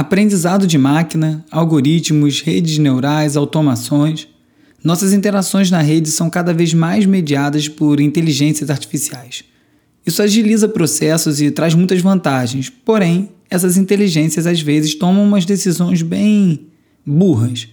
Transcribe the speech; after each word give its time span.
Aprendizado 0.00 0.66
de 0.66 0.78
máquina, 0.78 1.44
algoritmos, 1.50 2.40
redes 2.40 2.78
neurais, 2.78 3.36
automações. 3.36 4.26
Nossas 4.82 5.12
interações 5.12 5.70
na 5.70 5.82
rede 5.82 6.10
são 6.10 6.30
cada 6.30 6.54
vez 6.54 6.72
mais 6.72 7.04
mediadas 7.04 7.68
por 7.68 8.00
inteligências 8.00 8.70
artificiais. 8.70 9.44
Isso 10.06 10.22
agiliza 10.22 10.66
processos 10.66 11.42
e 11.42 11.50
traz 11.50 11.74
muitas 11.74 12.00
vantagens, 12.00 12.70
porém, 12.70 13.28
essas 13.50 13.76
inteligências 13.76 14.46
às 14.46 14.62
vezes 14.62 14.94
tomam 14.94 15.22
umas 15.22 15.44
decisões 15.44 16.00
bem 16.00 16.68
burras. 17.04 17.68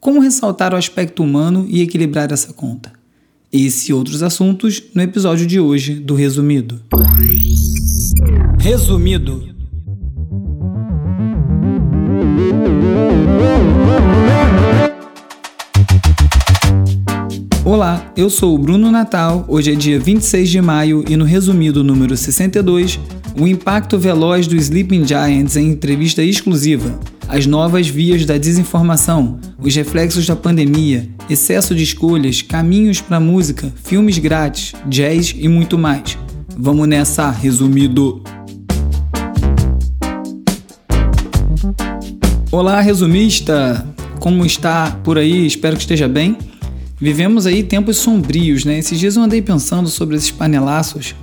Como 0.00 0.18
ressaltar 0.18 0.72
o 0.72 0.78
aspecto 0.78 1.22
humano 1.22 1.66
e 1.68 1.82
equilibrar 1.82 2.32
essa 2.32 2.54
conta? 2.54 2.90
Esse 3.52 3.90
e 3.90 3.94
outros 3.94 4.22
assuntos 4.22 4.82
no 4.94 5.02
episódio 5.02 5.46
de 5.46 5.60
hoje 5.60 5.92
do 5.92 6.14
Resumido. 6.14 6.80
Resumido. 8.58 9.49
Olá, 17.72 18.12
eu 18.16 18.28
sou 18.28 18.56
o 18.56 18.58
Bruno 18.58 18.90
Natal. 18.90 19.44
Hoje 19.46 19.70
é 19.70 19.76
dia 19.76 19.96
26 19.96 20.50
de 20.50 20.60
maio 20.60 21.04
e 21.08 21.16
no 21.16 21.24
resumido 21.24 21.84
número 21.84 22.16
62, 22.16 22.98
o 23.38 23.46
impacto 23.46 23.96
veloz 23.96 24.48
do 24.48 24.56
Sleeping 24.56 25.06
Giants 25.06 25.56
em 25.56 25.68
entrevista 25.68 26.20
exclusiva, 26.20 26.98
as 27.28 27.46
novas 27.46 27.86
vias 27.86 28.26
da 28.26 28.36
desinformação, 28.36 29.38
os 29.56 29.72
reflexos 29.72 30.26
da 30.26 30.34
pandemia, 30.34 31.08
excesso 31.30 31.72
de 31.72 31.84
escolhas, 31.84 32.42
caminhos 32.42 33.00
para 33.00 33.20
música, 33.20 33.72
filmes 33.84 34.18
grátis, 34.18 34.72
jazz 34.86 35.32
e 35.38 35.46
muito 35.46 35.78
mais. 35.78 36.18
Vamos 36.58 36.88
nessa, 36.88 37.30
resumido. 37.30 38.20
Olá, 42.50 42.80
resumista! 42.80 43.86
Como 44.18 44.44
está 44.44 44.90
por 45.04 45.16
aí? 45.16 45.46
Espero 45.46 45.76
que 45.76 45.82
esteja 45.82 46.08
bem. 46.08 46.36
Vivemos 47.00 47.46
aí 47.46 47.62
tempos 47.62 47.96
sombrios, 47.96 48.66
né? 48.66 48.78
Esses 48.78 48.98
dias 48.98 49.16
eu 49.16 49.22
andei 49.22 49.40
pensando 49.40 49.88
sobre 49.88 50.16
esses 50.16 50.30
panelaços 50.30 51.14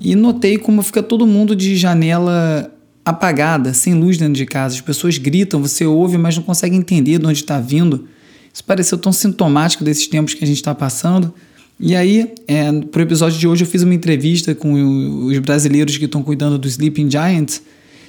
e 0.00 0.14
notei 0.14 0.56
como 0.56 0.80
fica 0.80 1.02
todo 1.02 1.26
mundo 1.26 1.56
de 1.56 1.74
janela 1.76 2.72
apagada, 3.04 3.74
sem 3.74 3.94
luz 3.94 4.16
dentro 4.16 4.34
de 4.34 4.46
casa. 4.46 4.76
As 4.76 4.80
pessoas 4.80 5.18
gritam, 5.18 5.60
você 5.60 5.84
ouve, 5.84 6.16
mas 6.16 6.36
não 6.36 6.44
consegue 6.44 6.76
entender 6.76 7.18
de 7.18 7.26
onde 7.26 7.40
está 7.40 7.58
vindo. 7.58 8.06
Isso 8.52 8.62
pareceu 8.62 8.96
tão 8.96 9.12
sintomático 9.12 9.82
desses 9.82 10.06
tempos 10.06 10.34
que 10.34 10.44
a 10.44 10.46
gente 10.46 10.58
está 10.58 10.72
passando. 10.72 11.34
E 11.80 11.96
aí, 11.96 12.32
é, 12.46 12.70
para 12.70 13.00
o 13.00 13.02
episódio 13.02 13.36
de 13.36 13.48
hoje, 13.48 13.64
eu 13.64 13.68
fiz 13.68 13.82
uma 13.82 13.92
entrevista 13.92 14.54
com 14.54 15.26
os 15.26 15.38
brasileiros 15.40 15.98
que 15.98 16.04
estão 16.04 16.22
cuidando 16.22 16.56
do 16.56 16.68
Sleeping 16.68 17.10
Giants. 17.10 17.60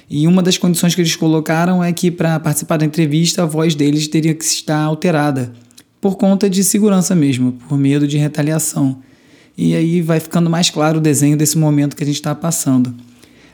E 0.08 0.28
uma 0.28 0.44
das 0.44 0.56
condições 0.56 0.94
que 0.94 1.00
eles 1.00 1.16
colocaram 1.16 1.82
é 1.82 1.92
que, 1.92 2.08
para 2.08 2.38
participar 2.38 2.76
da 2.76 2.86
entrevista, 2.86 3.42
a 3.42 3.46
voz 3.46 3.74
deles 3.74 4.06
teria 4.06 4.32
que 4.32 4.44
estar 4.44 4.78
alterada 4.78 5.52
por 6.00 6.16
conta 6.16 6.48
de 6.48 6.62
segurança 6.62 7.14
mesmo, 7.14 7.52
por 7.68 7.78
medo 7.78 8.06
de 8.06 8.16
retaliação. 8.16 8.98
E 9.56 9.74
aí 9.74 10.02
vai 10.02 10.20
ficando 10.20 10.50
mais 10.50 10.68
claro 10.68 10.98
o 10.98 11.00
desenho 11.00 11.36
desse 11.36 11.56
momento 11.56 11.96
que 11.96 12.02
a 12.02 12.06
gente 12.06 12.16
está 12.16 12.34
passando. 12.34 12.94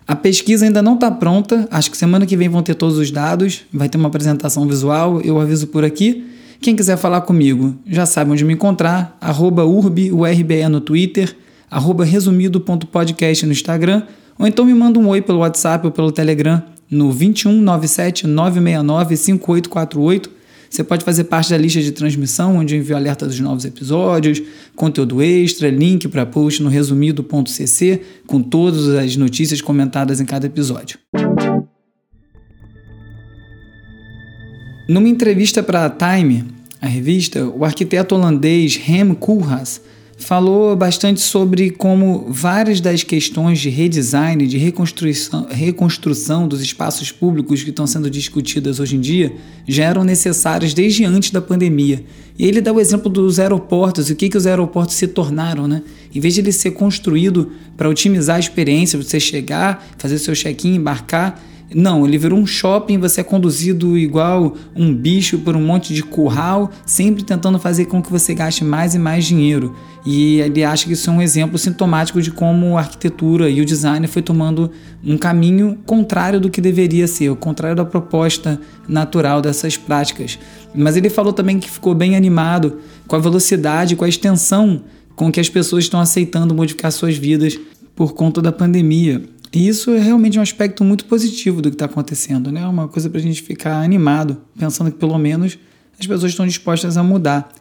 A 0.06 0.16
pesquisa 0.16 0.64
ainda 0.64 0.82
não 0.82 0.94
está 0.94 1.10
pronta, 1.10 1.68
acho 1.70 1.90
que 1.90 1.96
semana 1.96 2.26
que 2.26 2.36
vem 2.36 2.48
vão 2.48 2.62
ter 2.62 2.74
todos 2.74 2.98
os 2.98 3.10
dados, 3.10 3.62
vai 3.72 3.88
ter 3.88 3.98
uma 3.98 4.08
apresentação 4.08 4.66
visual, 4.66 5.20
eu 5.20 5.40
aviso 5.40 5.68
por 5.68 5.84
aqui. 5.84 6.26
Quem 6.60 6.74
quiser 6.74 6.96
falar 6.96 7.20
comigo 7.20 7.76
já 7.86 8.04
sabe 8.04 8.32
onde 8.32 8.44
me 8.44 8.52
encontrar, 8.52 9.16
arroba 9.20 9.64
urbe, 9.64 10.10
no 10.68 10.80
Twitter, 10.80 11.36
arroba 11.70 12.04
resumido.podcast 12.04 13.46
no 13.46 13.52
Instagram, 13.52 14.02
ou 14.38 14.46
então 14.46 14.64
me 14.64 14.74
manda 14.74 14.98
um 14.98 15.08
oi 15.08 15.22
pelo 15.22 15.38
WhatsApp 15.38 15.86
ou 15.86 15.92
pelo 15.92 16.10
Telegram 16.10 16.62
no 16.90 17.10
21 17.10 17.60
97 17.62 18.27
969 18.27 19.16
5848 19.16 20.41
você 20.72 20.82
pode 20.82 21.04
fazer 21.04 21.24
parte 21.24 21.50
da 21.50 21.58
lista 21.58 21.82
de 21.82 21.92
transmissão, 21.92 22.56
onde 22.56 22.74
eu 22.74 22.80
envio 22.80 22.96
alerta 22.96 23.26
dos 23.26 23.38
novos 23.38 23.66
episódios, 23.66 24.40
conteúdo 24.74 25.20
extra, 25.20 25.68
link 25.68 26.08
para 26.08 26.24
post 26.24 26.62
no 26.62 26.70
resumido.cc, 26.70 28.00
com 28.27 28.42
todas 28.42 28.88
as 28.88 29.14
notícias 29.14 29.61
comentadas 29.61 30.18
em 30.18 30.24
cada 30.24 30.46
episódio. 30.46 30.98
Numa 34.88 35.11
entrevista 35.11 35.62
para 35.62 35.84
a 35.84 35.90
Time, 35.90 36.46
a 36.80 36.86
revista, 36.86 37.46
o 37.46 37.66
arquiteto 37.66 38.14
holandês 38.14 38.77
Rem 38.77 39.12
Koolhaas 39.12 39.78
falou 40.22 40.74
bastante 40.77 41.20
sobre 41.20 41.70
como 41.70 42.27
várias 42.28 42.80
das 42.80 43.02
questões 43.02 43.58
de 43.58 43.68
redesign, 43.68 44.46
de 44.46 44.56
reconstrução, 44.56 45.46
reconstrução 45.50 46.48
dos 46.48 46.60
espaços 46.60 47.10
públicos 47.10 47.62
que 47.62 47.70
estão 47.70 47.86
sendo 47.86 48.08
discutidas 48.08 48.80
hoje 48.80 48.96
em 48.96 49.00
dia 49.00 49.34
já 49.66 49.84
eram 49.84 50.05
necessárias 50.05 50.72
desde 50.74 51.05
antes 51.05 51.30
da 51.30 51.40
pandemia. 51.40 52.05
E 52.38 52.46
ele 52.46 52.61
dá 52.61 52.72
o 52.72 52.80
exemplo 52.80 53.11
dos 53.11 53.38
aeroportos 53.38 54.11
o 54.11 54.16
que, 54.16 54.28
que 54.28 54.36
os 54.36 54.46
aeroportos 54.46 54.94
se 54.94 55.06
tornaram, 55.06 55.68
né? 55.68 55.82
Em 56.14 56.20
vez 56.20 56.34
de 56.34 56.40
ele 56.40 56.52
ser 56.52 56.72
construído 56.72 57.52
para 57.77 57.88
otimizar 57.88 58.36
a 58.36 58.40
experiência, 58.40 59.00
você 59.00 59.20
chegar, 59.20 59.86
fazer 59.98 60.18
seu 60.18 60.34
check-in, 60.34 60.77
embarcar, 60.77 61.40
não, 61.74 62.06
ele 62.06 62.18
virou 62.18 62.38
um 62.38 62.46
shopping, 62.46 62.98
você 62.98 63.20
é 63.20 63.24
conduzido 63.24 63.96
igual 63.96 64.55
um 64.74 64.94
bicho 64.94 65.38
por 65.38 65.56
um 65.56 65.64
monte 65.64 65.94
de 65.94 66.02
curral, 66.02 66.70
sempre 66.84 67.22
tentando 67.22 67.58
fazer 67.58 67.86
com 67.86 68.02
que 68.02 68.10
você 68.10 68.34
gaste 68.34 68.64
mais 68.64 68.94
e 68.94 68.98
mais 68.98 69.24
dinheiro. 69.24 69.74
E 70.05 70.40
ele 70.40 70.64
acha 70.64 70.86
que 70.86 70.92
isso 70.92 71.08
é 71.08 71.12
um 71.12 71.22
exemplo 71.22 71.56
sintomático 71.58 72.20
de 72.20 72.30
como 72.30 72.77
a 72.77 72.80
arquitetura 72.80 73.48
e 73.48 73.61
o 73.61 73.64
design 73.64 74.06
foi 74.06 74.22
tomando 74.22 74.70
um 75.05 75.16
caminho 75.16 75.78
contrário 75.86 76.40
do 76.40 76.50
que 76.50 76.61
deveria 76.61 77.06
ser, 77.06 77.30
o 77.30 77.36
contrário 77.36 77.77
da 77.77 77.84
proposta 77.84 78.61
natural 78.88 79.40
dessas 79.40 79.77
práticas. 79.77 80.38
Mas 80.74 80.96
ele 80.96 81.08
falou 81.08 81.32
também 81.32 81.58
que 81.58 81.70
ficou 81.70 81.94
bem 81.94 82.16
animado 82.16 82.78
com 83.06 83.14
a 83.14 83.18
velocidade, 83.18 83.96
com 83.96 84.05
a 84.05 84.08
extensão 84.08 84.82
com 85.14 85.30
que 85.30 85.40
as 85.40 85.48
pessoas 85.48 85.84
estão 85.84 86.00
aceitando 86.00 86.55
modificar 86.55 86.90
suas 86.90 87.16
vidas 87.16 87.58
por 87.94 88.14
conta 88.14 88.42
da 88.42 88.50
pandemia. 88.50 89.22
E 89.55 89.68
isso 89.68 89.90
é 89.90 89.98
realmente 89.98 90.39
um 90.39 90.42
aspecto 90.42 90.83
muito 90.83 91.05
positivo 91.05 91.61
do 91.61 91.68
que 91.68 91.74
está 91.74 91.85
acontecendo, 91.85 92.51
né? 92.51 92.67
Uma 92.67 92.89
coisa 92.89 93.11
para 93.11 93.18
a 93.18 93.23
gente 93.23 93.42
ficar 93.42 93.83
animado, 93.83 94.39
pensando 94.58 94.90
que 94.90 94.96
pelo 94.96 95.18
menos 95.18 95.58
as 96.01 96.07
pessoas 96.07 96.33
estão 96.33 96.46
dispostas 96.46 96.96
a 96.96 97.02
mudar. 97.02 97.52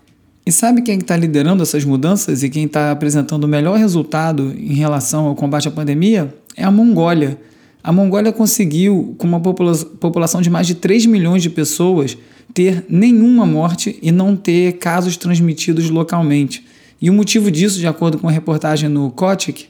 E 0.45 0.51
sabe 0.51 0.81
quem 0.81 0.97
está 0.97 1.17
liderando 1.17 1.61
essas 1.61 1.83
mudanças 1.83 2.43
e 2.43 2.49
quem 2.49 2.63
está 2.63 2.91
apresentando 2.91 3.43
o 3.43 3.47
melhor 3.47 3.77
resultado 3.77 4.53
em 4.57 4.73
relação 4.73 5.27
ao 5.27 5.35
combate 5.35 5.67
à 5.67 5.71
pandemia? 5.71 6.33
É 6.55 6.63
a 6.63 6.71
Mongólia. 6.71 7.37
A 7.83 7.91
Mongólia 7.91 8.31
conseguiu, 8.31 9.13
com 9.17 9.27
uma 9.27 9.39
popula 9.39 9.75
população 9.75 10.41
de 10.41 10.49
mais 10.49 10.67
de 10.67 10.75
3 10.75 11.05
milhões 11.07 11.43
de 11.43 11.49
pessoas, 11.49 12.17
ter 12.53 12.85
nenhuma 12.87 13.45
morte 13.45 13.99
e 14.01 14.11
não 14.11 14.35
ter 14.35 14.77
casos 14.77 15.17
transmitidos 15.17 15.89
localmente. 15.89 16.65
E 17.01 17.09
o 17.09 17.13
motivo 17.13 17.51
disso, 17.51 17.79
de 17.79 17.87
acordo 17.87 18.17
com 18.17 18.29
a 18.29 18.31
reportagem 18.31 18.87
no 18.87 19.11
Kotik, 19.11 19.67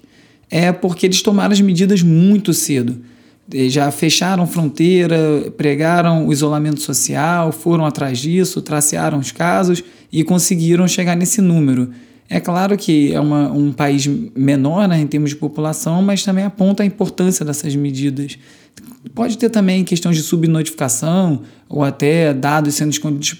é 0.52 0.74
porque 0.74 1.08
eles 1.08 1.22
tomaram 1.22 1.54
as 1.54 1.62
medidas 1.62 2.04
muito 2.04 2.54
cedo. 2.54 3.00
Já 3.70 3.90
fecharam 3.90 4.46
fronteira, 4.46 5.52
pregaram 5.58 6.28
o 6.28 6.34
isolamento 6.34 6.82
social, 6.82 7.52
foram 7.52 7.86
atrás 7.86 8.20
disso, 8.20 8.62
tracearam 8.62 9.18
os 9.18 9.32
casos 9.32 9.84
e 10.12 10.24
conseguiram 10.24 10.88
chegar 10.88 11.16
nesse 11.16 11.42
número. 11.42 11.90
É 12.30 12.40
claro 12.40 12.78
que 12.78 13.14
é 13.14 13.20
uma, 13.20 13.52
um 13.52 13.74
país 13.74 14.08
menor 14.08 14.88
né, 14.88 15.02
em 15.02 15.08
termos 15.08 15.32
de 15.32 15.36
população, 15.36 16.02
mas 16.02 16.24
também 16.24 16.46
aponta 16.46 16.82
a 16.84 16.86
importância 16.86 17.44
dessas 17.44 17.76
medidas. 17.76 18.38
Pode 19.14 19.38
ter 19.38 19.50
também 19.50 19.84
questão 19.84 20.14
de 20.14 20.22
subnotificação 20.22 21.42
ou 21.68 21.84
até 21.84 22.34
dados 22.34 22.76
sendo 22.76 22.92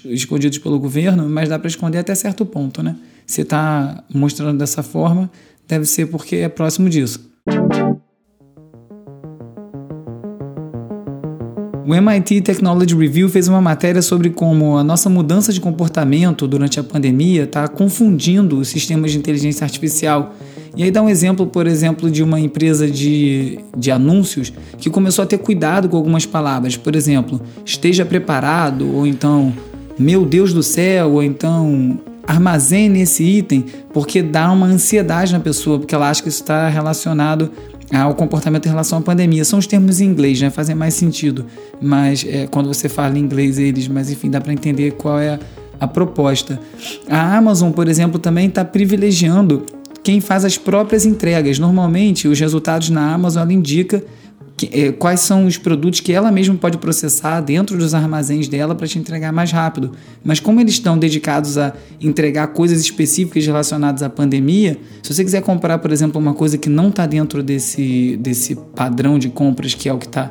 escondidos, 0.04 0.58
pelo 0.58 0.78
governo, 0.78 1.26
mas 1.26 1.48
dá 1.48 1.58
para 1.58 1.68
esconder 1.68 1.98
até 1.98 2.14
certo 2.14 2.44
ponto. 2.44 2.82
Né? 2.82 2.94
Se 3.26 3.40
está 3.40 4.04
mostrando 4.12 4.58
dessa 4.58 4.82
forma, 4.82 5.30
deve 5.72 5.86
ser 5.86 6.06
porque 6.06 6.36
é 6.36 6.48
próximo 6.50 6.90
disso. 6.90 7.32
O 11.84 11.94
MIT 11.94 12.42
Technology 12.42 12.94
Review 12.94 13.28
fez 13.28 13.48
uma 13.48 13.60
matéria 13.60 14.02
sobre 14.02 14.28
como 14.30 14.76
a 14.76 14.84
nossa 14.84 15.08
mudança 15.08 15.50
de 15.50 15.60
comportamento 15.60 16.46
durante 16.46 16.78
a 16.78 16.84
pandemia 16.84 17.44
está 17.44 17.66
confundindo 17.68 18.58
os 18.58 18.68
sistemas 18.68 19.12
de 19.12 19.18
inteligência 19.18 19.64
artificial. 19.64 20.34
E 20.76 20.84
aí 20.84 20.90
dá 20.90 21.02
um 21.02 21.08
exemplo, 21.08 21.46
por 21.46 21.66
exemplo, 21.66 22.10
de 22.10 22.22
uma 22.22 22.38
empresa 22.38 22.88
de, 22.88 23.58
de 23.76 23.90
anúncios 23.90 24.52
que 24.78 24.90
começou 24.90 25.22
a 25.22 25.26
ter 25.26 25.38
cuidado 25.38 25.88
com 25.88 25.96
algumas 25.96 26.26
palavras. 26.26 26.76
Por 26.76 26.94
exemplo, 26.94 27.40
esteja 27.64 28.04
preparado, 28.04 28.94
ou 28.94 29.06
então, 29.06 29.52
meu 29.98 30.24
Deus 30.24 30.52
do 30.52 30.62
céu, 30.62 31.12
ou 31.12 31.22
então, 31.22 31.98
armazene 32.32 33.02
esse 33.02 33.22
item, 33.22 33.64
porque 33.92 34.22
dá 34.22 34.50
uma 34.50 34.66
ansiedade 34.66 35.32
na 35.32 35.40
pessoa, 35.40 35.78
porque 35.78 35.94
ela 35.94 36.08
acha 36.08 36.22
que 36.22 36.28
isso 36.28 36.42
está 36.42 36.68
relacionado 36.68 37.50
ao 37.92 38.14
comportamento 38.14 38.66
em 38.66 38.70
relação 38.70 38.98
à 38.98 39.02
pandemia. 39.02 39.44
São 39.44 39.58
os 39.58 39.66
termos 39.66 40.00
em 40.00 40.06
inglês, 40.06 40.40
né? 40.40 40.48
Fazem 40.48 40.74
mais 40.74 40.94
sentido. 40.94 41.44
Mas 41.80 42.24
é, 42.26 42.46
quando 42.46 42.72
você 42.72 42.88
fala 42.88 43.18
em 43.18 43.20
inglês 43.20 43.58
eles, 43.58 43.86
mas 43.86 44.10
enfim, 44.10 44.30
dá 44.30 44.40
para 44.40 44.52
entender 44.52 44.92
qual 44.92 45.18
é 45.18 45.38
a, 45.78 45.86
proposta. 45.86 46.58
A 47.08 47.36
Amazon, 47.36 47.70
por 47.70 47.86
exemplo, 47.86 48.18
também 48.18 48.48
está 48.48 48.64
privilegiando 48.64 49.66
quem 50.02 50.20
faz 50.20 50.44
as 50.44 50.56
próprias 50.56 51.04
entregas. 51.04 51.58
Normalmente, 51.58 52.28
os 52.28 52.40
resultados 52.40 52.88
na 52.88 53.12
Amazon 53.12 53.42
ela 53.42 53.52
indica 53.52 54.02
que, 54.66 54.80
é, 54.80 54.92
quais 54.92 55.20
são 55.20 55.46
os 55.46 55.56
produtos 55.56 56.00
que 56.00 56.12
ela 56.12 56.30
mesma 56.30 56.54
pode 56.54 56.78
processar 56.78 57.40
dentro 57.40 57.76
dos 57.76 57.94
armazéns 57.94 58.46
dela 58.46 58.74
para 58.74 58.86
te 58.86 58.98
entregar 58.98 59.32
mais 59.32 59.50
rápido. 59.50 59.92
Mas 60.22 60.38
como 60.38 60.60
eles 60.60 60.74
estão 60.74 60.96
dedicados 60.96 61.58
a 61.58 61.72
entregar 62.00 62.48
coisas 62.48 62.80
específicas 62.80 63.44
relacionadas 63.44 64.02
à 64.02 64.10
pandemia, 64.10 64.78
se 65.02 65.12
você 65.12 65.24
quiser 65.24 65.42
comprar, 65.42 65.78
por 65.78 65.90
exemplo, 65.90 66.20
uma 66.20 66.34
coisa 66.34 66.56
que 66.56 66.68
não 66.68 66.88
está 66.88 67.06
dentro 67.06 67.42
desse, 67.42 68.16
desse 68.20 68.54
padrão 68.54 69.18
de 69.18 69.28
compras 69.28 69.74
que 69.74 69.88
é 69.88 69.92
o 69.92 69.98
que 69.98 70.06
está 70.06 70.30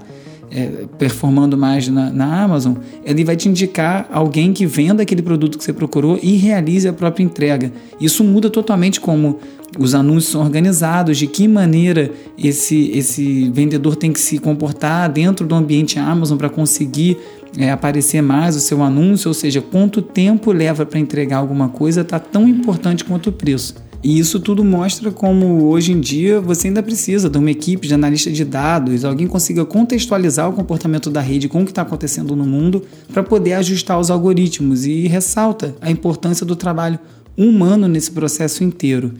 é, 0.50 0.86
performando 0.98 1.58
mais 1.58 1.88
na, 1.88 2.10
na, 2.10 2.44
Amazon, 2.44 2.76
ele 3.06 3.24
vai 3.24 3.36
te 3.36 3.48
indicar 3.48 4.08
alguém 4.12 4.52
que 4.52 4.66
venda 4.66 5.04
aquele 5.04 5.22
produto 5.22 5.58
que 5.58 5.64
você 5.64 5.74
procurou 5.74 6.20
e 6.22 6.36
realize 6.36 6.88
a 6.88 6.94
própria 6.94 7.24
entrega. 7.24 7.72
Isso 8.00 8.24
muda 8.24 8.50
totalmente 8.50 9.00
como 9.00 9.40
os 9.80 9.96
anúncios 9.96 10.32
são 10.32 10.42
organizados, 10.42 11.18
de 11.18 11.28
que 11.28 11.48
maneira 11.48 12.12
esse, 12.38 12.92
esse 12.92 13.50
vendedor 13.52 13.96
tem 13.96 14.12
que 14.12 14.20
se 14.20 14.38
comportar 14.38 15.10
dentro 15.10 15.48
do 15.48 15.56
ambiente 15.56 15.98
Amazon 15.98 16.38
para 16.38 16.50
conseguir 16.50 17.18
é, 17.58 17.72
aparecer 17.72 18.22
mais 18.22 18.56
o 18.56 18.60
seu 18.60 18.84
anúncio, 18.84 19.30
ou 19.30 19.34
seja, 19.34 19.62
quanto 19.62 20.02
tempo 20.02 20.52
leva 20.52 20.86
para 20.86 21.00
entregar 21.00 21.38
alguma 21.38 21.70
coisa 21.70 22.02
está 22.02 22.20
tão 22.20 22.48
importante 22.48 23.04
quanto 23.04 23.30
o 23.30 23.34
preço. 23.34 23.76
E 24.04 24.18
isso 24.18 24.40
tudo 24.40 24.64
mostra 24.64 25.12
como 25.12 25.66
hoje 25.66 25.92
em 25.92 26.00
dia 26.00 26.42
você 26.42 26.70
ainda 26.70 26.82
precisa 26.82 27.30
de 27.30 27.38
uma 27.38 27.52
equipe 27.52 27.88
de 27.88 27.94
analista 27.94 28.32
de 28.32 28.44
dados, 28.44 29.06
alguém 29.06 29.28
consiga 29.28 29.64
contextualizar 29.64 30.50
o 30.50 30.54
comportamento 30.54 31.10
da 31.10 31.22
rede 31.22 31.48
com 31.48 31.62
o 31.62 31.66
que 31.66 31.72
está 31.72 31.84
acontecendo 31.84 32.36
no 32.36 32.44
mundo 32.44 32.84
para 33.14 33.22
poder 33.22 33.54
ajustar 33.54 34.00
os 34.00 34.10
algoritmos 34.10 34.86
e 34.86 35.08
ressalta 35.08 35.76
a 35.80 35.92
importância 35.92 36.46
do 36.46 36.56
trabalho 36.56 37.00
humano 37.38 37.88
nesse 37.88 38.10
processo 38.12 38.64
inteiro. 38.64 39.14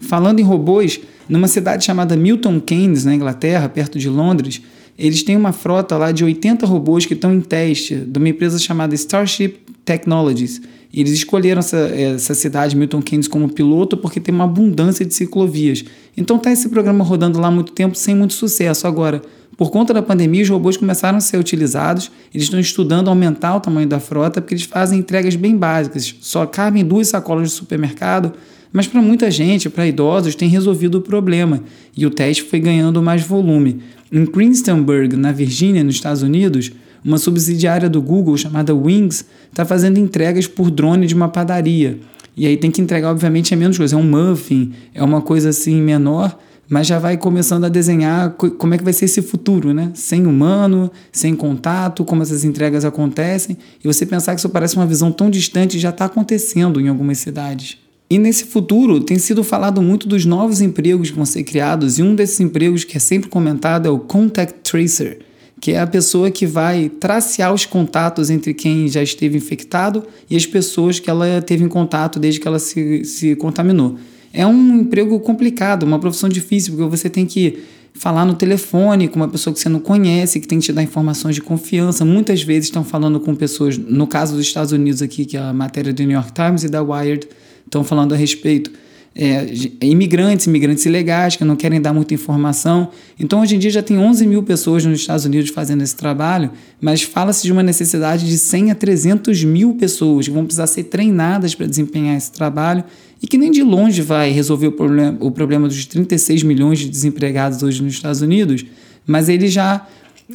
Falando 0.00 0.40
em 0.40 0.42
robôs, 0.42 1.00
numa 1.28 1.48
cidade 1.48 1.84
chamada 1.84 2.16
Milton 2.16 2.60
Keynes, 2.60 3.04
na 3.04 3.14
Inglaterra, 3.14 3.68
perto 3.68 3.98
de 3.98 4.08
Londres, 4.08 4.62
eles 4.98 5.22
têm 5.22 5.36
uma 5.36 5.52
frota 5.52 5.96
lá 5.96 6.12
de 6.12 6.24
80 6.24 6.66
robôs 6.66 7.06
que 7.06 7.14
estão 7.14 7.32
em 7.34 7.40
teste 7.40 7.94
de 7.94 8.18
uma 8.18 8.28
empresa 8.28 8.58
chamada 8.58 8.94
Starship 8.94 9.58
Technologies 9.84 10.60
eles 10.92 11.12
escolheram 11.12 11.60
essa, 11.60 11.76
essa 11.76 12.34
cidade, 12.34 12.76
Milton 12.76 13.00
Keynes, 13.00 13.28
como 13.28 13.48
piloto 13.48 13.96
porque 13.96 14.18
tem 14.18 14.34
uma 14.34 14.44
abundância 14.44 15.04
de 15.04 15.14
ciclovias. 15.14 15.84
Então 16.16 16.38
tá 16.38 16.50
esse 16.50 16.68
programa 16.68 17.04
rodando 17.04 17.38
lá 17.40 17.48
há 17.48 17.50
muito 17.50 17.72
tempo 17.72 17.96
sem 17.96 18.14
muito 18.14 18.34
sucesso. 18.34 18.86
Agora, 18.86 19.22
por 19.56 19.70
conta 19.70 19.94
da 19.94 20.02
pandemia, 20.02 20.42
os 20.42 20.48
robôs 20.48 20.76
começaram 20.76 21.18
a 21.18 21.20
ser 21.20 21.38
utilizados. 21.38 22.10
Eles 22.34 22.44
estão 22.44 22.58
estudando 22.58 23.08
aumentar 23.08 23.56
o 23.56 23.60
tamanho 23.60 23.86
da 23.86 24.00
frota 24.00 24.40
porque 24.40 24.54
eles 24.54 24.64
fazem 24.64 24.98
entregas 24.98 25.36
bem 25.36 25.56
básicas. 25.56 26.14
Só 26.20 26.44
cabem 26.44 26.84
duas 26.84 27.08
sacolas 27.08 27.50
de 27.50 27.54
supermercado, 27.54 28.32
mas 28.72 28.86
para 28.86 29.02
muita 29.02 29.30
gente, 29.30 29.68
para 29.68 29.86
idosos, 29.86 30.34
tem 30.34 30.48
resolvido 30.48 30.96
o 30.96 31.00
problema 31.00 31.62
e 31.96 32.06
o 32.06 32.10
teste 32.10 32.44
foi 32.44 32.60
ganhando 32.60 33.02
mais 33.02 33.22
volume. 33.22 33.80
Em 34.12 34.24
Princetonburg, 34.24 35.16
na 35.16 35.32
Virgínia, 35.32 35.82
nos 35.82 35.96
Estados 35.96 36.22
Unidos, 36.22 36.72
uma 37.04 37.18
subsidiária 37.18 37.88
do 37.88 38.00
Google 38.00 38.36
chamada 38.36 38.74
Wings 38.74 39.24
está 39.50 39.64
fazendo 39.64 39.98
entregas 39.98 40.46
por 40.46 40.70
drone 40.70 41.06
de 41.06 41.14
uma 41.14 41.28
padaria. 41.28 41.98
E 42.36 42.46
aí 42.46 42.56
tem 42.56 42.70
que 42.70 42.80
entregar, 42.80 43.10
obviamente, 43.10 43.52
é 43.52 43.56
menos 43.56 43.76
coisa. 43.76 43.96
É 43.96 43.98
um 43.98 44.02
muffin, 44.02 44.72
é 44.94 45.02
uma 45.02 45.20
coisa 45.20 45.48
assim 45.48 45.80
menor, 45.80 46.38
mas 46.68 46.86
já 46.86 46.98
vai 46.98 47.16
começando 47.16 47.64
a 47.64 47.68
desenhar 47.68 48.30
como 48.30 48.74
é 48.74 48.78
que 48.78 48.84
vai 48.84 48.92
ser 48.92 49.06
esse 49.06 49.20
futuro, 49.20 49.74
né? 49.74 49.90
Sem 49.94 50.26
humano, 50.26 50.90
sem 51.10 51.34
contato, 51.34 52.04
como 52.04 52.22
essas 52.22 52.44
entregas 52.44 52.84
acontecem. 52.84 53.58
E 53.82 53.86
você 53.86 54.06
pensar 54.06 54.34
que 54.34 54.40
isso 54.40 54.48
parece 54.48 54.76
uma 54.76 54.86
visão 54.86 55.10
tão 55.10 55.28
distante 55.28 55.78
já 55.78 55.90
está 55.90 56.04
acontecendo 56.04 56.80
em 56.80 56.88
algumas 56.88 57.18
cidades. 57.18 57.78
E 58.10 58.18
nesse 58.18 58.44
futuro 58.44 59.00
tem 59.00 59.18
sido 59.18 59.44
falado 59.44 59.80
muito 59.80 60.08
dos 60.08 60.24
novos 60.24 60.60
empregos 60.60 61.10
que 61.10 61.16
vão 61.16 61.24
ser 61.24 61.44
criados, 61.44 61.98
e 61.98 62.02
um 62.02 62.14
desses 62.14 62.40
empregos 62.40 62.82
que 62.82 62.96
é 62.96 63.00
sempre 63.00 63.30
comentado 63.30 63.86
é 63.86 63.90
o 63.90 64.00
Contact 64.00 64.60
Tracer 64.68 65.30
que 65.60 65.72
é 65.72 65.78
a 65.78 65.86
pessoa 65.86 66.30
que 66.30 66.46
vai 66.46 66.88
tracear 66.88 67.52
os 67.52 67.66
contatos 67.66 68.30
entre 68.30 68.54
quem 68.54 68.88
já 68.88 69.02
esteve 69.02 69.36
infectado 69.36 70.02
e 70.28 70.34
as 70.34 70.46
pessoas 70.46 70.98
que 70.98 71.10
ela 71.10 71.42
teve 71.42 71.62
em 71.62 71.68
contato 71.68 72.18
desde 72.18 72.40
que 72.40 72.48
ela 72.48 72.58
se, 72.58 73.04
se 73.04 73.36
contaminou. 73.36 73.96
É 74.32 74.46
um 74.46 74.80
emprego 74.80 75.20
complicado, 75.20 75.82
uma 75.82 75.98
profissão 75.98 76.28
difícil, 76.28 76.74
porque 76.74 76.88
você 76.88 77.10
tem 77.10 77.26
que 77.26 77.58
falar 77.92 78.24
no 78.24 78.34
telefone 78.34 79.08
com 79.08 79.16
uma 79.16 79.28
pessoa 79.28 79.52
que 79.52 79.60
você 79.60 79.68
não 79.68 79.80
conhece, 79.80 80.40
que 80.40 80.48
tem 80.48 80.58
que 80.58 80.66
te 80.66 80.72
dar 80.72 80.82
informações 80.82 81.34
de 81.34 81.42
confiança. 81.42 82.04
Muitas 82.04 82.42
vezes 82.42 82.66
estão 82.66 82.82
falando 82.82 83.20
com 83.20 83.34
pessoas, 83.34 83.76
no 83.76 84.06
caso 84.06 84.36
dos 84.36 84.46
Estados 84.46 84.72
Unidos 84.72 85.02
aqui, 85.02 85.26
que 85.26 85.36
é 85.36 85.40
a 85.40 85.52
matéria 85.52 85.92
do 85.92 86.02
New 86.02 86.12
York 86.12 86.32
Times 86.32 86.64
e 86.64 86.68
da 86.68 86.80
Wired, 86.80 87.28
estão 87.70 87.84
falando 87.84 88.12
a 88.12 88.16
respeito 88.16 88.70
é, 89.14 89.46
imigrantes, 89.80 90.46
imigrantes 90.46 90.86
ilegais, 90.86 91.36
que 91.36 91.44
não 91.44 91.56
querem 91.56 91.80
dar 91.80 91.92
muita 91.92 92.14
informação. 92.14 92.90
Então, 93.18 93.40
hoje 93.40 93.56
em 93.56 93.58
dia, 93.58 93.70
já 93.70 93.82
tem 93.82 93.98
11 93.98 94.26
mil 94.26 94.42
pessoas 94.42 94.84
nos 94.84 95.00
Estados 95.00 95.24
Unidos 95.24 95.50
fazendo 95.50 95.82
esse 95.82 95.96
trabalho, 95.96 96.50
mas 96.80 97.02
fala-se 97.02 97.42
de 97.42 97.52
uma 97.52 97.62
necessidade 97.62 98.26
de 98.26 98.38
100 98.38 98.70
a 98.70 98.74
300 98.74 99.44
mil 99.44 99.74
pessoas 99.74 100.28
que 100.28 100.32
vão 100.32 100.44
precisar 100.44 100.66
ser 100.66 100.84
treinadas 100.84 101.54
para 101.54 101.66
desempenhar 101.66 102.16
esse 102.16 102.30
trabalho 102.30 102.84
e 103.22 103.26
que 103.26 103.36
nem 103.36 103.50
de 103.50 103.62
longe 103.62 104.00
vai 104.00 104.30
resolver 104.30 104.68
o 104.68 104.72
problema, 104.72 105.16
o 105.20 105.30
problema 105.30 105.68
dos 105.68 105.84
36 105.86 106.42
milhões 106.42 106.78
de 106.78 106.88
desempregados 106.88 107.62
hoje 107.62 107.82
nos 107.82 107.92
Estados 107.92 108.22
Unidos, 108.22 108.64
mas 109.06 109.28
ele 109.28 109.48
já 109.48 109.86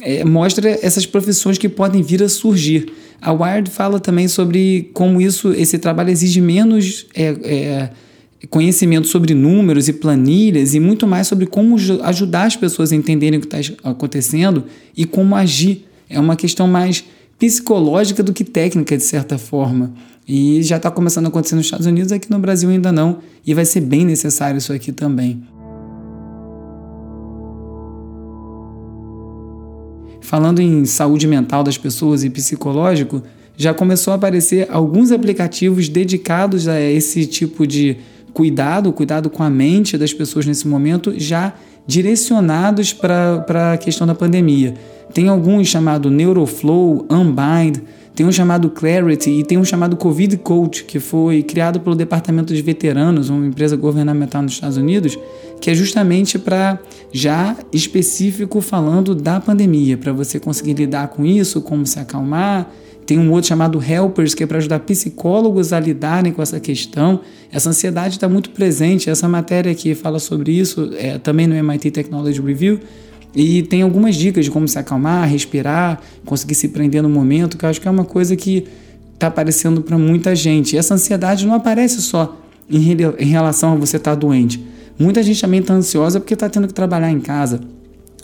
é, 0.02 0.24
mostra 0.24 0.78
essas 0.82 1.06
profissões 1.06 1.58
que 1.58 1.68
podem 1.68 2.02
vir 2.02 2.22
a 2.22 2.28
surgir. 2.28 2.92
A 3.20 3.32
Wired 3.32 3.70
fala 3.70 3.98
também 3.98 4.28
sobre 4.28 4.90
como 4.92 5.20
isso, 5.20 5.52
esse 5.52 5.78
trabalho 5.78 6.10
exige 6.10 6.40
menos 6.40 7.06
é, 7.14 7.36
é, 7.42 7.90
conhecimento 8.46 9.06
sobre 9.08 9.34
números 9.34 9.88
e 9.88 9.92
planilhas 9.92 10.74
e 10.74 10.80
muito 10.80 11.06
mais 11.06 11.26
sobre 11.26 11.46
como 11.46 11.76
ajudar 12.04 12.44
as 12.44 12.56
pessoas 12.56 12.92
a 12.92 12.96
entenderem 12.96 13.38
o 13.38 13.42
que 13.42 13.56
está 13.56 13.74
acontecendo 13.82 14.64
e 14.96 15.04
como 15.04 15.34
agir. 15.34 15.86
É 16.08 16.20
uma 16.20 16.36
questão 16.36 16.68
mais 16.68 17.04
psicológica 17.38 18.22
do 18.22 18.32
que 18.32 18.44
técnica, 18.44 18.96
de 18.96 19.02
certa 19.02 19.38
forma. 19.38 19.92
E 20.28 20.62
já 20.62 20.76
está 20.76 20.90
começando 20.90 21.26
a 21.26 21.28
acontecer 21.28 21.54
nos 21.54 21.66
Estados 21.66 21.86
Unidos, 21.86 22.10
aqui 22.12 22.30
no 22.30 22.38
Brasil 22.38 22.68
ainda 22.68 22.90
não, 22.90 23.18
e 23.46 23.54
vai 23.54 23.64
ser 23.64 23.80
bem 23.80 24.04
necessário 24.04 24.58
isso 24.58 24.72
aqui 24.72 24.92
também. 24.92 25.42
Falando 30.26 30.58
em 30.58 30.84
saúde 30.84 31.24
mental 31.28 31.62
das 31.62 31.78
pessoas 31.78 32.24
e 32.24 32.28
psicológico, 32.28 33.22
já 33.56 33.72
começou 33.72 34.10
a 34.10 34.16
aparecer 34.16 34.66
alguns 34.72 35.12
aplicativos 35.12 35.88
dedicados 35.88 36.66
a 36.66 36.80
esse 36.80 37.26
tipo 37.26 37.64
de 37.64 37.98
cuidado, 38.32 38.92
cuidado 38.92 39.30
com 39.30 39.44
a 39.44 39.48
mente 39.48 39.96
das 39.96 40.12
pessoas 40.12 40.44
nesse 40.44 40.66
momento, 40.66 41.14
já 41.16 41.54
direcionados 41.86 42.92
para 42.92 43.74
a 43.74 43.76
questão 43.76 44.04
da 44.04 44.16
pandemia. 44.16 44.74
Tem 45.14 45.28
alguns 45.28 45.68
chamado 45.68 46.10
Neuroflow, 46.10 47.06
Unbind, 47.08 47.82
tem 48.16 48.24
um 48.24 48.32
chamado 48.32 48.70
Clarity 48.70 49.30
e 49.30 49.44
tem 49.44 49.58
um 49.58 49.64
chamado 49.64 49.94
Covid 49.94 50.38
Coach, 50.38 50.84
que 50.84 50.98
foi 50.98 51.42
criado 51.42 51.78
pelo 51.78 51.94
Departamento 51.94 52.54
de 52.54 52.62
Veteranos, 52.62 53.28
uma 53.28 53.46
empresa 53.46 53.76
governamental 53.76 54.40
nos 54.40 54.52
Estados 54.52 54.78
Unidos, 54.78 55.18
que 55.60 55.70
é 55.70 55.74
justamente 55.74 56.38
para 56.38 56.78
já 57.12 57.54
específico 57.70 58.62
falando 58.62 59.14
da 59.14 59.38
pandemia, 59.38 59.98
para 59.98 60.14
você 60.14 60.40
conseguir 60.40 60.72
lidar 60.72 61.08
com 61.08 61.26
isso, 61.26 61.60
como 61.60 61.84
se 61.84 61.98
acalmar, 61.98 62.72
tem 63.04 63.18
um 63.18 63.30
outro 63.30 63.48
chamado 63.48 63.80
Helpers, 63.80 64.34
que 64.34 64.42
é 64.42 64.46
para 64.46 64.56
ajudar 64.58 64.80
psicólogos 64.80 65.74
a 65.74 65.78
lidarem 65.78 66.32
com 66.32 66.42
essa 66.42 66.58
questão. 66.58 67.20
Essa 67.52 67.68
ansiedade 67.68 68.16
está 68.16 68.28
muito 68.28 68.50
presente. 68.50 69.08
Essa 69.08 69.28
matéria 69.28 69.70
aqui 69.70 69.94
fala 69.94 70.18
sobre 70.18 70.50
isso, 70.52 70.90
é, 70.98 71.16
também 71.16 71.46
no 71.46 71.54
MIT 71.54 71.92
Technology 71.92 72.40
Review. 72.40 72.80
E 73.36 73.62
tem 73.62 73.82
algumas 73.82 74.16
dicas 74.16 74.46
de 74.46 74.50
como 74.50 74.66
se 74.66 74.78
acalmar, 74.78 75.28
respirar, 75.28 76.00
conseguir 76.24 76.54
se 76.54 76.68
prender 76.68 77.02
no 77.02 77.10
momento, 77.10 77.58
que 77.58 77.66
eu 77.66 77.68
acho 77.68 77.78
que 77.78 77.86
é 77.86 77.90
uma 77.90 78.04
coisa 78.04 78.34
que 78.34 78.66
está 79.12 79.26
aparecendo 79.26 79.82
para 79.82 79.98
muita 79.98 80.34
gente. 80.34 80.74
E 80.74 80.78
essa 80.78 80.94
ansiedade 80.94 81.46
não 81.46 81.54
aparece 81.54 82.00
só 82.00 82.40
em, 82.70 82.96
em 83.18 83.26
relação 83.26 83.74
a 83.74 83.76
você 83.76 83.98
estar 83.98 84.12
tá 84.12 84.14
doente. 84.14 84.64
Muita 84.98 85.22
gente 85.22 85.38
também 85.38 85.60
está 85.60 85.74
ansiosa 85.74 86.18
porque 86.18 86.32
está 86.32 86.48
tendo 86.48 86.66
que 86.66 86.72
trabalhar 86.72 87.10
em 87.10 87.20
casa. 87.20 87.60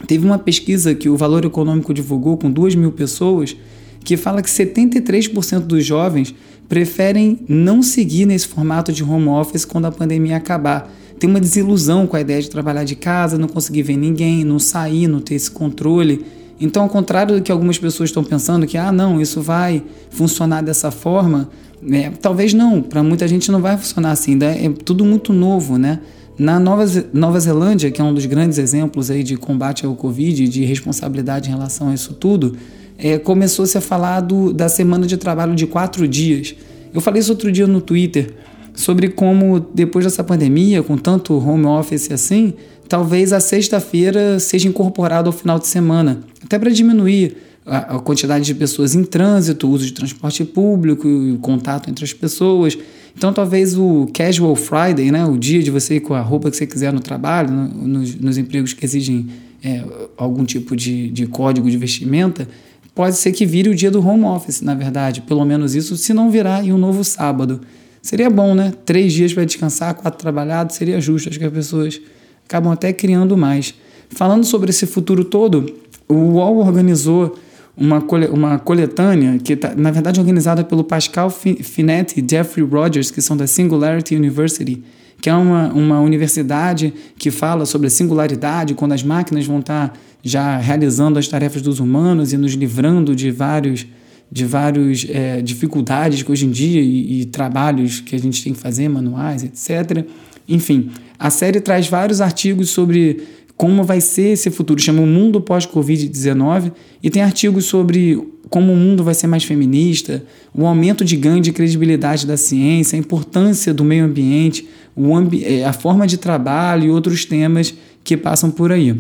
Teve 0.07 0.25
uma 0.25 0.39
pesquisa 0.39 0.95
que 0.95 1.11
o 1.11 1.17
Valor 1.17 1.45
Econômico 1.45 1.93
divulgou 1.93 2.39
com 2.39 2.51
duas 2.51 2.75
mil 2.75 2.91
pessoas 2.91 3.55
que 4.03 4.17
fala 4.17 4.41
que 4.41 4.49
73% 4.49 5.61
dos 5.61 5.85
jovens 5.85 6.35
preferem 6.71 7.41
não 7.47 7.83
seguir 7.83 8.25
nesse 8.25 8.49
formato 8.49 8.91
de 8.91 9.05
home 9.05 9.29
office 9.29 9.67
quando 9.67 9.85
a 9.85 9.93
pandemia 9.93 10.39
acabar. 10.39 10.91
Tem 11.23 11.31
uma 11.31 11.39
desilusão 11.39 12.05
com 12.05 12.17
a 12.17 12.21
ideia 12.21 12.43
de 12.43 12.51
trabalhar 12.51 12.83
de 12.83 12.97
casa, 12.97 13.39
não 13.39 13.47
conseguir 13.47 13.83
ver 13.83 13.97
ninguém, 13.97 14.43
não 14.43 14.59
sair, 14.59 15.07
não 15.07 15.21
ter 15.21 15.37
esse 15.37 15.49
controle. 15.49 16.27
Então, 16.61 16.83
ao 16.83 16.89
contrário 16.89 17.37
do 17.37 17.43
que 17.43 17.53
algumas 17.53 17.79
pessoas 17.79 18.11
estão 18.11 18.25
pensando, 18.25 18.67
que 18.67 18.77
ah, 18.77 18.91
não, 18.91 19.21
isso 19.21 19.41
vai 19.41 19.85
funcionar 20.11 20.63
dessa 20.63 20.91
forma, 20.91 21.49
né? 21.81 22.13
talvez 22.21 22.53
não, 22.53 22.83
para 22.83 23.05
muita 23.05 23.29
gente 23.29 23.53
não 23.53 23.63
vai 23.63 23.79
funcionar 23.79 24.11
assim, 24.11 24.35
né? 24.35 24.65
é 24.65 24.69
tudo 24.71 25.05
muito 25.05 25.33
novo, 25.33 25.79
né? 25.79 26.01
Na 26.37 26.59
Nova, 26.59 26.85
Nova 27.13 27.39
Zelândia, 27.39 27.89
que 27.93 28.01
é 28.01 28.05
um 28.05 28.13
dos 28.13 28.27
grandes 28.27 28.59
exemplos 28.59 29.09
aí 29.09 29.23
de 29.23 29.37
combate 29.37 29.87
ao 29.87 29.95
Covid, 29.95 30.49
de 30.49 30.65
responsabilidade 30.65 31.49
em 31.49 31.53
relação 31.53 31.91
a 31.91 31.95
isso 31.95 32.15
tudo, 32.15 32.57
é, 32.99 33.17
começou-se 33.17 33.79
a 33.79 33.81
falar 33.81 34.23
do, 34.23 34.53
da 34.53 34.69
semana 34.69 35.07
de 35.07 35.17
trabalho 35.17 35.55
de 35.55 35.69
quatro 35.69 36.09
dias. 36.09 36.57
Eu 36.93 37.01
falei 37.01 37.21
isso 37.21 37.31
outro 37.31 37.53
dia 37.53 37.69
no 37.69 37.81
Twitter 37.81 38.35
sobre 38.75 39.09
como 39.09 39.61
depois 39.75 40.05
dessa 40.05 40.25
pandemia, 40.25 40.83
com 40.83 40.97
tanto 40.97 41.35
home 41.35 41.67
office 41.67 42.11
assim, 42.11 42.55
talvez 42.89 43.33
a 43.33 43.41
sexta-feira 43.41 44.39
seja 44.39 44.69
incorporada 44.69 45.29
ao 45.29 45.33
final 45.33 45.59
de 45.59 45.67
semana, 45.67 46.21
até 46.45 46.59
para 46.59 46.71
diminuir 46.71 47.37
a, 47.65 47.99
quantidade 48.01 48.45
de 48.45 48.55
pessoas 48.55 48.95
em 48.95 49.05
trânsito, 49.05 49.69
uso 49.69 49.87
de 49.87 49.93
transporte 49.93 50.45
público, 50.45 51.07
o 51.07 51.39
contato 51.39 51.89
entre 51.89 52.05
as 52.05 52.13
pessoas. 52.13 52.77
Então, 53.17 53.33
talvez 53.33 53.77
o 53.77 54.09
Casual 54.13 54.57
Friday, 54.57 55.11
né, 55.11 55.25
o 55.25 55.37
dia 55.37 55.63
de 55.63 55.71
você 55.71 55.97
ir 55.97 56.01
com 56.01 56.15
a 56.15 56.21
roupa 56.21 56.51
que 56.51 56.57
você 56.57 56.67
quiser 56.67 56.93
no 56.93 57.01
trabalho, 57.01 57.51
no, 57.51 57.69
nos, 57.69 58.15
nos, 58.17 58.39
empregos 58.39 58.73
que 58.73 58.85
exigem 58.85 59.29
é, 59.63 59.85
algum 60.17 60.45
tipo 60.45 60.75
de, 60.75 61.09
de 61.11 61.27
código 61.27 61.71
de 61.71 61.77
vestimenta, 61.77 62.49
pode 62.95 63.17
ser 63.17 63.33
que 63.33 63.47
vire 63.47 63.69
o 63.69 63.75
dia 63.75 63.91
do 63.91 64.07
home 64.07 64.25
office, 64.25 64.61
na 64.61 64.75
verdade. 64.75 65.21
Pelo 65.21 65.45
menos 65.45 65.75
isso, 65.75 65.97
se 65.97 66.13
não 66.13 66.31
virar 66.31 66.65
em 66.65 66.73
um 66.73 66.79
novo 66.79 67.05
sábado. 67.05 67.61
Seria 68.03 68.29
bom, 68.29 68.53
né? 68.53 68.73
Três 68.85 69.13
dias 69.13 69.33
para 69.33 69.45
descansar, 69.45 69.95
quatro 69.95 70.19
trabalhados, 70.19 70.75
seria 70.75 71.01
justo. 71.01 71.29
Acho 71.29 71.39
que 71.39 71.45
as 71.45 71.53
pessoas 71.53 72.01
acabam 72.45 72.73
até 72.73 72.93
criando 72.93 73.37
mais. 73.37 73.75
Falando 74.11 74.45
sobre 74.45 74.71
esse 74.71 74.87
futuro 74.87 75.25
todo, 75.25 75.73
o 76.09 76.15
UOL 76.15 76.59
organizou 76.59 77.39
uma, 77.77 78.05
uma 78.33 78.59
coletânea 78.59 79.39
que 79.39 79.53
está, 79.53 79.73
na 79.77 79.93
verdade, 79.93 80.19
organizada 80.19 80.65
pelo 80.65 80.83
Pascal 80.83 81.31
Finetti 81.31 82.21
e 82.21 82.27
Jeffrey 82.29 82.67
Rogers, 82.67 83.09
que 83.11 83.23
são 83.23 83.37
da 83.37 83.47
Singularity 83.47 84.17
University, 84.17 84.83
que 85.21 85.31
é 85.31 85.35
uma, 85.35 85.73
uma 85.73 86.01
universidade 86.01 86.93
que 87.17 87.31
fala 87.31 87.65
sobre 87.65 87.87
a 87.87 87.91
singularidade, 87.91 88.75
quando 88.75 88.93
as 88.93 89.05
máquinas 89.05 89.47
vão 89.47 89.61
estar 89.61 89.91
tá 89.91 89.95
já 90.25 90.57
realizando 90.59 91.21
as 91.21 91.29
tarefas 91.29 91.63
dos 91.63 91.79
humanos 91.79 92.33
e 92.33 92.37
nos 92.37 92.53
livrando 92.53 93.15
de 93.15 93.31
vários 93.31 93.87
de 94.33 94.47
várias 94.47 95.07
é, 95.11 95.43
dificuldades 95.43 96.23
que 96.23 96.33
hoje 96.33 96.47
em 96.47 96.51
dia 96.51 96.81
e, 96.81 97.21
e, 97.21 97.25
trabalhos 97.27 98.01
que 98.01 98.17
a 98.17 98.19
gente 98.19 98.43
tem 98.43 98.55
que 98.55 98.59
fazer, 98.59 98.89
manuais, 98.89 99.45
etc. 99.45 100.07
Enfim, 100.49 100.91
a 101.19 101.29
série 101.29 101.61
traz 101.61 101.87
vários 101.87 102.23
artigos 102.23 102.71
sobre 102.71 103.23
como 103.59 103.85
vai 103.85 104.01
ser 104.01 104.33
esse 104.33 104.51
futuro, 104.51 104.81
chama 104.81 105.03
o 105.03 105.07
mundo 105.07 105.39
pós-Covid-19, 105.39 106.73
e 107.03 107.11
tem 107.11 107.23
artigos 107.23 107.67
sobre 107.67 108.19
como 108.49 108.73
o 108.73 108.77
mundo 108.77 109.05
vai 109.05 109.13
ser 109.13 109.27
mais 109.27 109.45
feminista, 109.45 110.25
o 110.55 110.67
aumento 110.67 111.05
de 111.05 111.15
ganho 111.17 111.41
de 111.41 111.53
credibilidade 111.53 112.27
da 112.27 112.39
ciência, 112.39 112.97
a 112.97 112.99
importância 112.99 113.73
do 113.75 113.85
meio 113.85 114.07
ambiente, 114.07 114.67
o 114.97 115.15
ambi 115.15 115.45
é, 115.45 115.65
a 115.65 115.75
forma 115.75 116.07
de 116.07 116.17
trabalho 116.17 116.87
e 116.87 116.91
outros 116.91 117.27
temas 117.27 117.75
que 118.03 118.17
passam 118.17 118.51
por 118.51 118.73
aí. 118.73 118.97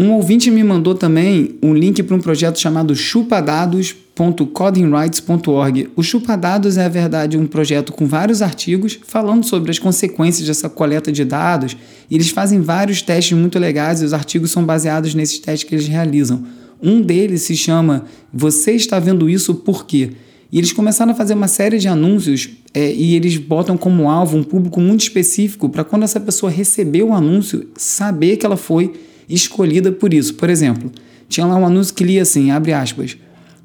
Um 0.00 0.12
ouvinte 0.12 0.50
me 0.50 0.64
mandou 0.64 0.94
também 0.94 1.58
um 1.62 1.74
link 1.74 2.02
para 2.02 2.16
um 2.16 2.20
projeto 2.20 2.58
chamado 2.58 2.96
chupadados.codingrights.org. 2.96 5.90
O 5.94 6.02
Chupadados 6.02 6.78
é, 6.78 6.84
na 6.84 6.88
verdade, 6.88 7.36
um 7.36 7.46
projeto 7.46 7.92
com 7.92 8.06
vários 8.06 8.40
artigos 8.40 8.98
falando 9.06 9.44
sobre 9.44 9.70
as 9.70 9.78
consequências 9.78 10.48
dessa 10.48 10.70
coleta 10.70 11.12
de 11.12 11.22
dados. 11.22 11.76
Eles 12.10 12.30
fazem 12.30 12.62
vários 12.62 13.02
testes 13.02 13.36
muito 13.36 13.58
legais 13.58 14.00
e 14.00 14.06
os 14.06 14.14
artigos 14.14 14.50
são 14.50 14.64
baseados 14.64 15.14
nesses 15.14 15.38
testes 15.38 15.68
que 15.68 15.74
eles 15.74 15.86
realizam. 15.86 16.46
Um 16.82 17.02
deles 17.02 17.42
se 17.42 17.54
chama 17.54 18.06
Você 18.32 18.72
está 18.72 18.98
vendo 18.98 19.28
isso 19.28 19.54
por 19.54 19.84
quê? 19.84 20.12
E 20.50 20.56
eles 20.56 20.72
começaram 20.72 21.12
a 21.12 21.14
fazer 21.14 21.34
uma 21.34 21.46
série 21.46 21.76
de 21.76 21.88
anúncios 21.88 22.48
é, 22.72 22.90
e 22.90 23.16
eles 23.16 23.36
botam 23.36 23.76
como 23.76 24.08
alvo 24.08 24.38
um 24.38 24.42
público 24.42 24.80
muito 24.80 25.02
específico 25.02 25.68
para 25.68 25.84
quando 25.84 26.04
essa 26.04 26.18
pessoa 26.18 26.50
receber 26.50 27.02
o 27.02 27.12
anúncio, 27.12 27.68
saber 27.76 28.38
que 28.38 28.46
ela 28.46 28.56
foi 28.56 28.94
escolhida 29.34 29.92
por 29.92 30.12
isso. 30.12 30.34
Por 30.34 30.50
exemplo, 30.50 30.90
tinha 31.28 31.46
lá 31.46 31.56
um 31.56 31.66
anúncio 31.66 31.94
que 31.94 32.04
lia 32.04 32.22
assim, 32.22 32.50
abre 32.50 32.72
aspas, 32.72 33.16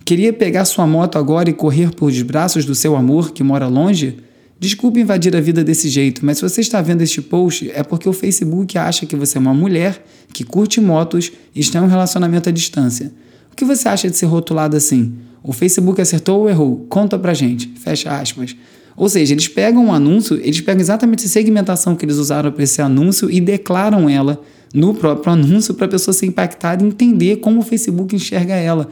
queria 0.04 0.32
pegar 0.32 0.66
sua 0.66 0.86
moto 0.86 1.18
agora 1.18 1.50
e 1.50 1.54
correr 1.54 1.92
por 1.92 2.12
os 2.12 2.22
braços 2.22 2.66
do 2.66 2.76
seu 2.76 2.96
amor 2.96 3.32
que 3.32 3.44
mora 3.44 3.68
longe? 3.68 4.18
Desculpe 4.60 5.02
invadir 5.02 5.36
a 5.36 5.42
vida 5.42 5.64
desse 5.64 5.90
jeito, 5.90 6.26
mas 6.26 6.38
se 6.38 6.44
você 6.44 6.62
está 6.62 6.82
vendo 6.82 7.02
este 7.02 7.22
post 7.22 7.70
é 7.72 7.84
porque 7.84 8.08
o 8.08 8.14
Facebook 8.14 8.78
acha 8.78 9.06
que 9.06 9.16
você 9.16 9.38
é 9.38 9.42
uma 9.42 9.54
mulher 9.54 10.06
que 10.32 10.44
curte 10.44 10.80
motos 10.80 11.32
e 11.54 11.60
está 11.60 11.80
em 11.80 11.82
um 11.82 11.88
relacionamento 11.88 12.48
à 12.48 12.52
distância. 12.52 13.12
O 13.52 13.56
que 13.56 13.66
você 13.66 13.88
acha 13.88 14.10
de 14.10 14.16
ser 14.16 14.28
rotulado 14.28 14.78
assim? 14.78 15.14
O 15.44 15.54
Facebook 15.54 16.02
acertou 16.02 16.42
ou 16.42 16.50
errou? 16.50 16.86
Conta 16.90 17.20
pra 17.20 17.34
gente. 17.34 17.68
Fecha 17.78 18.18
aspas. 18.18 18.56
Ou 18.98 19.10
seja, 19.10 19.34
eles 19.34 19.48
pegam 19.48 19.86
um 19.86 19.94
anúncio, 19.94 20.40
eles 20.42 20.62
pegam 20.62 20.82
exatamente 20.82 21.26
a 21.26 21.30
segmentação 21.30 21.96
que 21.96 22.06
eles 22.06 22.16
usaram 22.16 22.52
para 22.52 22.64
esse 22.64 22.82
anúncio 22.82 23.30
e 23.30 23.42
declaram 23.42 24.10
ela 24.10 24.42
no 24.74 24.94
próprio 24.94 25.34
anúncio 25.34 25.74
para 25.74 25.86
a 25.86 25.90
pessoa 25.90 26.14
ser 26.14 26.26
impactada 26.26 26.84
e 26.84 26.88
entender 26.88 27.38
como 27.38 27.60
o 27.60 27.64
Facebook 27.64 28.16
enxerga 28.16 28.56
ela. 28.56 28.90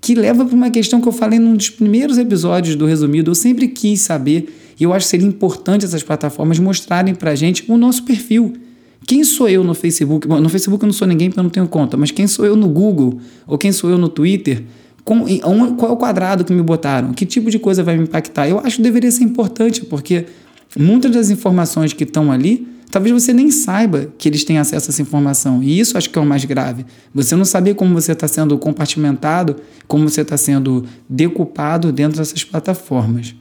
Que 0.00 0.14
leva 0.14 0.44
para 0.44 0.54
uma 0.54 0.70
questão 0.70 1.00
que 1.00 1.08
eu 1.08 1.12
falei 1.12 1.38
num 1.38 1.56
dos 1.56 1.70
primeiros 1.70 2.18
episódios 2.18 2.76
do 2.76 2.84
Resumido. 2.84 3.30
Eu 3.30 3.34
sempre 3.34 3.68
quis 3.68 4.00
saber, 4.02 4.54
e 4.78 4.84
eu 4.84 4.92
acho 4.92 5.06
que 5.06 5.10
seria 5.10 5.26
importante 5.26 5.84
essas 5.84 6.02
plataformas 6.02 6.58
mostrarem 6.58 7.14
para 7.14 7.30
a 7.30 7.34
gente 7.34 7.64
o 7.68 7.76
nosso 7.76 8.02
perfil. 8.04 8.52
Quem 9.06 9.22
sou 9.24 9.48
eu 9.48 9.62
no 9.62 9.74
Facebook? 9.74 10.26
Bom, 10.26 10.40
no 10.40 10.48
Facebook 10.48 10.82
eu 10.82 10.86
não 10.86 10.92
sou 10.92 11.06
ninguém 11.06 11.28
porque 11.28 11.40
eu 11.40 11.44
não 11.44 11.50
tenho 11.50 11.68
conta, 11.68 11.96
mas 11.96 12.10
quem 12.10 12.26
sou 12.26 12.44
eu 12.44 12.56
no 12.56 12.68
Google? 12.68 13.18
Ou 13.46 13.58
quem 13.58 13.70
sou 13.70 13.90
eu 13.90 13.98
no 13.98 14.08
Twitter? 14.08 14.64
Com, 15.04 15.24
qual 15.76 15.90
é 15.90 15.94
o 15.94 15.96
quadrado 15.96 16.44
que 16.44 16.52
me 16.52 16.62
botaram? 16.62 17.12
Que 17.12 17.26
tipo 17.26 17.50
de 17.50 17.58
coisa 17.58 17.82
vai 17.82 17.96
me 17.96 18.04
impactar? 18.04 18.48
Eu 18.48 18.58
acho 18.60 18.76
que 18.76 18.82
deveria 18.82 19.10
ser 19.10 19.24
importante, 19.24 19.84
porque 19.84 20.24
muitas 20.78 21.10
das 21.10 21.30
informações 21.30 21.92
que 21.92 22.04
estão 22.04 22.32
ali 22.32 22.66
Talvez 22.94 23.12
você 23.24 23.32
nem 23.32 23.50
saiba 23.50 24.12
que 24.16 24.28
eles 24.28 24.44
têm 24.44 24.56
acesso 24.56 24.88
a 24.88 24.90
essa 24.92 25.02
informação. 25.02 25.60
E 25.60 25.80
isso 25.80 25.98
acho 25.98 26.08
que 26.08 26.16
é 26.16 26.22
o 26.22 26.24
mais 26.24 26.44
grave. 26.44 26.86
Você 27.12 27.34
não 27.34 27.44
saber 27.44 27.74
como 27.74 27.92
você 27.92 28.12
está 28.12 28.28
sendo 28.28 28.56
compartimentado, 28.56 29.56
como 29.88 30.08
você 30.08 30.20
está 30.20 30.36
sendo 30.36 30.84
decupado 31.08 31.90
dentro 31.90 32.18
dessas 32.18 32.44
plataformas. 32.44 33.34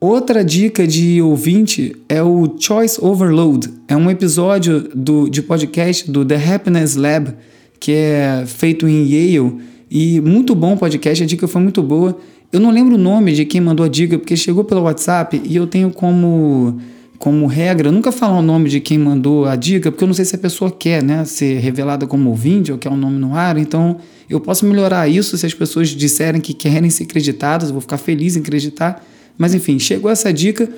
Outra 0.00 0.44
dica 0.44 0.84
de 0.84 1.22
ouvinte 1.22 1.94
é 2.08 2.24
o 2.24 2.56
Choice 2.58 2.98
Overload. 3.00 3.72
É 3.86 3.96
um 3.96 4.10
episódio 4.10 4.80
do, 4.92 5.28
de 5.28 5.40
podcast 5.40 6.10
do 6.10 6.24
The 6.24 6.54
Happiness 6.54 6.96
Lab, 6.96 7.34
que 7.78 7.92
é 7.92 8.42
feito 8.48 8.88
em 8.88 9.06
Yale. 9.06 9.58
E 9.88 10.20
muito 10.20 10.56
bom 10.56 10.76
podcast, 10.76 11.22
a 11.22 11.26
dica 11.26 11.46
foi 11.46 11.62
muito 11.62 11.84
boa. 11.84 12.18
Eu 12.52 12.58
não 12.58 12.72
lembro 12.72 12.96
o 12.96 12.98
nome 12.98 13.32
de 13.32 13.44
quem 13.44 13.60
mandou 13.60 13.86
a 13.86 13.88
dica, 13.88 14.18
porque 14.18 14.36
chegou 14.36 14.64
pelo 14.64 14.82
WhatsApp 14.82 15.40
e 15.44 15.54
eu 15.54 15.68
tenho 15.68 15.92
como 15.92 16.80
como 17.24 17.46
regra, 17.46 17.90
nunca 17.90 18.12
falar 18.12 18.38
o 18.38 18.42
nome 18.42 18.68
de 18.68 18.80
quem 18.80 18.98
mandou 18.98 19.46
a 19.46 19.56
dica, 19.56 19.90
porque 19.90 20.04
eu 20.04 20.06
não 20.06 20.12
sei 20.12 20.26
se 20.26 20.34
a 20.36 20.38
pessoa 20.38 20.70
quer 20.70 21.02
né, 21.02 21.24
ser 21.24 21.58
revelada 21.58 22.06
como 22.06 22.28
ouvinte 22.28 22.70
ou 22.70 22.76
quer 22.76 22.90
um 22.90 22.98
nome 22.98 23.18
no 23.18 23.34
ar, 23.34 23.56
então 23.56 23.96
eu 24.28 24.38
posso 24.38 24.66
melhorar 24.66 25.08
isso 25.08 25.38
se 25.38 25.46
as 25.46 25.54
pessoas 25.54 25.88
disserem 25.88 26.38
que 26.38 26.52
querem 26.52 26.90
ser 26.90 27.04
acreditadas, 27.04 27.68
eu 27.68 27.72
vou 27.72 27.80
ficar 27.80 27.96
feliz 27.96 28.36
em 28.36 28.40
acreditar. 28.40 29.02
Mas 29.38 29.54
enfim, 29.54 29.78
chegou 29.78 30.10
essa 30.10 30.30
dica 30.34 30.68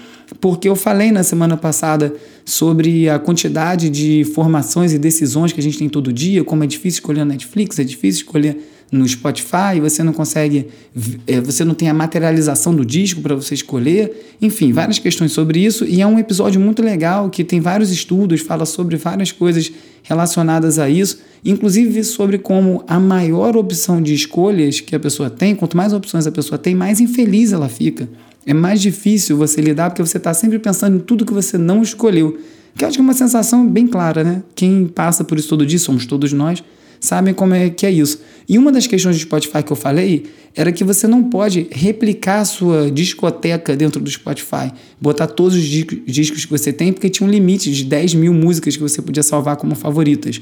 porque 0.40 0.68
eu 0.68 0.76
falei 0.76 1.10
na 1.10 1.24
semana 1.24 1.56
passada 1.56 2.14
sobre 2.44 3.08
a 3.08 3.18
quantidade 3.18 3.90
de 3.90 4.20
informações 4.20 4.92
e 4.92 5.00
decisões 5.00 5.50
que 5.50 5.58
a 5.58 5.62
gente 5.64 5.76
tem 5.76 5.88
todo 5.88 6.12
dia, 6.12 6.44
como 6.44 6.62
é 6.62 6.66
difícil 6.68 7.00
escolher 7.00 7.22
a 7.22 7.24
Netflix, 7.24 7.80
é 7.80 7.82
difícil 7.82 8.22
escolher 8.22 8.56
no 8.90 9.06
Spotify, 9.06 9.80
você 9.80 10.02
não 10.02 10.12
consegue, 10.12 10.68
é, 11.26 11.40
você 11.40 11.64
não 11.64 11.74
tem 11.74 11.88
a 11.88 11.94
materialização 11.94 12.74
do 12.74 12.84
disco 12.84 13.20
para 13.20 13.34
você 13.34 13.54
escolher, 13.54 14.36
enfim, 14.40 14.72
várias 14.72 14.98
questões 14.98 15.32
sobre 15.32 15.64
isso. 15.64 15.84
E 15.84 16.00
é 16.00 16.06
um 16.06 16.18
episódio 16.18 16.60
muito 16.60 16.82
legal 16.82 17.28
que 17.28 17.42
tem 17.42 17.60
vários 17.60 17.90
estudos, 17.90 18.40
fala 18.40 18.64
sobre 18.64 18.96
várias 18.96 19.32
coisas 19.32 19.72
relacionadas 20.04 20.78
a 20.78 20.88
isso, 20.88 21.18
inclusive 21.44 22.04
sobre 22.04 22.38
como 22.38 22.84
a 22.86 23.00
maior 23.00 23.56
opção 23.56 24.00
de 24.00 24.14
escolhas 24.14 24.80
que 24.80 24.94
a 24.94 25.00
pessoa 25.00 25.28
tem, 25.28 25.54
quanto 25.54 25.76
mais 25.76 25.92
opções 25.92 26.26
a 26.26 26.32
pessoa 26.32 26.56
tem, 26.56 26.74
mais 26.74 27.00
infeliz 27.00 27.52
ela 27.52 27.68
fica. 27.68 28.08
É 28.46 28.54
mais 28.54 28.80
difícil 28.80 29.36
você 29.36 29.60
lidar 29.60 29.90
porque 29.90 30.02
você 30.02 30.18
está 30.18 30.32
sempre 30.32 30.60
pensando 30.60 30.98
em 30.98 31.00
tudo 31.00 31.26
que 31.26 31.34
você 31.34 31.58
não 31.58 31.82
escolheu. 31.82 32.38
Que 32.76 32.84
eu 32.84 32.88
acho 32.88 32.96
que 32.96 33.00
é 33.00 33.04
uma 33.04 33.14
sensação 33.14 33.66
bem 33.66 33.86
clara, 33.86 34.22
né? 34.22 34.42
Quem 34.54 34.86
passa 34.86 35.24
por 35.24 35.36
isso 35.38 35.48
todo 35.48 35.66
dia, 35.66 35.78
somos 35.78 36.06
todos 36.06 36.32
nós, 36.32 36.62
sabem 37.06 37.32
como 37.32 37.54
é 37.54 37.70
que 37.70 37.86
é 37.86 37.90
isso. 37.90 38.20
E 38.48 38.58
uma 38.58 38.72
das 38.72 38.86
questões 38.86 39.16
do 39.16 39.22
Spotify 39.22 39.62
que 39.62 39.72
eu 39.72 39.76
falei 39.76 40.26
era 40.54 40.72
que 40.72 40.82
você 40.82 41.06
não 41.06 41.24
pode 41.24 41.66
replicar 41.70 42.40
a 42.40 42.44
sua 42.44 42.90
discoteca 42.90 43.76
dentro 43.76 44.00
do 44.00 44.10
Spotify, 44.10 44.72
botar 45.00 45.26
todos 45.26 45.56
os 45.56 45.64
discos 45.64 46.44
que 46.44 46.50
você 46.50 46.72
tem, 46.72 46.92
porque 46.92 47.08
tinha 47.10 47.26
um 47.26 47.30
limite 47.30 47.70
de 47.70 47.84
10 47.84 48.14
mil 48.14 48.32
músicas 48.32 48.76
que 48.76 48.82
você 48.82 49.00
podia 49.02 49.22
salvar 49.22 49.56
como 49.56 49.74
favoritas. 49.74 50.40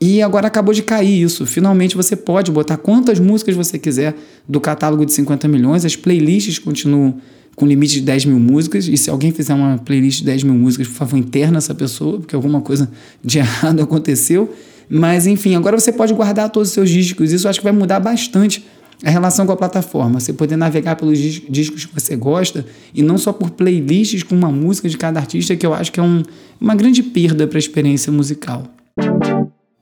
E 0.00 0.20
agora 0.20 0.48
acabou 0.48 0.74
de 0.74 0.82
cair 0.82 1.22
isso. 1.22 1.46
Finalmente 1.46 1.94
você 1.94 2.16
pode 2.16 2.50
botar 2.50 2.76
quantas 2.76 3.20
músicas 3.20 3.54
você 3.54 3.78
quiser 3.78 4.16
do 4.48 4.60
catálogo 4.60 5.06
de 5.06 5.12
50 5.12 5.46
milhões. 5.46 5.84
As 5.84 5.94
playlists 5.94 6.58
continuam 6.58 7.18
com 7.54 7.66
limite 7.66 7.94
de 7.94 8.00
10 8.00 8.24
mil 8.24 8.40
músicas. 8.40 8.88
E 8.88 8.96
se 8.96 9.10
alguém 9.10 9.30
fizer 9.30 9.54
uma 9.54 9.78
playlist 9.78 10.18
de 10.20 10.24
10 10.24 10.42
mil 10.42 10.54
músicas, 10.54 10.88
por 10.88 10.94
favor, 10.94 11.16
interna 11.16 11.58
essa 11.58 11.74
pessoa, 11.74 12.18
porque 12.18 12.34
alguma 12.34 12.60
coisa 12.60 12.90
de 13.22 13.38
errado 13.38 13.80
aconteceu. 13.80 14.52
Mas 14.88 15.26
enfim, 15.26 15.54
agora 15.54 15.78
você 15.78 15.92
pode 15.92 16.12
guardar 16.14 16.50
todos 16.50 16.68
os 16.68 16.74
seus 16.74 16.90
discos. 16.90 17.32
Isso 17.32 17.48
acho 17.48 17.58
que 17.60 17.64
vai 17.64 17.72
mudar 17.72 18.00
bastante 18.00 18.64
a 19.04 19.10
relação 19.10 19.46
com 19.46 19.52
a 19.52 19.56
plataforma. 19.56 20.20
Você 20.20 20.32
poder 20.32 20.56
navegar 20.56 20.96
pelos 20.96 21.18
discos 21.18 21.84
que 21.84 21.94
você 21.94 22.16
gosta 22.16 22.64
e 22.94 23.02
não 23.02 23.18
só 23.18 23.32
por 23.32 23.50
playlists 23.50 24.22
com 24.22 24.34
uma 24.34 24.50
música 24.50 24.88
de 24.88 24.96
cada 24.96 25.18
artista, 25.18 25.56
que 25.56 25.66
eu 25.66 25.74
acho 25.74 25.90
que 25.90 26.00
é 26.00 26.02
um, 26.02 26.22
uma 26.60 26.74
grande 26.74 27.02
perda 27.02 27.46
para 27.46 27.58
a 27.58 27.60
experiência 27.60 28.12
musical. 28.12 28.64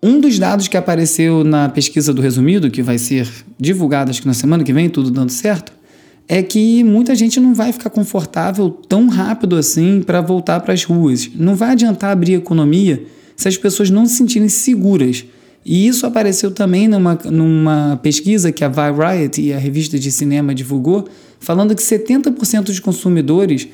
Um 0.02 0.18
dos 0.18 0.38
dados 0.38 0.66
que 0.66 0.76
apareceu 0.76 1.44
na 1.44 1.68
pesquisa 1.68 2.14
do 2.14 2.22
resumido, 2.22 2.70
que 2.70 2.82
vai 2.82 2.96
ser 2.96 3.28
divulgado 3.58 4.10
acho 4.10 4.22
que 4.22 4.26
na 4.26 4.34
semana 4.34 4.64
que 4.64 4.72
vem, 4.72 4.88
tudo 4.88 5.10
dando 5.10 5.30
certo, 5.30 5.72
é 6.26 6.42
que 6.42 6.82
muita 6.84 7.14
gente 7.14 7.38
não 7.38 7.52
vai 7.52 7.72
ficar 7.72 7.90
confortável 7.90 8.70
tão 8.70 9.08
rápido 9.08 9.56
assim 9.56 10.00
para 10.00 10.20
voltar 10.20 10.60
para 10.60 10.72
as 10.72 10.84
ruas. 10.84 11.28
Não 11.34 11.54
vai 11.54 11.72
adiantar 11.72 12.12
abrir 12.12 12.34
economia 12.34 13.04
se 13.40 13.48
as 13.48 13.56
pessoas 13.56 13.88
não 13.88 14.04
se 14.04 14.16
sentirem 14.16 14.50
seguras. 14.50 15.24
E 15.64 15.86
isso 15.86 16.04
apareceu 16.04 16.50
também 16.50 16.86
numa, 16.86 17.18
numa 17.24 17.98
pesquisa 18.02 18.52
que 18.52 18.62
a 18.62 18.68
Variety, 18.68 19.50
a 19.54 19.58
revista 19.58 19.98
de 19.98 20.12
cinema, 20.12 20.54
divulgou, 20.54 21.08
falando 21.38 21.74
que 21.74 21.82
70% 21.82 22.64
dos 22.64 22.78
consumidores 22.80 23.66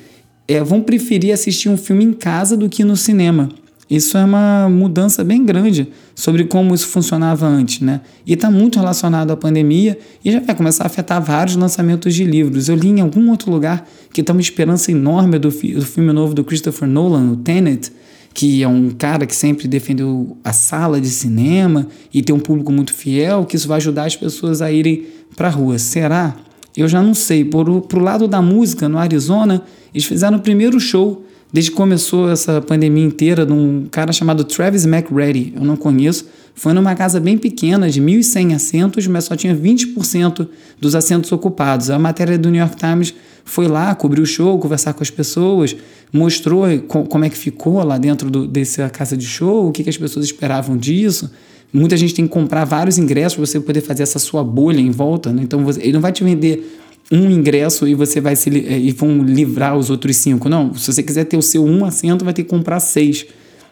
é, 0.47 0.63
vão 0.63 0.81
preferir 0.81 1.33
assistir 1.33 1.67
um 1.67 1.75
filme 1.75 2.05
em 2.05 2.13
casa 2.13 2.55
do 2.55 2.69
que 2.69 2.85
no 2.85 2.95
cinema. 2.95 3.49
Isso 3.89 4.17
é 4.17 4.23
uma 4.23 4.69
mudança 4.69 5.21
bem 5.21 5.43
grande 5.45 5.89
sobre 6.15 6.45
como 6.45 6.73
isso 6.73 6.87
funcionava 6.87 7.45
antes, 7.45 7.81
né? 7.81 7.99
E 8.25 8.33
está 8.33 8.49
muito 8.49 8.79
relacionado 8.79 9.31
à 9.31 9.35
pandemia 9.35 9.99
e 10.23 10.31
já 10.31 10.39
vai 10.39 10.55
começar 10.55 10.85
a 10.85 10.87
afetar 10.87 11.21
vários 11.21 11.57
lançamentos 11.57 12.15
de 12.15 12.23
livros. 12.23 12.69
Eu 12.69 12.75
li 12.75 12.87
em 12.87 13.01
algum 13.01 13.29
outro 13.29 13.51
lugar 13.51 13.85
que 14.13 14.21
está 14.21 14.31
uma 14.31 14.41
esperança 14.41 14.91
enorme 14.91 15.37
do, 15.37 15.49
do 15.49 15.85
filme 15.85 16.13
novo 16.13 16.33
do 16.33 16.43
Christopher 16.45 16.87
Nolan, 16.87 17.31
o 17.31 17.35
Tenet, 17.35 17.91
que 18.37 18.61
é 18.61 18.67
um 18.67 18.91
cara 18.91 19.25
que 19.25 19.35
sempre 19.35 19.67
defendeu 19.67 20.37
a 20.43 20.53
sala 20.53 21.01
de 21.01 21.09
cinema 21.09 21.87
e 22.13 22.21
tem 22.21 22.35
um 22.35 22.39
público 22.39 22.71
muito 22.71 22.93
fiel, 22.93 23.43
que 23.45 23.55
isso 23.55 23.67
vai 23.67 23.77
ajudar 23.77 24.05
as 24.05 24.15
pessoas 24.15 24.61
a 24.61 24.71
irem 24.71 25.07
para 25.35 25.47
a 25.47 25.49
rua. 25.49 25.79
Será? 25.79 26.35
Eu 26.75 26.87
já 26.87 27.01
não 27.01 27.15
sei. 27.15 27.43
Por, 27.43 27.67
o 27.67 27.99
lado 27.99 28.27
da 28.27 28.39
música, 28.39 28.87
no 28.87 28.99
Arizona, 28.99 29.63
eles 29.91 30.05
fizeram 30.05 30.37
o 30.37 30.39
primeiro 30.39 30.79
show 30.79 31.25
desde 31.51 31.71
que 31.71 31.77
começou 31.77 32.29
essa 32.29 32.61
pandemia 32.61 33.05
inteira, 33.05 33.43
de 33.43 33.53
um 33.53 33.87
cara 33.89 34.13
chamado 34.13 34.43
Travis 34.43 34.85
McReady, 34.85 35.53
eu 35.55 35.63
não 35.63 35.75
conheço. 35.75 36.27
Foi 36.53 36.73
numa 36.73 36.93
casa 36.93 37.19
bem 37.19 37.39
pequena, 37.39 37.89
de 37.89 37.99
1.100 37.99 38.55
assentos, 38.55 39.07
mas 39.07 39.23
só 39.23 39.35
tinha 39.35 39.55
20% 39.55 40.47
dos 40.79 40.93
assentos 40.93 41.31
ocupados. 41.31 41.89
A 41.89 41.97
matéria 41.97 42.37
do 42.37 42.51
New 42.51 42.59
York 42.59 42.75
Times 42.75 43.15
foi 43.47 43.67
lá, 43.67 43.95
cobriu 43.95 44.23
o 44.23 44.25
show, 44.25 44.59
conversar 44.59 44.93
com 44.93 45.01
as 45.01 45.09
pessoas, 45.09 45.75
mostrou 46.11 46.65
como 46.87 47.23
é 47.23 47.29
que 47.29 47.37
ficou 47.37 47.81
lá 47.83 47.97
dentro 47.97 48.29
do, 48.29 48.45
dessa 48.45 48.89
casa 48.89 49.15
de 49.15 49.25
show, 49.25 49.69
o 49.69 49.71
que, 49.71 49.83
que 49.83 49.89
as 49.89 49.97
pessoas 49.97 50.25
esperavam 50.25 50.75
disso. 50.75 51.31
Muita 51.71 51.95
gente 51.95 52.13
tem 52.13 52.27
que 52.27 52.31
comprar 52.31 52.65
vários 52.65 52.97
ingressos 52.97 53.35
para 53.35 53.45
você 53.45 53.59
poder 53.59 53.81
fazer 53.81 54.03
essa 54.03 54.19
sua 54.19 54.43
bolha 54.43 54.79
em 54.79 54.91
volta. 54.91 55.31
Né? 55.31 55.43
Então, 55.43 55.63
você, 55.63 55.81
ele 55.81 55.93
não 55.93 56.01
vai 56.01 56.11
te 56.11 56.23
vender 56.23 56.77
um 57.09 57.29
ingresso 57.31 57.87
e 57.87 57.95
você 57.95 58.19
vai 58.19 58.35
se 58.35 58.49
e 58.49 58.91
vão 58.91 59.23
livrar 59.23 59.77
os 59.77 59.89
outros 59.89 60.17
cinco. 60.17 60.49
Não, 60.49 60.73
se 60.73 60.91
você 60.91 61.01
quiser 61.01 61.23
ter 61.23 61.37
o 61.37 61.41
seu 61.41 61.63
um 61.63 61.85
assento, 61.85 62.25
vai 62.25 62.33
ter 62.33 62.43
que 62.43 62.49
comprar 62.49 62.81
seis. 62.81 63.25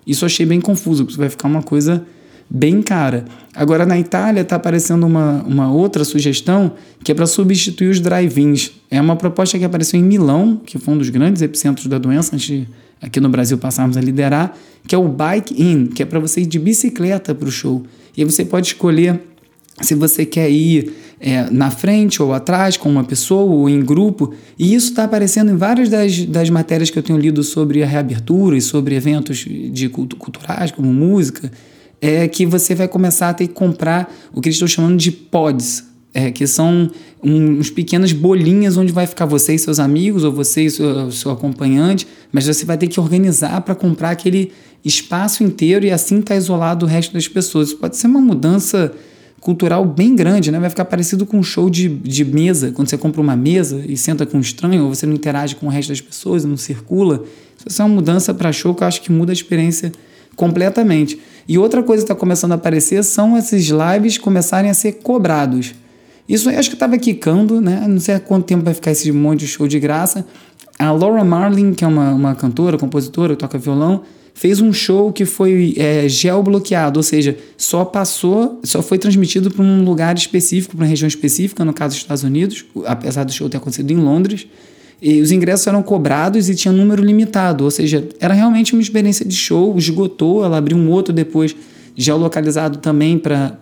Isso 0.07 0.23
eu 0.23 0.27
achei 0.27 0.45
bem 0.45 0.61
confuso, 0.61 1.03
porque 1.03 1.19
vai 1.19 1.29
ficar 1.29 1.47
uma 1.47 1.61
coisa 1.61 2.05
bem 2.49 2.81
cara. 2.81 3.25
Agora 3.53 3.85
na 3.85 3.99
Itália 3.99 4.41
está 4.41 4.55
aparecendo 4.55 5.05
uma, 5.05 5.43
uma 5.43 5.71
outra 5.71 6.03
sugestão 6.03 6.73
que 7.03 7.11
é 7.11 7.15
para 7.15 7.27
substituir 7.27 7.89
os 7.89 7.99
drive-ins. 7.99 8.71
É 8.89 8.99
uma 8.99 9.15
proposta 9.15 9.57
que 9.57 9.65
apareceu 9.65 9.99
em 9.99 10.03
Milão, 10.03 10.59
que 10.65 10.77
foi 10.77 10.93
um 10.93 10.97
dos 10.97 11.09
grandes 11.09 11.41
epicentros 11.41 11.87
da 11.87 11.97
doença 11.97 12.35
antes 12.35 12.47
de 12.47 12.67
aqui 13.01 13.19
no 13.19 13.29
Brasil 13.29 13.57
passarmos 13.57 13.97
a 13.97 14.01
liderar, 14.01 14.57
que 14.87 14.95
é 14.95 14.97
o 14.97 15.07
Bike 15.07 15.61
In, 15.61 15.87
que 15.87 16.01
é 16.01 16.05
para 16.05 16.19
você 16.19 16.41
ir 16.41 16.45
de 16.45 16.57
bicicleta 16.57 17.35
para 17.35 17.47
o 17.47 17.51
show. 17.51 17.83
E 18.15 18.21
aí 18.21 18.25
você 18.29 18.43
pode 18.43 18.67
escolher 18.67 19.21
se 19.81 19.93
você 19.93 20.25
quer 20.25 20.49
ir 20.49 20.93
é, 21.19 21.49
na 21.49 21.69
frente 21.69 22.21
ou 22.21 22.33
atrás 22.33 22.77
com 22.77 22.89
uma 22.89 23.03
pessoa 23.03 23.51
ou 23.51 23.69
em 23.69 23.83
grupo. 23.83 24.33
E 24.57 24.73
isso 24.73 24.89
está 24.89 25.03
aparecendo 25.03 25.51
em 25.51 25.55
várias 25.55 25.89
das, 25.89 26.25
das 26.25 26.49
matérias 26.49 26.89
que 26.89 26.97
eu 26.97 27.03
tenho 27.03 27.19
lido 27.19 27.43
sobre 27.43 27.83
a 27.83 27.85
reabertura 27.85 28.57
e 28.57 28.61
sobre 28.61 28.95
eventos 28.95 29.37
de 29.37 29.89
culturais, 29.89 30.71
como 30.71 30.91
música, 30.93 31.51
é 32.01 32.27
que 32.27 32.45
você 32.45 32.75
vai 32.75 32.87
começar 32.87 33.29
a 33.29 33.33
ter 33.33 33.47
que 33.47 33.53
comprar 33.53 34.13
o 34.33 34.41
que 34.41 34.49
eles 34.49 34.55
estão 34.55 34.67
chamando 34.67 34.97
de 34.97 35.11
pods, 35.11 35.85
é, 36.13 36.31
que 36.31 36.47
são 36.47 36.89
uns 37.23 37.69
pequenas 37.69 38.11
bolinhas 38.11 38.77
onde 38.77 38.91
vai 38.91 39.07
ficar 39.07 39.25
você 39.25 39.55
e 39.55 39.59
seus 39.59 39.79
amigos, 39.79 40.23
ou 40.23 40.31
você 40.31 40.65
e 40.65 40.69
seu, 40.69 41.11
seu 41.11 41.31
acompanhante, 41.31 42.07
mas 42.31 42.45
você 42.45 42.65
vai 42.65 42.77
ter 42.77 42.87
que 42.87 42.99
organizar 42.99 43.61
para 43.61 43.75
comprar 43.75 44.11
aquele 44.11 44.51
espaço 44.83 45.43
inteiro 45.43 45.85
e 45.85 45.91
assim 45.91 46.19
estar 46.19 46.35
tá 46.35 46.37
isolado 46.37 46.85
do 46.85 46.85
resto 46.85 47.13
das 47.13 47.27
pessoas. 47.27 47.69
Isso 47.69 47.77
pode 47.77 47.97
ser 47.97 48.07
uma 48.07 48.21
mudança 48.21 48.93
cultural 49.45 49.85
bem 49.85 50.15
grande, 50.15 50.51
né? 50.51 50.59
Vai 50.59 50.69
ficar 50.69 50.85
parecido 50.85 51.25
com 51.25 51.37
um 51.37 51.43
show 51.43 51.69
de, 51.69 51.87
de 51.87 52.25
mesa, 52.25 52.71
quando 52.71 52.89
você 52.89 52.97
compra 52.97 53.21
uma 53.21 53.35
mesa 53.35 53.83
e 53.87 53.95
senta 53.95 54.25
com 54.25 54.37
um 54.37 54.41
estranho, 54.41 54.83
ou 54.83 54.93
você 54.93 55.05
não 55.05 55.13
interage 55.13 55.55
com 55.55 55.67
o 55.67 55.69
resto 55.69 55.89
das 55.89 56.01
pessoas, 56.01 56.45
não 56.45 56.57
circula. 56.57 57.23
Isso 57.65 57.81
é 57.81 57.85
uma 57.85 57.93
mudança 57.93 58.33
para 58.33 58.51
show 58.51 58.73
que 58.73 58.83
eu 58.83 58.87
acho 58.87 59.01
que 59.01 59.11
muda 59.11 59.31
a 59.31 59.33
experiência 59.33 59.91
completamente. 60.35 61.19
E 61.47 61.57
outra 61.57 61.83
coisa 61.83 62.03
que 62.03 62.11
está 62.11 62.15
começando 62.15 62.53
a 62.53 62.55
aparecer 62.55 63.03
são 63.03 63.37
esses 63.37 63.69
lives 63.69 64.17
começarem 64.17 64.69
a 64.69 64.73
ser 64.73 64.93
cobrados. 64.93 65.75
Isso 66.27 66.49
acho 66.49 66.69
que 66.69 66.75
estava 66.75 66.97
quicando, 66.97 67.61
né? 67.61 67.85
Não 67.87 67.99
sei 67.99 68.15
há 68.15 68.19
quanto 68.19 68.45
tempo 68.45 68.63
vai 68.63 68.73
ficar 68.73 68.91
esse 68.91 69.11
monte 69.11 69.41
de 69.41 69.47
show 69.47 69.67
de 69.67 69.79
graça. 69.79 70.25
A 70.77 70.91
Laura 70.91 71.23
Marlin, 71.23 71.73
que 71.73 71.85
é 71.85 71.87
uma, 71.87 72.11
uma 72.13 72.35
cantora, 72.35 72.77
compositora, 72.77 73.35
toca 73.35 73.57
violão, 73.57 74.01
fez 74.33 74.59
um 74.59 74.73
show 74.73 75.13
que 75.13 75.23
foi 75.23 75.73
é, 75.77 76.09
geobloqueado, 76.09 76.99
ou 76.99 77.03
seja, 77.03 77.37
só 77.55 77.85
passou, 77.85 78.59
só 78.63 78.81
foi 78.81 78.97
transmitido 78.97 79.49
para 79.49 79.63
um 79.63 79.85
lugar 79.85 80.17
específico, 80.17 80.75
para 80.75 80.83
uma 80.83 80.89
região 80.89 81.07
específica, 81.07 81.63
no 81.63 81.73
caso 81.73 81.93
dos 81.93 82.01
Estados 82.01 82.23
Unidos, 82.23 82.65
apesar 82.85 83.23
do 83.23 83.31
show 83.31 83.47
ter 83.47 83.57
acontecido 83.57 83.91
em 83.91 83.97
Londres. 83.97 84.47
E 85.01 85.21
os 85.21 85.31
ingressos 85.31 85.67
eram 85.67 85.83
cobrados 85.83 86.49
e 86.49 86.55
tinha 86.55 86.71
número 86.71 87.03
limitado, 87.03 87.63
ou 87.63 87.71
seja, 87.71 88.07
era 88.19 88.33
realmente 88.33 88.73
uma 88.73 88.81
experiência 88.81 89.25
de 89.25 89.35
show, 89.35 89.77
esgotou, 89.77 90.43
ela 90.43 90.57
abriu 90.57 90.77
um 90.77 90.89
outro 90.89 91.13
depois 91.13 91.55
geolocalizado 91.97 92.79
também 92.79 93.17
para 93.17 93.57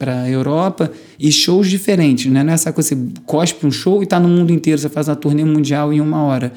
a 0.00 0.28
Europa 0.28 0.90
e 1.18 1.30
shows 1.32 1.68
diferentes, 1.70 2.30
né? 2.30 2.42
Não 2.42 2.50
é 2.50 2.54
essa 2.54 2.72
coisa, 2.72 2.90
você 2.90 2.98
cospe 3.24 3.66
um 3.66 3.70
show 3.70 4.00
e 4.00 4.04
está 4.04 4.20
no 4.20 4.28
mundo 4.28 4.52
inteiro, 4.52 4.78
você 4.78 4.88
faz 4.88 5.08
uma 5.08 5.16
turnê 5.16 5.44
mundial 5.44 5.92
em 5.92 6.00
uma 6.00 6.22
hora 6.22 6.52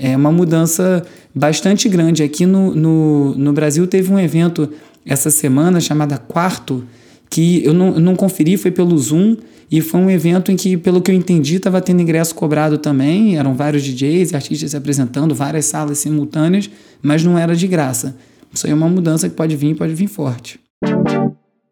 é 0.00 0.16
uma 0.16 0.32
mudança 0.32 1.04
bastante 1.34 1.88
grande. 1.88 2.22
Aqui 2.22 2.46
no, 2.46 2.74
no, 2.74 3.34
no 3.36 3.52
Brasil 3.52 3.86
teve 3.86 4.10
um 4.10 4.18
evento 4.18 4.70
essa 5.04 5.30
semana 5.30 5.78
chamada 5.78 6.16
Quarto, 6.16 6.84
que 7.28 7.62
eu 7.64 7.74
não, 7.74 7.88
eu 7.88 8.00
não 8.00 8.16
conferi, 8.16 8.56
foi 8.56 8.70
pelo 8.70 8.96
Zoom, 8.96 9.36
e 9.70 9.80
foi 9.80 10.00
um 10.00 10.10
evento 10.10 10.50
em 10.50 10.56
que, 10.56 10.76
pelo 10.76 11.00
que 11.00 11.10
eu 11.10 11.14
entendi, 11.14 11.56
estava 11.56 11.80
tendo 11.80 12.02
ingresso 12.02 12.34
cobrado 12.34 12.78
também, 12.78 13.36
eram 13.36 13.54
vários 13.54 13.82
DJs 13.84 14.32
e 14.32 14.34
artistas 14.34 14.70
se 14.70 14.76
apresentando, 14.76 15.34
várias 15.34 15.66
salas 15.66 15.98
simultâneas, 15.98 16.68
mas 17.02 17.22
não 17.22 17.38
era 17.38 17.54
de 17.54 17.66
graça. 17.66 18.16
Isso 18.52 18.66
aí 18.66 18.72
é 18.72 18.74
uma 18.74 18.88
mudança 18.88 19.28
que 19.28 19.36
pode 19.36 19.54
vir 19.54 19.76
pode 19.76 19.94
vir 19.94 20.08
forte. 20.08 20.58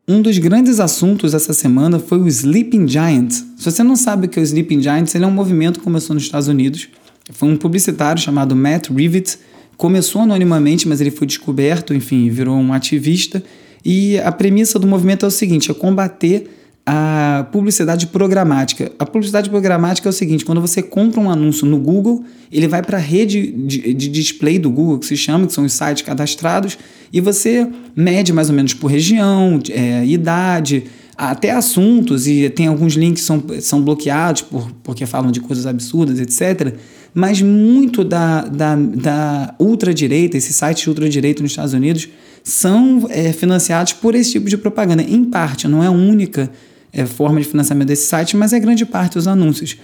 Um 0.07 0.23
dos 0.23 0.39
grandes 0.39 0.81
assuntos 0.81 1.35
essa 1.35 1.53
semana 1.53 1.99
foi 1.99 2.19
o 2.19 2.29
Sleeping 2.29 2.87
Giants. 2.89 3.45
Se 3.57 3.71
você 3.71 3.83
não 3.83 3.97
sabe 3.97 4.27
o 4.27 4.29
que 4.31 4.39
é 4.39 4.43
o 4.43 4.45
Sleeping 4.45 4.81
Giants, 4.81 5.15
ele 5.15 5.25
é 5.25 5.27
um 5.27 5.33
movimento 5.33 5.81
que 5.81 5.85
começou 5.85 6.15
nos 6.15 6.23
Estados 6.23 6.49
Unidos 6.49 6.89
foi 7.31 7.49
um 7.49 7.57
publicitário 7.57 8.21
chamado 8.21 8.57
Matt 8.57 8.91
Rivet. 8.91 9.39
Começou 9.77 10.23
anonimamente, 10.23 10.89
mas 10.89 11.01
ele 11.01 11.11
foi 11.11 11.27
descoberto, 11.27 11.95
enfim, 11.95 12.29
virou 12.31 12.57
um 12.57 12.73
ativista. 12.73 13.43
E 13.85 14.19
a 14.19 14.33
premissa 14.33 14.79
do 14.79 14.87
movimento 14.87 15.25
é 15.25 15.29
o 15.29 15.31
seguinte: 15.31 15.71
é 15.71 15.75
combater 15.75 16.51
a 16.91 17.45
publicidade 17.53 18.07
programática. 18.07 18.91
A 18.99 19.05
publicidade 19.05 19.51
programática 19.51 20.09
é 20.09 20.11
o 20.11 20.13
seguinte: 20.13 20.43
quando 20.43 20.59
você 20.59 20.81
compra 20.83 21.21
um 21.21 21.31
anúncio 21.31 21.67
no 21.67 21.79
Google, 21.79 22.25
ele 22.51 22.67
vai 22.67 22.83
para 22.83 22.97
a 22.97 23.01
rede 23.01 23.53
de, 23.53 23.93
de, 23.93 24.09
display 24.09 24.59
do 24.59 24.71
Google, 24.71 24.99
que 24.99 25.05
se 25.05 25.15
chama, 25.15 25.47
que 25.47 25.53
são 25.53 25.67
os 25.67 25.75
sites 25.75 26.01
cadastrados, 26.01 26.79
e 27.13 27.21
você 27.21 27.69
mede 27.95 28.33
mais 28.33 28.49
ou 28.49 28.57
menos 28.57 28.73
por 28.73 28.87
região, 28.87 29.61
é, 29.69 30.03
idade, 30.07 30.85
até 31.15 31.51
assuntos, 31.51 32.27
e 32.27 32.49
tem 32.49 32.69
alguns 32.69 32.95
links 32.95 33.21
que 33.21 33.27
são, 33.27 33.45
são 33.61 33.83
bloqueados 33.83 34.41
por, 34.41 34.73
porque 34.83 35.05
falam 35.05 35.31
de 35.31 35.41
coisas 35.41 35.67
absurdas, 35.67 36.19
etc 36.19 36.75
mas 37.15 37.41
muito 37.43 38.05
da, 38.05 38.43
da, 38.43 38.77
da 38.77 39.55
ultradireita, 39.59 40.37
esses 40.37 40.55
sites 40.55 40.83
de 40.83 40.89
ultradireita 40.89 41.43
nos 41.43 41.51
Estados 41.51 41.73
Unidos, 41.73 42.09
são 42.45 43.07
é, 43.11 43.33
financiados 43.33 43.93
por 43.95 44.15
esse 44.15 44.33
tipo 44.33 44.49
de 44.49 44.57
propaganda. 44.57 45.03
Em 45.03 45.25
parte, 45.25 45.67
não 45.67 45.83
é 45.83 45.91
única 45.91 46.51
é, 46.93 47.07
forma 47.07 47.41
de 47.41 47.47
financiamento 47.47 47.89
desse 47.89 48.07
site, 48.07 48.37
mas 48.37 48.53
é 48.53 48.61
grande 48.61 48.85
parte 48.85 49.15
dos 49.15 49.27
anúncios. 49.27 49.77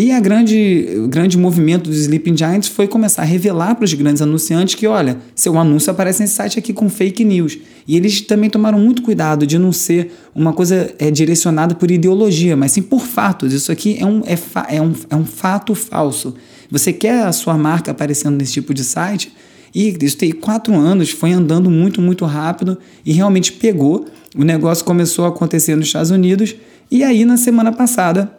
E 0.00 0.12
a 0.12 0.20
grande, 0.20 0.86
o 0.96 1.08
grande 1.08 1.36
movimento 1.36 1.90
dos 1.90 1.98
Sleeping 2.02 2.36
Giants 2.36 2.68
foi 2.68 2.86
começar 2.86 3.22
a 3.22 3.24
revelar 3.24 3.74
para 3.74 3.84
os 3.84 3.92
grandes 3.94 4.22
anunciantes 4.22 4.76
que, 4.76 4.86
olha, 4.86 5.18
seu 5.34 5.58
anúncio 5.58 5.90
aparece 5.90 6.22
nesse 6.22 6.34
site 6.34 6.56
aqui 6.56 6.72
com 6.72 6.88
fake 6.88 7.24
news. 7.24 7.58
E 7.84 7.96
eles 7.96 8.20
também 8.20 8.48
tomaram 8.48 8.78
muito 8.78 9.02
cuidado 9.02 9.44
de 9.44 9.58
não 9.58 9.72
ser 9.72 10.12
uma 10.32 10.52
coisa 10.52 10.94
é, 11.00 11.10
direcionada 11.10 11.74
por 11.74 11.90
ideologia, 11.90 12.56
mas 12.56 12.70
sim 12.70 12.82
por 12.82 13.00
fatos. 13.00 13.52
Isso 13.52 13.72
aqui 13.72 13.98
é 13.98 14.06
um, 14.06 14.22
é, 14.24 14.38
é 14.76 14.80
um, 14.80 14.92
é 15.10 15.16
um 15.16 15.24
fato 15.24 15.74
falso. 15.74 16.36
Você 16.70 16.92
quer 16.92 17.24
a 17.24 17.32
sua 17.32 17.58
marca 17.58 17.90
aparecendo 17.90 18.36
nesse 18.36 18.52
tipo 18.52 18.72
de 18.72 18.84
site? 18.84 19.32
E 19.74 19.96
isso 20.00 20.16
tem 20.16 20.30
quatro 20.32 20.74
anos, 20.74 21.10
foi 21.10 21.32
andando 21.32 21.70
muito, 21.70 22.00
muito 22.00 22.24
rápido 22.24 22.78
e 23.04 23.12
realmente 23.12 23.52
pegou. 23.52 24.06
O 24.36 24.44
negócio 24.44 24.84
começou 24.84 25.24
a 25.24 25.28
acontecer 25.28 25.74
nos 25.76 25.86
Estados 25.86 26.10
Unidos. 26.10 26.54
E 26.90 27.04
aí, 27.04 27.24
na 27.24 27.36
semana 27.36 27.72
passada, 27.72 28.30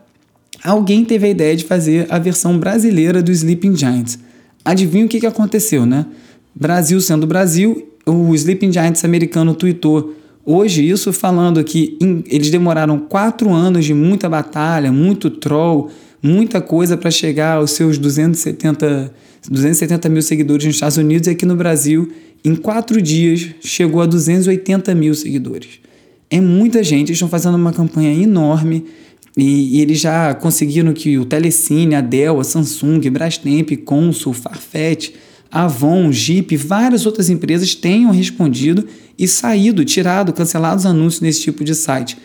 alguém 0.63 1.06
teve 1.06 1.28
a 1.28 1.30
ideia 1.30 1.56
de 1.56 1.65
fazer 1.65 2.08
a 2.10 2.18
versão 2.18 2.58
brasileira 2.58 3.22
do 3.22 3.32
Sleeping 3.32 3.76
Giants. 3.76 4.20
Adivinha 4.63 5.06
o 5.06 5.10
que, 5.10 5.20
que 5.20 5.28
aconteceu, 5.28 5.86
né? 5.86 6.06
Brasil 6.54 7.00
sendo 7.00 7.26
Brasil, 7.26 7.89
o 8.06 8.34
Sleeping 8.34 8.72
Giants 8.72 9.06
americano 9.06 9.54
tweetou 9.54 10.15
hoje 10.46 10.88
isso 10.88 11.13
falando 11.13 11.63
que 11.63 11.98
eles 12.28 12.50
demoraram 12.50 12.98
quatro 12.98 13.52
anos 13.52 13.86
de 13.86 13.94
muita 13.94 14.28
batalha, 14.28 14.92
muito 14.92 15.30
troll, 15.30 15.89
muita 16.22 16.60
coisa 16.60 16.98
para 16.98 17.12
chegar 17.12 17.58
aos 17.58 17.72
seus 17.72 17.98
270, 17.98 19.13
270 19.50 20.08
mil 20.10 20.22
seguidores 20.22 20.66
nos 20.66 20.76
Estados 20.76 20.98
Unidos 20.98 21.28
e 21.28 21.32
aqui 21.32 21.46
no 21.46 21.56
Brasil 21.56 22.12
em 22.46 22.56
quatro 22.56 23.02
dias 23.02 23.48
chegou 23.60 24.02
a 24.02 24.06
280 24.06 24.94
mil 24.96 25.14
seguidores. 25.16 25.80
É 26.30 26.40
muita 26.40 26.84
gente, 26.84 27.10
eles 27.10 27.18
estão 27.18 27.28
fazendo 27.28 27.56
uma 27.56 27.74
campanha 27.74 28.14
enorme 28.14 28.86
e, 29.36 29.78
e, 29.78 29.82
eles 29.82 30.00
já 30.00 30.34
conseguiram 30.36 30.94
que 30.94 31.18
o 31.18 31.26
Telecine, 31.26 31.96
a 31.96 32.02
Dell, 32.02 32.40
a 32.40 32.44
Samsung, 32.44 33.10
Brastemp, 33.10 33.72
Consul, 33.84 34.34
Farfetch, 34.34 35.12
Avon, 35.52 36.12
Jeep, 36.12 36.56
várias 36.58 37.06
outras 37.06 37.30
empresas 37.30 37.74
tenham 37.74 38.12
respondido 38.12 38.86
e 39.18 39.28
saído, 39.28 39.84
tirado, 39.84 40.32
cancelado 40.34 40.80
os 40.80 40.86
anúncios 40.86 41.22
nesse 41.22 41.42
tipo 41.42 41.64
de 41.64 41.74
site. 41.74 42.18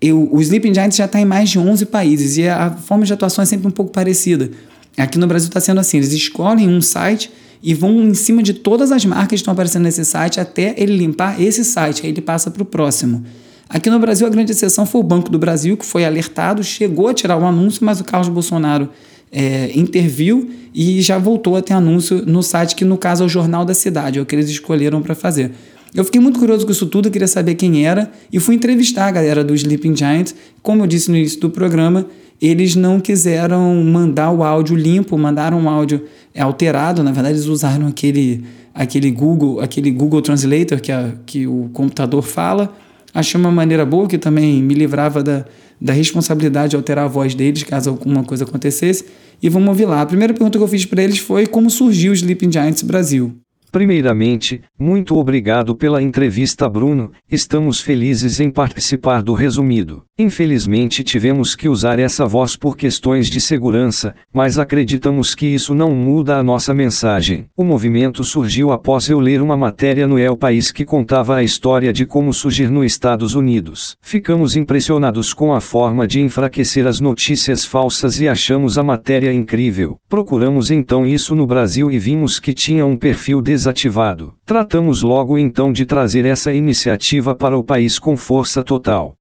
Eu, 0.00 0.28
o 0.32 0.40
Sleeping 0.40 0.74
Giants 0.74 0.96
já 0.96 1.04
está 1.04 1.20
em 1.20 1.24
mais 1.24 1.48
de 1.48 1.58
11 1.58 1.86
países 1.86 2.36
e 2.36 2.48
a 2.48 2.70
forma 2.70 3.04
de 3.04 3.12
atuação 3.12 3.42
é 3.42 3.46
sempre 3.46 3.68
um 3.68 3.70
pouco 3.70 3.92
parecida. 3.92 4.50
Aqui 4.96 5.18
no 5.18 5.26
Brasil 5.26 5.48
está 5.48 5.60
sendo 5.60 5.80
assim: 5.80 5.96
eles 5.96 6.12
escolhem 6.12 6.68
um 6.68 6.80
site 6.80 7.30
e 7.62 7.74
vão 7.74 8.02
em 8.02 8.14
cima 8.14 8.42
de 8.42 8.54
todas 8.54 8.90
as 8.90 9.04
marcas 9.04 9.28
que 9.28 9.34
estão 9.36 9.52
aparecendo 9.52 9.84
nesse 9.84 10.04
site 10.04 10.40
até 10.40 10.74
ele 10.76 10.96
limpar 10.96 11.40
esse 11.40 11.64
site, 11.64 12.04
aí 12.04 12.10
ele 12.10 12.20
passa 12.20 12.50
para 12.50 12.62
o 12.62 12.66
próximo. 12.66 13.24
Aqui 13.68 13.88
no 13.88 13.98
Brasil, 13.98 14.26
a 14.26 14.30
grande 14.30 14.52
exceção 14.52 14.84
foi 14.84 15.00
o 15.00 15.04
Banco 15.04 15.30
do 15.30 15.38
Brasil, 15.38 15.76
que 15.76 15.86
foi 15.86 16.04
alertado, 16.04 16.62
chegou 16.62 17.08
a 17.08 17.14
tirar 17.14 17.38
o 17.38 17.44
anúncio, 17.46 17.84
mas 17.84 18.00
o 18.00 18.04
Carlos 18.04 18.28
Bolsonaro 18.28 18.90
é, 19.30 19.70
interviu 19.74 20.50
e 20.74 21.00
já 21.00 21.16
voltou 21.16 21.56
a 21.56 21.62
ter 21.62 21.72
anúncio 21.72 22.22
no 22.26 22.42
site, 22.42 22.74
que 22.74 22.84
no 22.84 22.98
caso 22.98 23.22
é 23.22 23.26
o 23.26 23.28
Jornal 23.28 23.64
da 23.64 23.72
Cidade, 23.72 24.18
é 24.18 24.22
o 24.22 24.26
que 24.26 24.34
eles 24.34 24.50
escolheram 24.50 25.00
para 25.00 25.14
fazer. 25.14 25.52
Eu 25.94 26.04
fiquei 26.04 26.20
muito 26.20 26.38
curioso 26.38 26.64
com 26.66 26.72
isso 26.72 26.86
tudo, 26.86 27.10
queria 27.10 27.28
saber 27.28 27.54
quem 27.54 27.86
era 27.86 28.10
e 28.32 28.38
fui 28.38 28.54
entrevistar 28.54 29.06
a 29.06 29.10
galera 29.10 29.44
do 29.44 29.54
Sleeping 29.54 29.94
Giants. 29.94 30.34
Como 30.62 30.82
eu 30.82 30.86
disse 30.86 31.10
no 31.10 31.16
início 31.16 31.40
do 31.40 31.50
programa, 31.50 32.06
eles 32.42 32.74
não 32.74 32.98
quiseram 32.98 33.72
mandar 33.84 34.32
o 34.32 34.42
áudio 34.42 34.74
limpo, 34.74 35.16
mandaram 35.16 35.60
um 35.60 35.68
áudio 35.68 36.02
alterado. 36.36 37.00
Na 37.00 37.12
verdade, 37.12 37.36
eles 37.36 37.46
usaram 37.46 37.86
aquele, 37.86 38.42
aquele 38.74 39.12
Google, 39.12 39.60
aquele 39.60 39.92
Google 39.92 40.20
Translator 40.20 40.80
que, 40.80 40.90
a, 40.90 41.12
que 41.24 41.46
o 41.46 41.70
computador 41.72 42.20
fala. 42.20 42.76
Achei 43.14 43.40
uma 43.40 43.52
maneira 43.52 43.86
boa 43.86 44.08
que 44.08 44.18
também 44.18 44.60
me 44.60 44.74
livrava 44.74 45.22
da, 45.22 45.44
da 45.80 45.92
responsabilidade 45.92 46.70
de 46.70 46.76
alterar 46.76 47.04
a 47.04 47.08
voz 47.08 47.32
deles 47.32 47.62
caso 47.62 47.90
alguma 47.90 48.24
coisa 48.24 48.42
acontecesse. 48.42 49.04
E 49.40 49.48
vamos 49.48 49.68
ouvir 49.68 49.84
lá. 49.84 50.00
A 50.00 50.06
primeira 50.06 50.34
pergunta 50.34 50.58
que 50.58 50.64
eu 50.64 50.68
fiz 50.68 50.84
para 50.84 51.00
eles 51.00 51.18
foi 51.18 51.46
como 51.46 51.70
surgiu 51.70 52.10
o 52.10 52.14
Sleeping 52.14 52.50
Giants 52.50 52.82
Brasil. 52.82 53.36
Primeiramente, 53.72 54.60
muito 54.78 55.16
obrigado 55.16 55.74
pela 55.74 56.02
entrevista, 56.02 56.68
Bruno. 56.68 57.10
Estamos 57.30 57.80
felizes 57.80 58.38
em 58.38 58.50
participar 58.50 59.22
do 59.22 59.32
resumido. 59.32 60.04
Infelizmente, 60.18 61.02
tivemos 61.02 61.56
que 61.56 61.70
usar 61.70 61.98
essa 61.98 62.26
voz 62.26 62.54
por 62.54 62.76
questões 62.76 63.30
de 63.30 63.40
segurança, 63.40 64.14
mas 64.30 64.58
acreditamos 64.58 65.34
que 65.34 65.46
isso 65.46 65.74
não 65.74 65.90
muda 65.90 66.36
a 66.36 66.42
nossa 66.42 66.74
mensagem. 66.74 67.46
O 67.56 67.64
movimento 67.64 68.22
surgiu 68.22 68.72
após 68.72 69.08
eu 69.08 69.18
ler 69.18 69.40
uma 69.40 69.56
matéria 69.56 70.06
no 70.06 70.18
El 70.18 70.36
País 70.36 70.70
que 70.70 70.84
contava 70.84 71.36
a 71.36 71.42
história 71.42 71.94
de 71.94 72.04
como 72.04 72.30
surgir 72.34 72.70
nos 72.70 72.84
Estados 72.84 73.34
Unidos. 73.34 73.96
Ficamos 74.02 74.54
impressionados 74.54 75.32
com 75.32 75.54
a 75.54 75.62
forma 75.62 76.06
de 76.06 76.20
enfraquecer 76.20 76.86
as 76.86 77.00
notícias 77.00 77.64
falsas 77.64 78.20
e 78.20 78.28
achamos 78.28 78.76
a 78.76 78.82
matéria 78.82 79.32
incrível. 79.32 79.96
Procuramos 80.10 80.70
então 80.70 81.06
isso 81.06 81.34
no 81.34 81.46
Brasil 81.46 81.90
e 81.90 81.98
vimos 81.98 82.38
que 82.38 82.52
tinha 82.52 82.84
um 82.84 82.98
perfil 82.98 83.40
desativado. 83.62 84.34
Tratamos 84.44 85.02
logo 85.02 85.38
então 85.38 85.72
de 85.72 85.86
trazer 85.86 86.24
essa 86.24 86.52
iniciativa 86.52 87.34
para 87.34 87.56
o 87.56 87.62
país 87.62 87.98
com 87.98 88.16
força 88.16 88.62
total. 88.64 89.14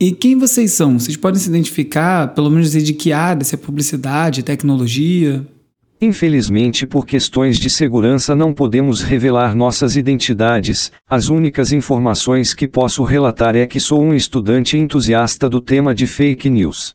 E 0.00 0.10
quem 0.10 0.38
vocês 0.38 0.72
são? 0.72 0.98
Vocês 0.98 1.16
podem 1.16 1.40
se 1.40 1.48
identificar, 1.48 2.34
pelo 2.34 2.50
menos 2.50 2.68
dizer 2.72 2.82
de 2.82 2.94
que 2.94 3.12
área, 3.12 3.44
se 3.44 3.54
é 3.54 3.58
publicidade, 3.58 4.42
tecnologia? 4.42 5.46
Infelizmente, 6.00 6.86
por 6.86 7.06
questões 7.06 7.58
de 7.58 7.70
segurança, 7.70 8.34
não 8.34 8.52
podemos 8.52 9.02
revelar 9.02 9.54
nossas 9.54 9.96
identidades. 9.96 10.90
As 11.08 11.28
únicas 11.28 11.72
informações 11.72 12.52
que 12.52 12.66
posso 12.66 13.04
relatar 13.04 13.54
é 13.54 13.66
que 13.66 13.78
sou 13.78 14.02
um 14.02 14.14
estudante 14.14 14.76
entusiasta 14.76 15.48
do 15.48 15.60
tema 15.60 15.94
de 15.94 16.06
fake 16.06 16.50
news. 16.50 16.94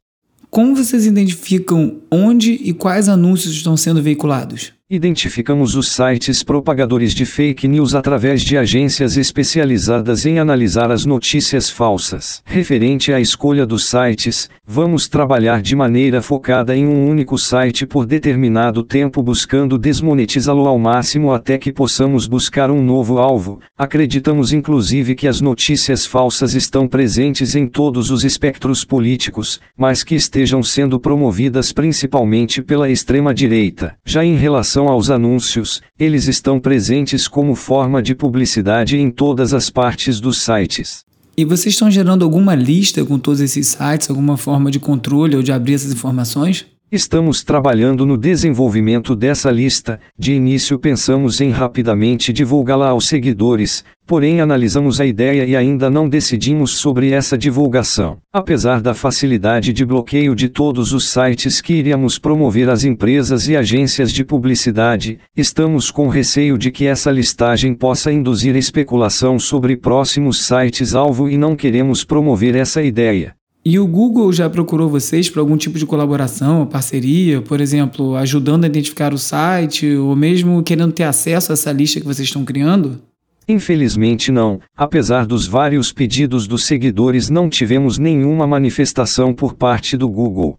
Como 0.50 0.76
vocês 0.76 1.06
identificam 1.06 2.02
onde 2.12 2.52
e 2.52 2.74
quais 2.74 3.08
anúncios 3.08 3.54
estão 3.54 3.78
sendo 3.78 4.02
veiculados? 4.02 4.79
Identificamos 4.92 5.76
os 5.76 5.92
sites 5.92 6.42
propagadores 6.42 7.14
de 7.14 7.24
fake 7.24 7.68
news 7.68 7.94
através 7.94 8.42
de 8.42 8.58
agências 8.58 9.18
especializadas 9.18 10.26
em 10.26 10.40
analisar 10.40 10.90
as 10.90 11.06
notícias 11.06 11.70
falsas. 11.70 12.42
Referente 12.44 13.14
à 13.14 13.22
escolha 13.22 13.68
dos 13.68 13.86
sites, 13.86 14.50
vamos 14.66 15.08
trabalhar 15.08 15.62
de 15.62 15.76
maneira 15.76 16.24
focada 16.24 16.76
em 16.76 16.88
um 16.88 17.08
único 17.08 17.38
site 17.38 17.86
por 17.86 18.04
determinado 18.04 18.82
tempo 18.82 19.22
buscando 19.22 19.78
desmonetizá-lo 19.78 20.68
ao 20.68 20.80
máximo 20.80 21.34
até 21.34 21.60
que 21.60 21.72
possamos 21.72 22.26
buscar 22.26 22.72
um 22.72 22.84
novo 22.84 23.20
alvo. 23.20 23.60
Acreditamos 23.78 24.52
inclusive 24.54 25.14
que 25.14 25.28
as 25.28 25.40
notícias 25.40 26.08
falsas 26.08 26.56
estão 26.56 26.88
presentes 26.88 27.56
em 27.56 27.68
todos 27.68 28.10
os 28.10 28.24
espectros 28.24 28.84
políticos, 28.84 29.62
mas 29.78 30.04
que 30.04 30.16
estejam 30.16 30.64
sendo 30.64 31.00
promovidas 31.00 31.72
principalmente 31.72 32.64
pela 32.64 32.90
extrema-direita. 32.90 33.96
Já 34.04 34.26
em 34.26 34.36
relação 34.36 34.79
aos 34.88 35.10
anúncios, 35.10 35.82
eles 36.00 36.28
estão 36.28 36.60
presentes 36.60 37.28
como 37.28 37.56
forma 37.56 38.02
de 38.02 38.16
publicidade 38.16 38.98
em 38.98 39.12
todas 39.12 39.54
as 39.54 39.70
partes 39.70 40.20
dos 40.20 40.42
sites. 40.42 41.04
E 41.38 41.46
vocês 41.46 41.74
estão 41.74 41.90
gerando 41.90 42.24
alguma 42.24 42.54
lista 42.54 43.04
com 43.06 43.18
todos 43.18 43.40
esses 43.40 43.68
sites, 43.68 44.10
alguma 44.10 44.38
forma 44.38 44.70
de 44.70 44.80
controle 44.80 45.36
ou 45.36 45.44
de 45.44 45.52
abrir 45.52 45.74
essas 45.74 45.94
informações? 45.94 46.66
Estamos 46.92 47.44
trabalhando 47.44 48.04
no 48.04 48.18
desenvolvimento 48.18 49.16
dessa 49.16 49.52
lista. 49.52 50.00
De 50.18 50.34
início 50.34 50.80
pensamos 50.80 51.40
em 51.40 51.52
rapidamente 51.52 52.34
divulgá-la 52.34 52.90
aos 52.90 53.08
seguidores, 53.08 53.86
porém 54.08 54.42
analisamos 54.42 55.00
a 55.00 55.06
ideia 55.06 55.46
e 55.46 55.56
ainda 55.56 55.88
não 55.88 56.10
decidimos 56.10 56.72
sobre 56.80 57.12
essa 57.12 57.38
divulgação. 57.38 58.18
Apesar 58.34 58.82
da 58.82 58.96
facilidade 58.96 59.72
de 59.72 59.86
bloqueio 59.86 60.34
de 60.34 60.50
todos 60.50 60.92
os 60.92 61.08
sites 61.10 61.62
que 61.62 61.74
iríamos 61.74 62.18
promover 62.18 62.68
às 62.72 62.84
empresas 62.84 63.48
e 63.48 63.56
agências 63.56 64.12
de 64.12 64.26
publicidade, 64.26 65.20
estamos 65.38 65.92
com 65.92 66.08
receio 66.08 66.58
de 66.58 66.72
que 66.72 66.88
essa 66.88 67.12
listagem 67.12 67.76
possa 67.76 68.12
induzir 68.12 68.56
especulação 68.56 69.38
sobre 69.38 69.78
próximos 69.78 70.44
sites 70.44 70.96
alvo 70.96 71.30
e 71.30 71.38
não 71.38 71.56
queremos 71.56 72.04
promover 72.04 72.56
essa 72.56 72.82
ideia. 72.82 73.36
E 73.72 73.78
o 73.78 73.86
Google 73.86 74.34
já 74.34 74.50
procurou 74.50 74.90
vocês 74.90 75.30
para 75.30 75.44
algum 75.44 75.56
tipo 75.56 75.78
de 75.78 75.86
colaboração, 75.86 76.66
parceria, 76.66 77.40
por 77.40 77.62
exemplo, 77.62 78.16
ajudando 78.16 78.64
a 78.64 78.68
identificar 78.68 79.14
o 79.14 79.18
site 79.20 79.86
ou 79.96 80.16
mesmo 80.16 80.64
querendo 80.64 80.92
ter 80.92 81.04
acesso 81.04 81.52
a 81.52 81.54
essa 81.54 81.72
lista 81.72 82.00
que 82.00 82.06
vocês 82.08 82.28
estão 82.28 82.44
criando? 82.44 83.00
Infelizmente 83.48 84.32
não, 84.32 84.60
apesar 84.76 85.28
dos 85.28 85.46
vários 85.46 85.94
pedidos 85.94 86.48
dos 86.48 86.66
seguidores, 86.66 87.30
não 87.30 87.48
tivemos 87.48 88.00
nenhuma 88.00 88.48
manifestação 88.48 89.36
por 89.36 89.54
parte 89.54 89.96
do 89.96 90.10
Google. 90.10 90.58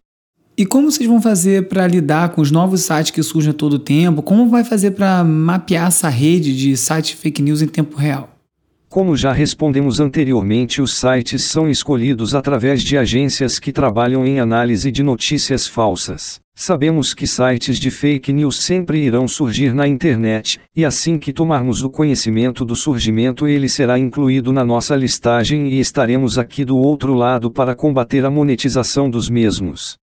E 0.57 0.65
como 0.65 0.89
vocês 0.89 1.09
vão 1.09 1.21
fazer 1.21 1.67
para 1.67 1.89
lidar 1.89 2.29
com 2.29 2.41
os 2.41 2.53
novos 2.53 2.83
sites 2.83 3.11
que 3.11 3.25
surgem 3.25 3.51
a 3.51 3.55
todo 3.55 3.81
tempo? 3.81 4.23
Como 4.23 4.49
vai 4.49 4.63
fazer 4.63 4.93
para 4.93 5.25
mapear 5.25 5.89
essa 5.89 6.09
rede 6.09 6.57
de 6.57 6.77
sites 6.77 7.19
fake 7.19 7.43
news 7.43 7.61
em 7.61 7.67
tempo 7.67 7.97
real? 7.97 8.40
Como 8.91 9.17
já 9.17 9.31
respondemos 9.31 10.01
anteriormente, 10.01 10.83
os 10.83 10.95
sites 10.95 11.45
são 11.45 11.71
escolhidos 11.71 12.35
através 12.35 12.83
de 12.83 12.99
agências 12.99 13.61
que 13.61 13.71
trabalham 13.71 14.27
em 14.27 14.41
análise 14.41 14.91
de 14.91 15.01
notícias 15.01 15.65
falsas. 15.69 16.41
Sabemos 16.57 17.15
que 17.15 17.25
sites 17.25 17.79
de 17.79 17.89
fake 17.89 18.33
news 18.33 18.57
sempre 18.57 18.99
irão 18.99 19.29
surgir 19.29 19.73
na 19.73 19.87
internet, 19.87 20.59
e 20.75 20.85
assim 20.85 21.19
que 21.19 21.33
tomarmos 21.33 21.85
o 21.85 21.89
conhecimento 21.89 22.65
do 22.65 22.75
surgimento, 22.75 23.47
ele 23.47 23.69
será 23.69 23.97
incluído 23.97 24.53
na 24.53 24.65
nossa 24.65 24.97
listagem 24.97 25.69
e 25.69 25.79
estaremos 25.79 26.37
aqui 26.37 26.65
do 26.65 26.77
outro 26.77 27.15
lado 27.15 27.49
para 27.49 27.77
combater 27.77 28.25
a 28.25 28.31
monetização 28.31 29.09
dos 29.09 29.31
mesmos. 29.31 30.01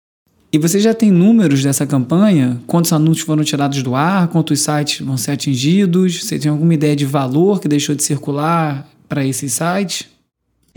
E 0.56 0.58
você 0.58 0.80
já 0.80 0.94
tem 0.94 1.12
números 1.12 1.62
dessa 1.62 1.86
campanha? 1.86 2.62
Quantos 2.66 2.94
anúncios 2.94 3.26
foram 3.26 3.44
tirados 3.44 3.84
do 3.84 3.94
ar? 3.94 4.30
Quantos 4.30 4.62
sites 4.62 5.06
vão 5.06 5.18
ser 5.18 5.32
atingidos? 5.32 6.24
Você 6.24 6.40
tem 6.40 6.50
alguma 6.50 6.74
ideia 6.74 6.96
de 6.96 7.06
valor 7.06 7.60
que 7.60 7.68
deixou 7.68 7.94
de 7.94 8.02
circular 8.02 8.88
para 9.10 9.26
esses 9.26 9.52
sites? 9.52 10.08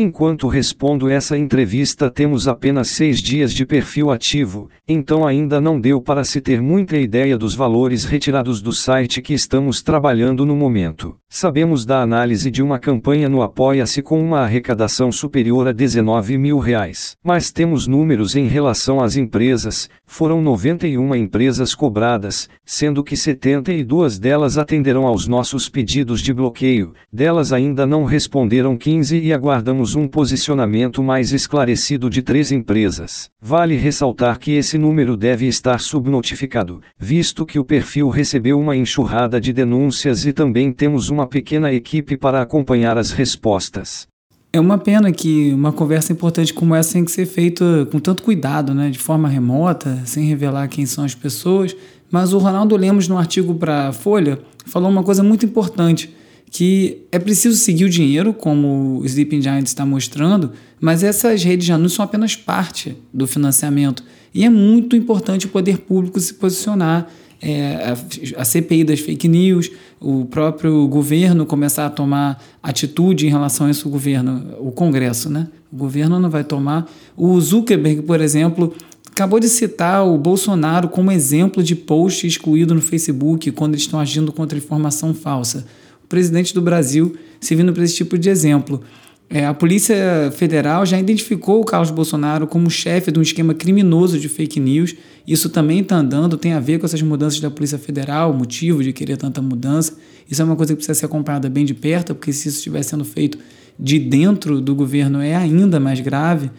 Enquanto 0.01 0.47
respondo 0.47 1.09
essa 1.09 1.37
entrevista, 1.37 2.09
temos 2.09 2.47
apenas 2.47 2.87
seis 2.87 3.21
dias 3.21 3.53
de 3.53 3.67
perfil 3.67 4.13
ativo, 4.13 4.71
então 4.87 5.27
ainda 5.27 5.61
não 5.61 5.81
deu 5.81 6.01
para 6.01 6.23
se 6.23 6.41
ter 6.41 6.63
muita 6.63 6.97
ideia 6.97 7.37
dos 7.37 7.53
valores 7.53 8.05
retirados 8.05 8.63
do 8.63 8.73
site 8.73 9.21
que 9.21 9.35
estamos 9.35 9.83
trabalhando 9.83 10.47
no 10.47 10.55
momento. 10.55 11.17
Sabemos 11.29 11.85
da 11.85 12.01
análise 12.01 12.49
de 12.49 12.63
uma 12.63 12.79
campanha 12.79 13.29
no 13.29 13.43
Apoia-se 13.43 14.01
com 14.01 14.23
uma 14.23 14.43
arrecadação 14.43 15.11
superior 15.11 15.67
a 15.67 15.73
19 15.73 16.39
mil 16.39 16.61
reais. 16.61 17.17
Mas 17.21 17.51
temos 17.51 17.89
números 17.89 18.37
em 18.37 18.47
relação 18.47 19.01
às 19.01 19.17
empresas, 19.17 19.91
foram 20.07 20.41
91 20.41 21.13
empresas 21.17 21.75
cobradas, 21.75 22.49
sendo 22.65 23.03
que 23.03 23.17
72 23.17 24.17
delas 24.17 24.57
atenderam 24.57 25.09
aos 25.09 25.27
nossos 25.27 25.69
pedidos 25.69 26.23
de 26.23 26.33
bloqueio, 26.33 26.95
delas 27.13 27.53
ainda 27.53 27.85
não 27.85 28.05
responderam 28.05 28.77
15 28.77 29.19
e 29.19 29.33
aguardamos 29.33 29.88
temos 29.89 29.95
um 29.95 30.07
posicionamento 30.07 31.03
mais 31.03 31.33
esclarecido 31.33 32.11
de 32.11 32.21
três 32.21 32.53
empresas. 32.53 33.31
Vale 33.41 33.75
ressaltar 33.75 34.39
que 34.39 34.53
esse 34.53 34.77
número 34.77 35.17
deve 35.17 35.47
estar 35.47 35.81
subnotificado, 35.81 36.83
visto 36.99 37.47
que 37.47 37.59
o 37.59 37.65
perfil 37.65 38.11
recebeu 38.11 38.61
uma 38.61 38.77
enxurrada 38.77 39.41
de 39.41 39.51
denúncias 39.51 40.27
e 40.27 40.33
também 40.33 40.73
temos 40.73 41.09
uma 41.09 41.27
pequena 41.27 41.73
equipe 41.73 42.19
para 42.19 42.43
acompanhar 42.43 42.99
as 42.99 43.13
respostas. 43.13 44.07
É 44.53 44.61
uma 44.61 44.77
pena 44.77 45.11
que 45.11 45.53
uma 45.55 45.73
conversa 45.73 46.13
importante 46.13 46.53
como 46.53 46.75
essa 46.75 46.93
tem 46.93 47.05
que 47.05 47.11
ser 47.11 47.25
feita 47.25 47.89
com 47.91 47.99
tanto 47.99 48.23
cuidado, 48.23 48.75
né, 48.75 48.91
de 48.91 48.99
forma 48.99 49.27
remota, 49.27 50.03
sem 50.05 50.27
revelar 50.27 50.69
quem 50.69 50.85
são 50.85 51.05
as 51.05 51.15
pessoas. 51.15 51.75
Mas 52.11 52.35
o 52.35 52.39
Ronaldo 52.39 52.77
Lemos, 52.77 53.09
no 53.09 53.17
artigo 53.17 53.55
para 53.55 53.89
a 53.89 53.93
Folha, 53.93 54.39
falou 54.67 54.91
uma 54.91 55.03
coisa 55.03 55.23
muito 55.23 55.47
importante, 55.47 56.15
que 56.51 57.03
é 57.13 57.19
preciso 57.19 57.57
seguir 57.57 57.85
o 57.85 57.91
dinheiro, 57.91 58.33
como 58.33 59.01
o 59.01 59.05
Sleeping 59.05 59.43
Giant 59.43 59.67
está 59.67 59.85
mostrando, 59.85 60.53
mas 60.81 61.03
essas 61.03 61.43
redes 61.43 61.67
de 61.67 61.73
anúncios 61.73 61.95
são 61.95 62.05
apenas 62.05 62.37
parte 62.37 62.97
do 63.13 63.27
financiamento. 63.27 64.03
E 64.35 64.45
é 64.45 64.51
muito 64.51 64.97
importante 64.97 65.47
o 65.47 65.49
poder 65.49 65.79
público 65.79 66.19
se 66.21 66.35
posicionar 66.35 67.09
é, 67.41 67.95
a, 68.37 68.41
a 68.41 68.45
CPI 68.45 68.85
das 68.85 69.01
fake 69.01 69.29
news, 69.29 69.71
o 70.01 70.25
próprio 70.25 70.87
governo 70.89 71.47
começar 71.47 71.87
a 71.87 71.91
tomar 71.91 72.43
atitude 72.63 73.27
em 73.27 73.31
relação 73.31 73.67
a 73.67 73.71
isso, 73.71 73.89
o 73.89 73.91
governo, 73.91 74.57
o 74.61 74.73
Congresso, 74.73 75.31
né? 75.31 75.49
O 75.73 75.77
governo 75.77 76.19
não 76.19 76.31
vai 76.31 76.45
tomar. 76.45 76.91
O 77.17 77.39
Zuckerberg, 77.41 78.03
por 78.03 78.21
exemplo, 78.21 78.75
acabou 79.11 79.39
de 79.39 79.49
citar 79.49 80.07
o 80.07 80.17
Bolsonaro 80.17 80.89
como 80.89 81.13
exemplo 81.13 81.63
de 81.63 81.77
post 81.77 82.27
excluído 82.27 82.75
no 82.75 82.81
Facebook 82.81 83.51
quando 83.53 83.75
eles 83.75 83.83
estão 83.83 84.01
agindo 84.01 84.33
contra 84.33 84.57
informação 84.57 85.13
falsa. 85.13 85.67
Presidente 86.09 86.55
do 86.55 86.63
Brasil 86.63 87.15
servindo 87.41 87.73
para 87.73 87.85
esse 87.85 87.95
tipo 87.95 88.19
de 88.19 88.29
exemplo. 88.29 88.83
É, 89.31 89.45
a 89.45 89.53
Polícia 89.53 90.33
Federal 90.35 90.87
já 90.87 90.99
identificou 90.99 91.61
o 91.61 91.65
Carlos 91.65 91.91
Bolsonaro 91.91 92.47
como 92.47 92.71
chefe 92.71 93.13
de 93.13 93.19
um 93.19 93.23
esquema 93.23 93.53
criminoso 93.53 94.19
de 94.19 94.27
fake 94.27 94.59
news. 94.59 94.95
Isso 95.27 95.51
também 95.51 95.81
está 95.81 95.97
andando, 95.97 96.39
tem 96.39 96.55
a 96.55 96.61
ver 96.61 96.79
com 96.79 96.87
essas 96.87 97.03
mudanças 97.03 97.39
da 97.39 97.51
Polícia 97.51 97.77
Federal, 97.77 98.31
o 98.31 98.35
motivo 98.35 98.83
de 98.83 98.91
querer 98.91 99.19
tanta 99.19 99.43
mudança. 99.43 99.99
Isso 100.31 100.41
é 100.41 100.45
uma 100.45 100.57
coisa 100.57 100.73
que 100.73 100.77
precisa 100.77 100.99
ser 100.99 101.07
acompanhada 101.07 101.51
bem 101.51 101.67
de 101.67 101.75
perto, 101.75 102.15
porque 102.15 102.33
se 102.33 102.49
isso 102.49 102.57
estiver 102.57 102.83
sendo 102.83 103.05
feito 103.05 103.39
de 103.79 103.99
dentro 103.99 104.63
do 104.63 104.75
governo 104.75 105.21
é 105.21 105.37
ainda 105.37 105.79
mais 105.79 106.01
grave. 106.01 106.51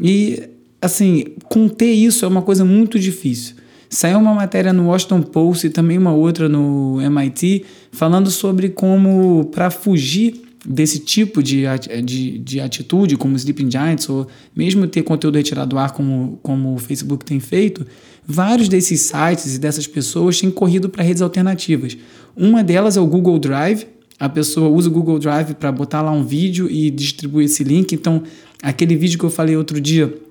E, 0.00 0.42
assim, 0.82 1.26
conter 1.44 1.92
isso 1.92 2.24
é 2.24 2.28
uma 2.28 2.42
coisa 2.42 2.64
muito 2.64 2.98
difícil. 2.98 3.54
Saiu 3.96 4.18
uma 4.18 4.34
matéria 4.34 4.74
no 4.74 4.88
Washington 4.88 5.22
Post 5.22 5.66
e 5.66 5.70
também 5.70 5.96
uma 5.96 6.12
outra 6.12 6.50
no 6.50 7.00
MIT 7.00 7.64
falando 7.90 8.30
sobre 8.30 8.68
como, 8.68 9.46
para 9.46 9.70
fugir 9.70 10.42
desse 10.66 10.98
tipo 10.98 11.42
de, 11.42 11.62
de, 12.04 12.36
de 12.36 12.60
atitude, 12.60 13.16
como 13.16 13.36
Sleeping 13.36 13.70
Giants, 13.70 14.06
ou 14.10 14.26
mesmo 14.54 14.86
ter 14.86 15.02
conteúdo 15.02 15.36
retirado 15.36 15.70
do 15.70 15.78
ar, 15.78 15.92
como, 15.92 16.38
como 16.42 16.74
o 16.74 16.78
Facebook 16.78 17.24
tem 17.24 17.40
feito, 17.40 17.86
vários 18.26 18.68
desses 18.68 19.00
sites 19.00 19.56
e 19.56 19.58
dessas 19.58 19.86
pessoas 19.86 20.38
têm 20.38 20.50
corrido 20.50 20.90
para 20.90 21.02
redes 21.02 21.22
alternativas. 21.22 21.96
Uma 22.36 22.62
delas 22.62 22.98
é 22.98 23.00
o 23.00 23.06
Google 23.06 23.38
Drive. 23.38 23.86
A 24.20 24.28
pessoa 24.28 24.68
usa 24.68 24.90
o 24.90 24.92
Google 24.92 25.18
Drive 25.18 25.54
para 25.54 25.72
botar 25.72 26.02
lá 26.02 26.10
um 26.10 26.22
vídeo 26.22 26.70
e 26.70 26.90
distribuir 26.90 27.46
esse 27.46 27.64
link. 27.64 27.94
Então, 27.94 28.22
aquele 28.62 28.94
vídeo 28.94 29.18
que 29.18 29.24
eu 29.24 29.30
falei 29.30 29.56
outro 29.56 29.80
dia 29.80 30.25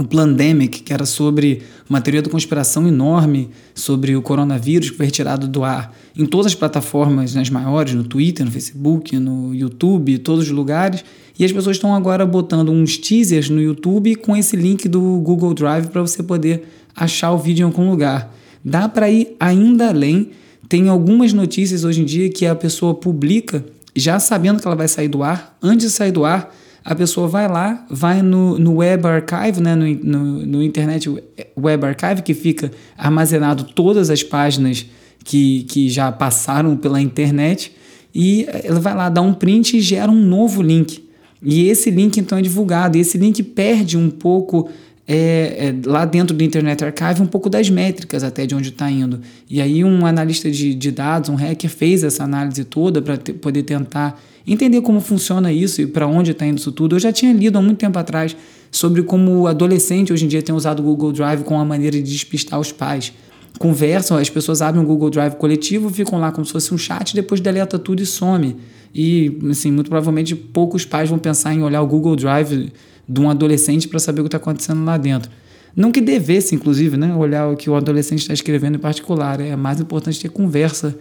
o 0.00 0.04
Plandemic, 0.06 0.80
que 0.80 0.92
era 0.92 1.04
sobre 1.04 1.62
uma 1.88 2.00
teoria 2.00 2.22
da 2.22 2.30
conspiração 2.30 2.88
enorme 2.88 3.50
sobre 3.74 4.16
o 4.16 4.22
coronavírus 4.22 4.90
que 4.90 4.96
foi 4.96 5.06
retirado 5.06 5.46
do 5.46 5.62
ar 5.62 5.94
em 6.16 6.24
todas 6.24 6.46
as 6.46 6.54
plataformas, 6.54 7.34
nas 7.34 7.50
maiores, 7.50 7.92
no 7.92 8.02
Twitter, 8.02 8.46
no 8.46 8.50
Facebook, 8.50 9.18
no 9.18 9.54
YouTube, 9.54 10.16
todos 10.18 10.46
os 10.46 10.50
lugares. 10.50 11.04
E 11.38 11.44
as 11.44 11.52
pessoas 11.52 11.76
estão 11.76 11.94
agora 11.94 12.24
botando 12.24 12.70
uns 12.70 12.96
teasers 12.96 13.50
no 13.50 13.60
YouTube 13.60 14.14
com 14.16 14.34
esse 14.34 14.56
link 14.56 14.88
do 14.88 15.00
Google 15.20 15.52
Drive 15.52 15.88
para 15.88 16.00
você 16.00 16.22
poder 16.22 16.64
achar 16.96 17.32
o 17.32 17.38
vídeo 17.38 17.64
em 17.64 17.66
algum 17.66 17.90
lugar. 17.90 18.34
Dá 18.64 18.88
para 18.88 19.10
ir 19.10 19.36
ainda 19.38 19.88
além. 19.88 20.30
Tem 20.66 20.88
algumas 20.88 21.34
notícias 21.34 21.84
hoje 21.84 22.00
em 22.00 22.04
dia 22.06 22.30
que 22.30 22.46
a 22.46 22.54
pessoa 22.54 22.94
publica 22.94 23.64
já 23.94 24.18
sabendo 24.18 24.60
que 24.60 24.66
ela 24.66 24.76
vai 24.76 24.88
sair 24.88 25.08
do 25.08 25.22
ar, 25.22 25.58
antes 25.62 25.86
de 25.86 25.92
sair 25.92 26.12
do 26.12 26.24
ar 26.24 26.54
a 26.84 26.94
pessoa 26.94 27.28
vai 27.28 27.48
lá, 27.48 27.84
vai 27.90 28.22
no, 28.22 28.58
no 28.58 28.76
Web 28.76 29.06
Archive, 29.06 29.60
né, 29.60 29.74
no, 29.74 29.86
no, 29.86 30.46
no 30.46 30.62
Internet 30.62 31.08
Web 31.56 31.86
Archive, 31.86 32.22
que 32.22 32.34
fica 32.34 32.70
armazenado 32.96 33.64
todas 33.64 34.10
as 34.10 34.22
páginas 34.22 34.86
que, 35.24 35.64
que 35.64 35.88
já 35.88 36.10
passaram 36.10 36.76
pela 36.76 37.00
internet, 37.00 37.72
e 38.14 38.46
ela 38.64 38.80
vai 38.80 38.94
lá 38.94 39.08
dar 39.08 39.22
um 39.22 39.34
print 39.34 39.76
e 39.76 39.80
gera 39.80 40.10
um 40.10 40.20
novo 40.20 40.62
link. 40.62 41.08
E 41.42 41.68
esse 41.68 41.90
link 41.90 42.18
então 42.18 42.38
é 42.38 42.42
divulgado, 42.42 42.96
e 42.96 43.00
esse 43.00 43.16
link 43.18 43.42
perde 43.42 43.96
um 43.96 44.10
pouco 44.10 44.68
é, 45.12 45.66
é, 45.66 45.74
lá 45.86 46.04
dentro 46.04 46.36
do 46.36 46.44
Internet 46.44 46.84
Archive 46.84 47.20
um 47.20 47.26
pouco 47.26 47.50
das 47.50 47.68
métricas 47.68 48.22
até 48.22 48.46
de 48.46 48.54
onde 48.54 48.68
está 48.68 48.88
indo. 48.88 49.20
E 49.48 49.60
aí 49.60 49.82
um 49.82 50.06
analista 50.06 50.48
de, 50.48 50.72
de 50.72 50.92
dados, 50.92 51.28
um 51.28 51.34
hacker, 51.34 51.68
fez 51.68 52.04
essa 52.04 52.22
análise 52.22 52.62
toda 52.62 53.02
para 53.02 53.18
poder 53.18 53.64
tentar 53.64 54.22
entender 54.46 54.80
como 54.82 55.00
funciona 55.00 55.52
isso 55.52 55.82
e 55.82 55.86
para 55.88 56.06
onde 56.06 56.30
está 56.30 56.46
indo 56.46 56.58
isso 56.58 56.70
tudo. 56.70 56.94
Eu 56.94 57.00
já 57.00 57.12
tinha 57.12 57.32
lido 57.32 57.58
há 57.58 57.60
muito 57.60 57.78
tempo 57.78 57.98
atrás 57.98 58.36
sobre 58.70 59.02
como 59.02 59.32
o 59.32 59.48
adolescente 59.48 60.12
hoje 60.12 60.26
em 60.26 60.28
dia 60.28 60.42
tem 60.42 60.54
usado 60.54 60.78
o 60.78 60.84
Google 60.84 61.10
Drive 61.10 61.42
com 61.42 61.58
a 61.58 61.64
maneira 61.64 61.96
de 61.96 62.08
despistar 62.08 62.60
os 62.60 62.70
pais. 62.70 63.12
Conversam, 63.58 64.16
as 64.16 64.30
pessoas 64.30 64.62
abrem 64.62 64.80
um 64.80 64.86
Google 64.86 65.10
Drive 65.10 65.34
coletivo, 65.34 65.90
ficam 65.90 66.20
lá 66.20 66.30
como 66.30 66.46
se 66.46 66.52
fosse 66.52 66.72
um 66.72 66.78
chat, 66.78 67.16
depois 67.16 67.40
deleta 67.40 67.80
tudo 67.80 68.00
e 68.00 68.06
some. 68.06 68.56
E, 68.94 69.36
assim, 69.50 69.72
muito 69.72 69.90
provavelmente 69.90 70.36
poucos 70.36 70.84
pais 70.84 71.10
vão 71.10 71.18
pensar 71.18 71.52
em 71.52 71.64
olhar 71.64 71.82
o 71.82 71.86
Google 71.88 72.14
Drive 72.14 72.72
de 73.10 73.20
um 73.20 73.28
adolescente 73.28 73.88
para 73.88 73.98
saber 73.98 74.20
o 74.20 74.24
que 74.24 74.28
está 74.28 74.36
acontecendo 74.36 74.84
lá 74.84 74.96
dentro. 74.96 75.30
Não 75.74 75.90
que 75.90 76.00
devesse, 76.00 76.54
inclusive, 76.54 76.96
né, 76.96 77.12
olhar 77.14 77.48
o 77.48 77.56
que 77.56 77.68
o 77.68 77.74
adolescente 77.74 78.20
está 78.20 78.32
escrevendo 78.32 78.76
em 78.76 78.78
particular. 78.78 79.40
É 79.40 79.56
mais 79.56 79.80
importante 79.80 80.20
ter 80.20 80.28
conversa, 80.28 80.96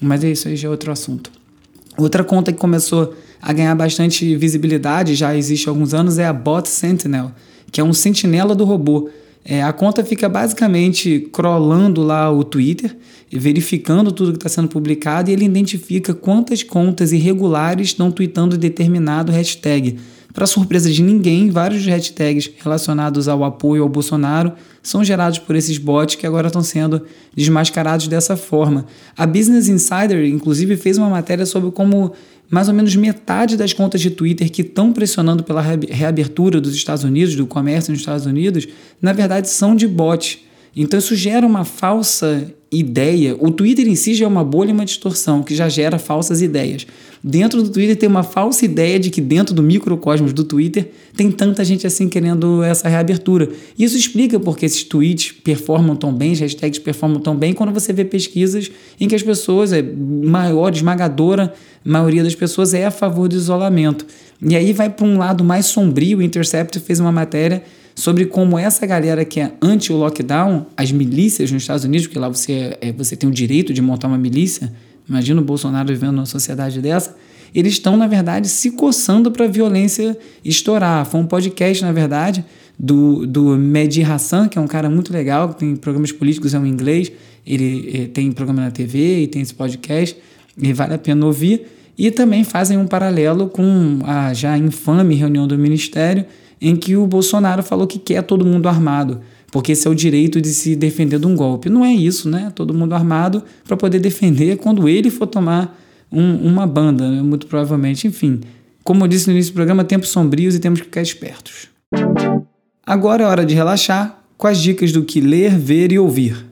mas 0.00 0.24
é 0.24 0.30
isso 0.30 0.48
aí 0.48 0.56
já 0.56 0.66
é 0.66 0.70
outro 0.70 0.90
assunto. 0.90 1.30
Outra 1.96 2.24
conta 2.24 2.52
que 2.52 2.58
começou 2.58 3.14
a 3.40 3.52
ganhar 3.52 3.74
bastante 3.76 4.34
visibilidade, 4.36 5.14
já 5.14 5.36
existe 5.36 5.68
há 5.68 5.70
alguns 5.70 5.94
anos, 5.94 6.18
é 6.18 6.26
a 6.26 6.32
Bot 6.32 6.68
Sentinel, 6.68 7.30
que 7.70 7.80
é 7.80 7.84
um 7.84 7.92
sentinela 7.92 8.54
do 8.54 8.64
robô. 8.64 9.08
É, 9.44 9.62
a 9.62 9.72
conta 9.72 10.04
fica 10.04 10.28
basicamente 10.28 11.28
crawlando 11.32 12.02
lá 12.02 12.30
o 12.30 12.42
Twitter, 12.42 12.96
verificando 13.30 14.10
tudo 14.10 14.32
que 14.32 14.38
está 14.38 14.48
sendo 14.48 14.68
publicado 14.68 15.30
e 15.30 15.32
ele 15.32 15.44
identifica 15.44 16.14
quantas 16.14 16.62
contas 16.62 17.12
irregulares 17.12 17.88
estão 17.88 18.10
tweetando 18.10 18.56
determinado 18.56 19.32
hashtag. 19.32 19.98
Para 20.32 20.46
surpresa 20.46 20.90
de 20.90 21.02
ninguém, 21.02 21.50
vários 21.50 21.84
hashtags 21.84 22.50
relacionados 22.62 23.28
ao 23.28 23.44
apoio 23.44 23.82
ao 23.82 23.88
Bolsonaro 23.88 24.52
são 24.82 25.04
gerados 25.04 25.38
por 25.38 25.54
esses 25.54 25.76
bots 25.76 26.14
que 26.14 26.26
agora 26.26 26.46
estão 26.46 26.62
sendo 26.62 27.02
desmascarados 27.36 28.08
dessa 28.08 28.36
forma. 28.36 28.86
A 29.16 29.26
Business 29.26 29.68
Insider, 29.68 30.24
inclusive, 30.24 30.76
fez 30.76 30.96
uma 30.96 31.10
matéria 31.10 31.44
sobre 31.44 31.70
como 31.70 32.12
mais 32.50 32.68
ou 32.68 32.74
menos 32.74 32.94
metade 32.96 33.56
das 33.56 33.72
contas 33.72 34.00
de 34.00 34.10
Twitter 34.10 34.50
que 34.50 34.62
estão 34.62 34.92
pressionando 34.92 35.42
pela 35.42 35.62
reabertura 35.62 36.60
dos 36.60 36.74
Estados 36.74 37.04
Unidos, 37.04 37.34
do 37.34 37.46
comércio 37.46 37.90
nos 37.90 38.00
Estados 38.00 38.26
Unidos, 38.26 38.68
na 39.00 39.12
verdade 39.12 39.48
são 39.48 39.74
de 39.74 39.86
bots. 39.88 40.38
Então 40.74 40.98
isso 40.98 41.14
gera 41.14 41.46
uma 41.46 41.64
falsa 41.64 42.52
ideia. 42.70 43.36
O 43.38 43.50
Twitter 43.50 43.86
em 43.86 43.94
si 43.94 44.14
já 44.14 44.24
é 44.24 44.28
uma 44.28 44.42
bolha 44.42 44.70
e 44.70 44.72
uma 44.72 44.86
distorção 44.86 45.42
que 45.42 45.54
já 45.54 45.68
gera 45.68 45.98
falsas 45.98 46.40
ideias. 46.40 46.86
Dentro 47.22 47.62
do 47.62 47.68
Twitter 47.68 47.94
tem 47.94 48.08
uma 48.08 48.22
falsa 48.22 48.64
ideia 48.64 48.98
de 48.98 49.10
que 49.10 49.20
dentro 49.20 49.54
do 49.54 49.62
microcosmos 49.62 50.32
do 50.32 50.42
Twitter 50.42 50.90
tem 51.14 51.30
tanta 51.30 51.62
gente 51.64 51.86
assim 51.86 52.08
querendo 52.08 52.62
essa 52.62 52.88
reabertura. 52.88 53.50
Isso 53.78 53.96
explica 53.96 54.40
porque 54.40 54.64
esses 54.64 54.82
tweets 54.82 55.32
performam 55.32 55.94
tão 55.94 56.12
bem, 56.12 56.32
as 56.32 56.40
hashtags 56.40 56.78
performam 56.78 57.20
tão 57.20 57.36
bem 57.36 57.52
quando 57.52 57.72
você 57.72 57.92
vê 57.92 58.04
pesquisas 58.04 58.70
em 58.98 59.06
que 59.06 59.14
as 59.14 59.22
pessoas, 59.22 59.72
é 59.72 59.82
maior, 59.82 60.72
esmagadora 60.74 61.52
maioria 61.84 62.22
das 62.22 62.34
pessoas 62.34 62.74
é 62.74 62.86
a 62.86 62.90
favor 62.90 63.28
do 63.28 63.34
isolamento. 63.34 64.06
E 64.40 64.56
aí 64.56 64.72
vai 64.72 64.88
para 64.88 65.06
um 65.06 65.18
lado 65.18 65.44
mais 65.44 65.66
sombrio, 65.66 66.18
o 66.18 66.22
Intercept 66.22 66.78
fez 66.80 67.00
uma 67.00 67.12
matéria 67.12 67.62
sobre 67.94 68.26
como 68.26 68.58
essa 68.58 68.86
galera 68.86 69.24
que 69.24 69.40
é 69.40 69.52
anti 69.60 69.92
o 69.92 69.96
lockdown, 69.96 70.66
as 70.76 70.90
milícias 70.92 71.50
nos 71.50 71.62
Estados 71.62 71.84
Unidos, 71.84 72.06
porque 72.06 72.18
lá 72.18 72.28
você, 72.28 72.76
é, 72.80 72.92
você 72.92 73.16
tem 73.16 73.28
o 73.28 73.32
direito 73.32 73.72
de 73.72 73.82
montar 73.82 74.08
uma 74.08 74.18
milícia, 74.18 74.72
imagina 75.08 75.40
o 75.40 75.44
Bolsonaro 75.44 75.88
vivendo 75.88 76.12
numa 76.12 76.26
sociedade 76.26 76.80
dessa, 76.80 77.16
eles 77.54 77.74
estão, 77.74 77.96
na 77.96 78.06
verdade, 78.06 78.48
se 78.48 78.70
coçando 78.70 79.30
para 79.30 79.44
a 79.44 79.48
violência 79.48 80.16
estourar. 80.42 81.04
Foi 81.04 81.20
um 81.20 81.26
podcast, 81.26 81.84
na 81.84 81.92
verdade, 81.92 82.44
do, 82.78 83.26
do 83.26 83.56
Mehdi 83.58 84.02
Hassan, 84.02 84.48
que 84.48 84.58
é 84.58 84.60
um 84.60 84.66
cara 84.66 84.88
muito 84.88 85.12
legal, 85.12 85.50
que 85.50 85.56
tem 85.56 85.76
programas 85.76 86.10
políticos 86.10 86.54
em 86.54 86.66
inglês, 86.66 87.12
ele, 87.46 87.90
ele 87.92 88.08
tem 88.08 88.32
programa 88.32 88.62
na 88.62 88.70
TV 88.70 89.24
e 89.24 89.26
tem 89.26 89.42
esse 89.42 89.52
podcast, 89.52 90.16
e 90.56 90.72
vale 90.72 90.94
a 90.94 90.98
pena 90.98 91.26
ouvir. 91.26 91.66
E 91.96 92.10
também 92.10 92.42
fazem 92.44 92.78
um 92.78 92.86
paralelo 92.86 93.48
com 93.48 93.98
a 94.04 94.32
já 94.32 94.56
infame 94.56 95.14
reunião 95.14 95.46
do 95.46 95.58
Ministério, 95.58 96.24
em 96.60 96.76
que 96.76 96.96
o 96.96 97.06
Bolsonaro 97.06 97.62
falou 97.62 97.86
que 97.86 97.98
quer 97.98 98.22
todo 98.22 98.44
mundo 98.44 98.68
armado, 98.68 99.20
porque 99.50 99.72
esse 99.72 99.86
é 99.86 99.90
o 99.90 99.94
direito 99.94 100.40
de 100.40 100.48
se 100.48 100.74
defender 100.76 101.18
de 101.18 101.26
um 101.26 101.34
golpe. 101.34 101.68
Não 101.68 101.84
é 101.84 101.92
isso, 101.92 102.28
né? 102.28 102.52
Todo 102.54 102.72
mundo 102.72 102.94
armado 102.94 103.42
para 103.64 103.76
poder 103.76 103.98
defender 103.98 104.56
quando 104.56 104.88
ele 104.88 105.10
for 105.10 105.26
tomar 105.26 105.78
um, 106.10 106.36
uma 106.36 106.66
banda, 106.66 107.10
né? 107.10 107.20
muito 107.20 107.46
provavelmente. 107.46 108.06
Enfim, 108.06 108.40
Como 108.84 109.04
eu 109.04 109.08
disse 109.08 109.26
no 109.28 109.32
início 109.32 109.52
do 109.52 109.56
programa, 109.56 109.84
tempos 109.84 110.08
sombrios 110.08 110.54
e 110.54 110.60
temos 110.60 110.80
que 110.80 110.86
ficar 110.86 111.02
espertos. 111.02 111.68
Agora 112.84 113.22
é 113.22 113.26
hora 113.26 113.44
de 113.44 113.54
relaxar 113.54 114.18
com 114.36 114.46
as 114.46 114.58
dicas 114.58 114.90
do 114.90 115.04
que 115.04 115.20
ler, 115.20 115.56
ver 115.56 115.92
e 115.92 115.98
ouvir. 115.98 116.46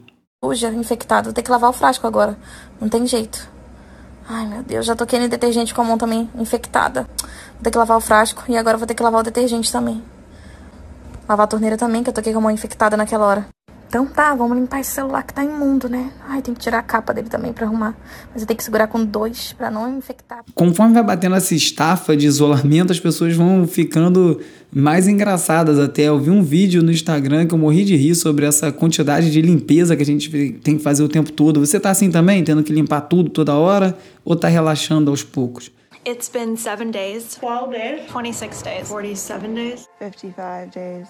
Suja, 0.45 0.69
infectado, 0.71 1.33
ter 1.33 1.43
que 1.43 1.51
lavar 1.51 1.71
o 1.71 1.73
frasco 1.73 2.07
agora. 2.07 2.39
Não 2.81 2.89
tem 2.89 3.07
jeito. 3.07 3.51
Ai 4.33 4.47
meu 4.47 4.63
Deus, 4.63 4.87
já 4.87 4.95
toquei 4.95 5.19
no 5.19 5.29
detergente 5.29 5.75
com 5.75 5.83
mão 5.83 5.99
também 5.99 6.31
infectada. 6.37 7.03
Vou 7.03 7.63
ter 7.65 7.73
que 7.73 7.77
lavar 7.77 7.97
o 7.97 8.01
frasco 8.01 8.45
e 8.49 8.57
agora 8.57 8.79
vou 8.79 8.87
ter 8.87 8.95
que 8.95 9.03
lavar 9.03 9.23
o 9.23 9.25
detergente 9.25 9.73
também. 9.73 10.01
Lavar 11.29 11.47
a 11.47 11.49
torneira 11.49 11.77
também, 11.77 12.05
que 12.05 12.11
eu 12.11 12.15
toquei 12.15 12.33
com 12.33 12.39
a 12.39 12.43
mão 12.43 12.51
infectada 12.53 12.97
naquela 12.97 13.27
hora. 13.27 13.49
Então 13.91 14.07
tá, 14.07 14.33
vamos 14.37 14.57
limpar 14.57 14.79
esse 14.79 14.93
celular 14.93 15.25
que 15.25 15.35
tá 15.35 15.43
imundo, 15.43 15.89
né? 15.89 16.13
Ai, 16.29 16.41
tem 16.41 16.55
que 16.55 16.61
tirar 16.61 16.79
a 16.79 16.83
capa 16.83 17.13
dele 17.13 17.29
também 17.29 17.53
pra 17.53 17.67
arrumar. 17.67 17.97
Mas 18.33 18.41
eu 18.41 18.47
tenho 18.47 18.57
que 18.57 18.63
segurar 18.63 18.87
com 18.87 19.05
dois 19.05 19.53
pra 19.53 19.69
não 19.69 19.99
infectar. 19.99 20.45
Conforme 20.55 20.95
vai 20.95 21.03
batendo 21.03 21.35
essa 21.35 21.57
estafa 21.57 22.17
de 22.17 22.25
isolamento, 22.25 22.93
as 22.93 23.01
pessoas 23.01 23.35
vão 23.35 23.67
ficando 23.67 24.41
mais 24.73 25.09
engraçadas 25.09 25.77
até. 25.77 26.03
Eu 26.03 26.21
vi 26.21 26.31
um 26.31 26.41
vídeo 26.41 26.85
no 26.85 26.93
Instagram 26.93 27.49
que 27.49 27.53
eu 27.53 27.59
morri 27.59 27.85
de 27.85 27.97
rir 27.97 28.15
sobre 28.15 28.47
essa 28.47 28.71
quantidade 28.71 29.29
de 29.29 29.43
limpeza 29.43 29.97
que 29.97 30.03
a 30.05 30.07
gente 30.07 30.31
tem 30.63 30.77
que 30.77 30.85
fazer 30.85 31.03
o 31.03 31.09
tempo 31.09 31.33
todo. 31.33 31.59
Você 31.59 31.81
tá 31.81 31.91
assim 31.91 32.13
também, 32.13 32.45
tendo 32.45 32.63
que 32.63 32.73
limpar 32.73 33.01
tudo 33.01 33.29
toda 33.29 33.57
hora? 33.57 33.99
Ou 34.25 34.37
tá 34.37 34.47
relaxando 34.47 35.11
aos 35.11 35.25
poucos? 35.25 35.69
It's 36.07 36.29
been 36.29 36.57
seven 36.57 36.93
days. 36.93 37.37
12 37.41 37.73
days, 37.73 38.09
26 38.09 38.63
days. 38.63 38.89
47 38.89 39.53
days, 39.53 39.89
55 39.99 40.71
days. 40.73 41.09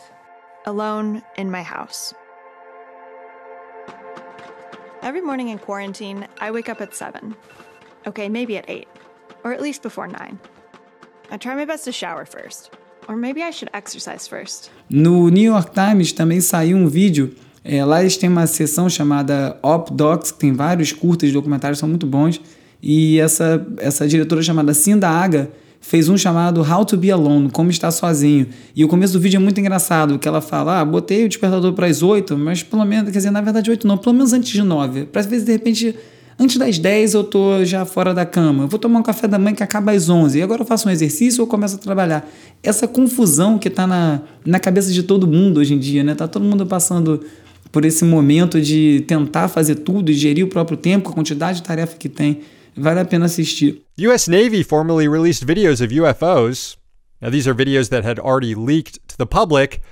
Alone 0.65 1.23
in 1.37 1.51
my 1.51 1.63
house. 1.63 2.15
Every 5.03 5.23
morning 5.23 5.49
in 5.49 5.59
quarantine, 5.59 6.29
I 6.41 6.51
wake 6.51 6.69
up 6.69 6.83
at 6.83 6.95
7. 6.95 7.35
Okay, 8.07 8.29
maybe 8.29 8.59
at 8.59 8.69
8. 8.69 8.87
Or 9.45 9.53
at 9.53 9.63
least 9.63 9.83
before 9.83 10.07
9. 10.07 10.39
I 11.31 11.37
try 11.39 11.55
my 11.55 11.65
best 11.65 11.85
to 11.85 11.93
shower 11.93 12.27
first. 12.27 12.71
Or 13.09 13.17
maybe 13.17 13.43
I 13.43 13.51
should 13.51 13.71
exercise 13.73 14.29
first. 14.29 14.71
No 14.91 15.31
New 15.31 15.43
York 15.43 15.73
Times 15.73 16.13
também 16.13 16.43
saiu 16.43 16.77
um 16.77 16.87
vídeo. 16.87 17.35
É, 17.65 17.83
lá 17.83 18.03
eles 18.03 18.19
têm 18.19 18.29
uma 18.29 18.47
seção 18.47 18.91
chamada 18.91 19.59
Op 19.63 19.91
Docs, 19.91 20.33
que 20.33 20.39
tem 20.39 20.53
vários 20.53 20.93
curtas 20.93 21.33
documentários, 21.33 21.79
são 21.79 21.89
muito 21.89 22.07
bons. 22.07 22.39
E 22.83 23.19
essa, 23.21 23.67
essa 23.79 24.07
diretora 24.07 24.43
chamada 24.43 24.75
Cinda 24.75 25.09
Aga 25.09 25.51
fez 25.81 26.09
um 26.09 26.17
chamado 26.17 26.61
How 26.61 26.85
to 26.85 26.97
Be 26.97 27.11
Alone, 27.11 27.51
Como 27.51 27.71
Estar 27.71 27.91
Sozinho. 27.91 28.47
E 28.77 28.85
o 28.85 28.89
começo 28.89 29.15
do 29.15 29.21
vídeo 29.21 29.39
é 29.39 29.41
muito 29.41 29.59
engraçado, 29.59 30.19
que 30.19 30.29
ela 30.29 30.41
fala, 30.41 30.81
ah, 30.81 30.85
botei 30.85 31.25
o 31.25 31.29
despertador 31.29 31.73
para 31.73 31.87
as 31.87 32.03
8, 32.03 32.37
mas 32.37 32.63
pelo 32.63 32.85
menos, 32.85 33.11
quer 33.11 33.17
dizer, 33.17 33.31
na 33.31 33.41
verdade 33.41 33.71
8 33.71 33.87
não, 33.87 33.97
pelo 33.97 34.15
menos 34.15 34.33
antes 34.33 34.51
de 34.51 34.63
9. 34.63 35.07
Para 35.07 35.23
às 35.23 35.27
vezes, 35.27 35.47
de 35.47 35.53
repente, 35.53 35.97
antes 36.39 36.59
das 36.59 36.79
10 36.79 37.15
eu 37.15 37.25
tô 37.25 37.65
já 37.65 37.85
fora 37.87 38.13
da 38.13 38.27
cama. 38.27 38.65
Eu 38.65 38.69
vou 38.69 38.79
tomar 38.79 39.01
um 39.01 39.03
café 39.03 39.27
da 39.27 39.39
manhã 39.39 39.55
que 39.55 39.63
acaba 39.63 39.93
às 39.93 40.09
11. 40.09 40.39
E 40.39 40.43
agora 40.43 40.63
eu 40.63 40.67
faço 40.67 40.87
um 40.87 40.91
exercício 40.93 41.41
ou 41.41 41.47
começo 41.47 41.77
a 41.77 41.79
trabalhar. 41.79 42.29
Essa 42.63 42.87
confusão 42.87 43.59
que 43.59 43.71
tá 43.71 43.87
na, 43.87 44.21
na 44.45 44.61
cabeça 44.61 44.93
de 44.93 45.03
todo 45.03 45.27
mundo 45.27 45.61
hoje 45.61 45.75
em 45.75 45.79
dia, 45.79 46.05
né? 46.05 46.15
Tá 46.15 46.29
todo 46.29 46.45
mundo 46.45 46.67
passando 46.67 47.23
por 47.73 47.85
esse 47.85 48.05
momento 48.05 48.61
de 48.61 49.05
tentar 49.07 49.49
fazer 49.49 49.77
tudo 49.77 50.11
e 50.11 50.15
gerir 50.15 50.45
o 50.45 50.49
próprio 50.49 50.77
tempo, 50.77 51.09
a 51.09 51.13
quantidade 51.13 51.59
de 51.59 51.65
tarefa 51.65 51.97
que 51.97 52.09
tem. 52.09 52.41
Vale 52.77 53.01
a 53.01 53.05
pena 53.05 53.27
assistir. 53.27 53.83
US 53.99 54.29
Navy 54.29 54.63
formally 54.63 55.09
released 55.09 55.47
videos 55.47 55.81
of 55.81 55.91
UFOs. 55.91 56.77
Now, 57.21 57.29
these 57.31 57.47
are 57.47 57.55
videos 57.55 57.91
that 57.91 58.03
had 58.03 58.19
already 58.19 58.55
leaked 58.55 58.99
to 59.09 59.19
the 59.19 59.27
public, 59.27 59.83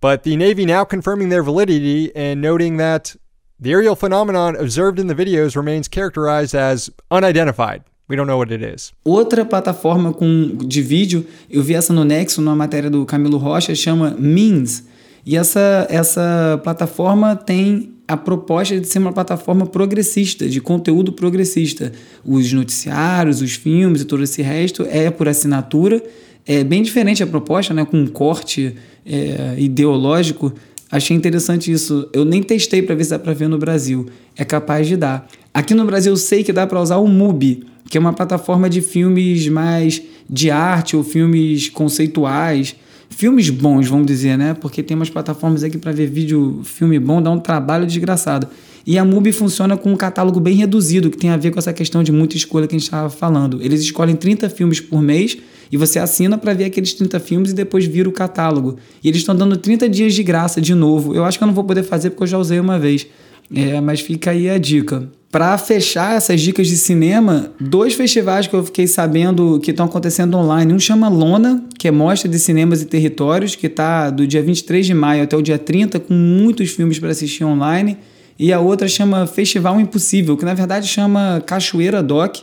but 0.00 0.22
the 0.22 0.36
Navy 0.36 0.66
now 0.66 0.84
confirming 0.84 1.30
their 1.30 1.42
validity 1.42 2.14
and 2.14 2.42
noting 2.42 2.76
that 2.76 3.16
the 3.58 3.72
aerial 3.72 3.96
phenomenon 3.96 4.54
observed 4.56 4.98
in 4.98 5.06
the 5.06 5.14
videos 5.14 5.56
remains 5.56 5.88
characterized 5.88 6.54
as 6.54 6.90
unidentified. 7.10 7.84
We 8.06 8.16
don't 8.16 8.26
know 8.26 8.36
what 8.36 8.52
it 8.52 8.62
is. 8.62 8.92
Outra 9.06 9.46
plataforma 9.46 10.12
com, 10.12 10.58
de 10.58 10.82
vídeo, 10.82 11.26
eu 11.48 11.62
vi 11.62 11.74
essa 11.74 11.92
no 11.94 12.04
Nexo, 12.04 12.42
numa 12.42 12.54
matéria 12.54 12.90
do 12.90 13.06
Camilo 13.06 13.38
Rocha, 13.38 13.74
chama 13.74 14.14
Means. 14.18 14.84
E 15.24 15.38
essa, 15.38 15.86
essa 15.88 16.60
plataforma 16.62 17.34
tem 17.34 17.93
a 18.06 18.16
proposta 18.16 18.78
de 18.78 18.86
ser 18.86 18.98
uma 18.98 19.12
plataforma 19.12 19.66
progressista, 19.66 20.48
de 20.48 20.60
conteúdo 20.60 21.12
progressista. 21.12 21.92
Os 22.24 22.52
noticiários, 22.52 23.40
os 23.40 23.54
filmes 23.54 24.02
e 24.02 24.04
todo 24.04 24.22
esse 24.22 24.42
resto 24.42 24.86
é 24.90 25.10
por 25.10 25.28
assinatura. 25.28 26.02
É 26.46 26.62
bem 26.62 26.82
diferente 26.82 27.22
a 27.22 27.26
proposta, 27.26 27.72
né, 27.72 27.84
com 27.84 27.98
um 27.98 28.06
corte 28.06 28.74
é, 29.06 29.54
ideológico. 29.58 30.52
Achei 30.90 31.16
interessante 31.16 31.72
isso. 31.72 32.08
Eu 32.12 32.24
nem 32.24 32.42
testei 32.42 32.82
para 32.82 32.94
ver 32.94 33.04
se 33.04 33.10
dá 33.10 33.18
para 33.18 33.32
ver 33.32 33.48
no 33.48 33.58
Brasil. 33.58 34.06
É 34.36 34.44
capaz 34.44 34.86
de 34.86 34.96
dar. 34.96 35.26
Aqui 35.52 35.72
no 35.72 35.84
Brasil 35.84 36.12
eu 36.12 36.16
sei 36.16 36.44
que 36.44 36.52
dá 36.52 36.66
para 36.66 36.80
usar 36.80 36.98
o 36.98 37.08
MUBI, 37.08 37.64
que 37.88 37.96
é 37.96 38.00
uma 38.00 38.12
plataforma 38.12 38.68
de 38.68 38.82
filmes 38.82 39.48
mais 39.48 40.02
de 40.28 40.50
arte 40.50 40.96
ou 40.96 41.02
filmes 41.02 41.70
conceituais 41.70 42.76
filmes 43.14 43.48
bons, 43.50 43.88
vamos 43.88 44.06
dizer, 44.06 44.36
né? 44.36 44.54
Porque 44.54 44.82
tem 44.82 44.96
umas 44.96 45.10
plataformas 45.10 45.62
aqui 45.62 45.78
para 45.78 45.92
ver 45.92 46.06
vídeo, 46.06 46.60
filme 46.64 46.98
bom, 46.98 47.22
dá 47.22 47.30
um 47.30 47.38
trabalho 47.38 47.86
desgraçado. 47.86 48.48
E 48.86 48.98
a 48.98 49.04
MUBI 49.04 49.32
funciona 49.32 49.76
com 49.76 49.92
um 49.92 49.96
catálogo 49.96 50.38
bem 50.38 50.54
reduzido, 50.56 51.10
que 51.10 51.16
tem 51.16 51.30
a 51.30 51.36
ver 51.36 51.50
com 51.50 51.58
essa 51.58 51.72
questão 51.72 52.02
de 52.02 52.12
muita 52.12 52.36
escolha 52.36 52.66
que 52.66 52.74
a 52.74 52.78
gente 52.78 52.86
estava 52.86 53.08
falando. 53.08 53.62
Eles 53.62 53.80
escolhem 53.80 54.14
30 54.14 54.50
filmes 54.50 54.78
por 54.80 55.00
mês 55.00 55.38
e 55.72 55.76
você 55.76 55.98
assina 55.98 56.36
para 56.36 56.52
ver 56.52 56.64
aqueles 56.64 56.92
30 56.92 57.18
filmes 57.20 57.50
e 57.52 57.54
depois 57.54 57.86
vira 57.86 58.08
o 58.08 58.12
catálogo. 58.12 58.76
E 59.02 59.08
eles 59.08 59.20
estão 59.20 59.34
dando 59.34 59.56
30 59.56 59.88
dias 59.88 60.12
de 60.12 60.22
graça 60.22 60.60
de 60.60 60.74
novo. 60.74 61.14
Eu 61.14 61.24
acho 61.24 61.38
que 61.38 61.44
eu 61.44 61.46
não 61.46 61.54
vou 61.54 61.64
poder 61.64 61.82
fazer 61.82 62.10
porque 62.10 62.24
eu 62.24 62.28
já 62.28 62.38
usei 62.38 62.60
uma 62.60 62.78
vez. 62.78 63.06
É, 63.54 63.80
mas 63.80 64.00
fica 64.00 64.30
aí 64.30 64.50
a 64.50 64.58
dica. 64.58 65.08
Para 65.34 65.58
fechar 65.58 66.16
essas 66.16 66.40
dicas 66.40 66.68
de 66.68 66.76
cinema, 66.76 67.50
dois 67.58 67.94
festivais 67.94 68.46
que 68.46 68.54
eu 68.54 68.64
fiquei 68.64 68.86
sabendo 68.86 69.58
que 69.58 69.72
estão 69.72 69.86
acontecendo 69.86 70.36
online. 70.36 70.72
Um 70.72 70.78
chama 70.78 71.08
Lona, 71.08 71.60
que 71.76 71.88
é 71.88 71.90
Mostra 71.90 72.30
de 72.30 72.38
Cinemas 72.38 72.80
e 72.82 72.84
Territórios, 72.84 73.56
que 73.56 73.66
está 73.66 74.10
do 74.10 74.28
dia 74.28 74.40
23 74.40 74.86
de 74.86 74.94
maio 74.94 75.24
até 75.24 75.36
o 75.36 75.42
dia 75.42 75.58
30, 75.58 75.98
com 75.98 76.14
muitos 76.14 76.70
filmes 76.70 77.00
para 77.00 77.10
assistir 77.10 77.42
online. 77.42 77.96
E 78.38 78.52
a 78.52 78.60
outra 78.60 78.86
chama 78.86 79.26
Festival 79.26 79.80
Impossível, 79.80 80.36
que 80.36 80.44
na 80.44 80.54
verdade 80.54 80.86
chama 80.86 81.42
Cachoeira 81.44 82.00
Doc, 82.00 82.36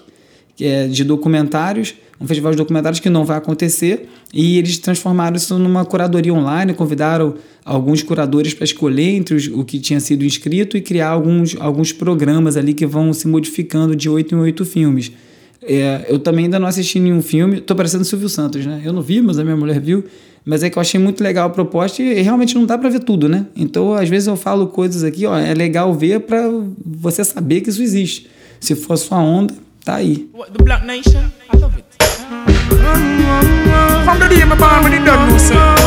que 0.57 0.65
é 0.65 0.85
de 0.85 1.05
documentários, 1.05 1.95
um 2.21 2.27
festival 2.27 2.51
de 2.51 2.57
documentários 2.57 2.99
que 2.99 3.09
não 3.09 3.25
vai 3.25 3.37
acontecer, 3.37 4.07
e 4.33 4.57
eles 4.59 4.77
transformaram 4.77 5.35
isso 5.35 5.57
numa 5.57 5.83
curadoria 5.83 6.33
online, 6.33 6.73
convidaram 6.73 7.33
alguns 7.65 8.03
curadores 8.03 8.53
para 8.53 8.63
escolher 8.63 9.15
entre 9.15 9.35
os, 9.35 9.47
o 9.47 9.65
que 9.65 9.79
tinha 9.79 9.99
sido 9.99 10.23
inscrito 10.23 10.77
e 10.77 10.81
criar 10.81 11.09
alguns, 11.09 11.55
alguns 11.59 11.91
programas 11.91 12.55
ali 12.55 12.73
que 12.73 12.85
vão 12.85 13.11
se 13.11 13.27
modificando 13.27 13.95
de 13.95 14.07
oito 14.07 14.35
em 14.35 14.37
oito 14.37 14.63
filmes. 14.63 15.11
É, 15.63 16.05
eu 16.09 16.19
também 16.19 16.45
ainda 16.45 16.59
não 16.59 16.67
assisti 16.67 16.99
nenhum 16.99 17.21
filme, 17.21 17.59
tô 17.59 17.75
parecendo 17.75 18.03
Silvio 18.03 18.29
Santos, 18.29 18.65
né? 18.65 18.81
Eu 18.83 18.93
não 18.93 19.01
vi, 19.01 19.21
mas 19.21 19.37
a 19.37 19.43
minha 19.43 19.55
mulher 19.55 19.79
viu. 19.79 20.03
Mas 20.43 20.63
é 20.63 20.69
que 20.71 20.77
eu 20.77 20.81
achei 20.81 20.99
muito 20.99 21.23
legal 21.23 21.47
a 21.47 21.49
proposta 21.51 22.01
e 22.01 22.19
realmente 22.21 22.55
não 22.55 22.65
dá 22.65 22.75
para 22.75 22.89
ver 22.89 23.01
tudo, 23.01 23.29
né? 23.29 23.45
Então, 23.55 23.93
às 23.93 24.09
vezes 24.09 24.27
eu 24.27 24.35
falo 24.35 24.67
coisas 24.67 25.03
aqui, 25.03 25.25
ó, 25.27 25.37
é 25.37 25.53
legal 25.53 25.93
ver 25.93 26.21
para 26.21 26.49
você 26.83 27.23
saber 27.23 27.61
que 27.61 27.69
isso 27.69 27.81
existe. 27.81 28.27
Se 28.59 28.75
for 28.75 28.97
sua 28.97 29.19
onda, 29.19 29.53
tá 29.85 29.95
aí. 29.95 30.29
The 30.57 30.63
Black 30.63 30.85
Nation, 30.85 31.29
I 31.53 31.57
love 31.57 31.75
it. 31.75 31.90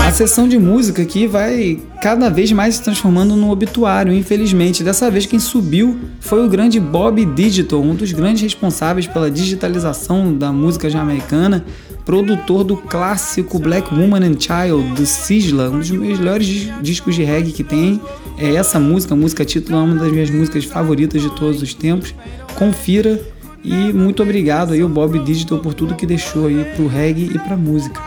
A 0.06 0.12
sessão 0.12 0.46
de 0.46 0.58
música 0.58 1.02
aqui 1.02 1.26
vai 1.26 1.80
cada 2.00 2.30
vez 2.30 2.52
mais 2.52 2.76
se 2.76 2.82
transformando 2.82 3.34
num 3.34 3.50
obituário, 3.50 4.12
infelizmente. 4.12 4.84
Dessa 4.84 5.10
vez 5.10 5.26
quem 5.26 5.38
subiu 5.40 5.98
foi 6.20 6.44
o 6.44 6.48
grande 6.48 6.78
Bob 6.78 7.24
Digital, 7.24 7.82
um 7.82 7.94
dos 7.94 8.12
grandes 8.12 8.42
responsáveis 8.42 9.06
pela 9.06 9.30
digitalização 9.30 10.32
da 10.32 10.52
música 10.52 10.88
jamaicana, 10.88 11.64
produtor 12.04 12.62
do 12.62 12.76
clássico 12.76 13.58
Black 13.58 13.92
Woman 13.92 14.20
and 14.20 14.38
Child 14.38 14.94
do 14.94 15.04
Sisla, 15.04 15.68
um 15.70 15.78
dos 15.78 15.90
melhores 15.90 16.46
dis- 16.46 16.72
discos 16.80 17.14
de 17.14 17.24
reggae 17.24 17.50
que 17.52 17.64
tem. 17.64 18.00
É 18.38 18.54
essa 18.54 18.78
música, 18.78 19.14
a 19.14 19.16
música 19.16 19.44
título, 19.44 19.78
é 19.78 19.82
uma 19.82 19.96
das 19.96 20.12
minhas 20.12 20.30
músicas 20.30 20.64
favoritas 20.64 21.20
de 21.22 21.30
todos 21.30 21.60
os 21.60 21.74
tempos. 21.74 22.14
Confira 22.54 23.20
e 23.64 23.92
muito 23.92 24.22
obrigado 24.22 24.74
aí 24.74 24.83
ao 24.83 24.88
Bob 24.88 25.18
Digital 25.20 25.59
por 25.59 25.72
tudo 25.72 25.96
que 25.96 26.05
deixou 26.05 26.46
aí 26.46 26.64
pro 26.77 26.87
reggae 26.87 27.31
e 27.35 27.38
pra 27.38 27.57
música. 27.57 28.00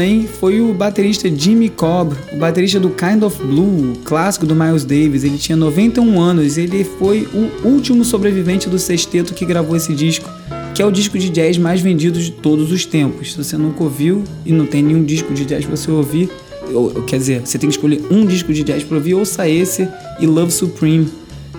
Também 0.00 0.26
foi 0.26 0.62
o 0.62 0.72
baterista 0.72 1.28
Jimmy 1.28 1.68
Cobb, 1.68 2.16
o 2.32 2.36
baterista 2.36 2.80
do 2.80 2.88
Kind 2.88 3.22
of 3.22 3.36
Blue, 3.44 3.92
clássico 4.02 4.46
do 4.46 4.56
Miles 4.56 4.82
Davis. 4.82 5.24
Ele 5.24 5.36
tinha 5.36 5.54
91 5.54 6.18
anos, 6.18 6.56
ele 6.56 6.84
foi 6.84 7.28
o 7.34 7.68
último 7.68 8.02
sobrevivente 8.02 8.66
do 8.66 8.78
sexteto 8.78 9.34
que 9.34 9.44
gravou 9.44 9.76
esse 9.76 9.92
disco, 9.92 10.26
que 10.74 10.80
é 10.80 10.86
o 10.86 10.90
disco 10.90 11.18
de 11.18 11.28
jazz 11.28 11.58
mais 11.58 11.82
vendido 11.82 12.18
de 12.18 12.30
todos 12.30 12.72
os 12.72 12.86
tempos. 12.86 13.32
Se 13.32 13.44
você 13.44 13.58
nunca 13.58 13.84
ouviu 13.84 14.24
e 14.46 14.52
não 14.52 14.64
tem 14.64 14.82
nenhum 14.82 15.04
disco 15.04 15.34
de 15.34 15.44
jazz 15.44 15.66
pra 15.66 15.76
você 15.76 15.90
ouvir, 15.90 16.30
ou, 16.72 17.02
quer 17.02 17.18
dizer, 17.18 17.42
você 17.44 17.58
tem 17.58 17.68
que 17.68 17.76
escolher 17.76 18.00
um 18.10 18.24
disco 18.24 18.54
de 18.54 18.64
jazz 18.64 18.82
pra 18.82 18.96
ouvir, 18.96 19.12
ouça 19.12 19.46
esse 19.46 19.86
e 20.18 20.24
Love 20.24 20.50
Supreme. 20.50 21.08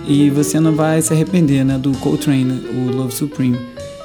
E 0.08 0.30
você 0.30 0.58
não 0.58 0.72
vai 0.72 1.00
se 1.00 1.12
arrepender, 1.12 1.64
né, 1.64 1.78
do 1.78 1.92
Coltrane, 1.92 2.60
o 2.74 2.90
Love 2.90 3.14
Supreme. 3.14 3.56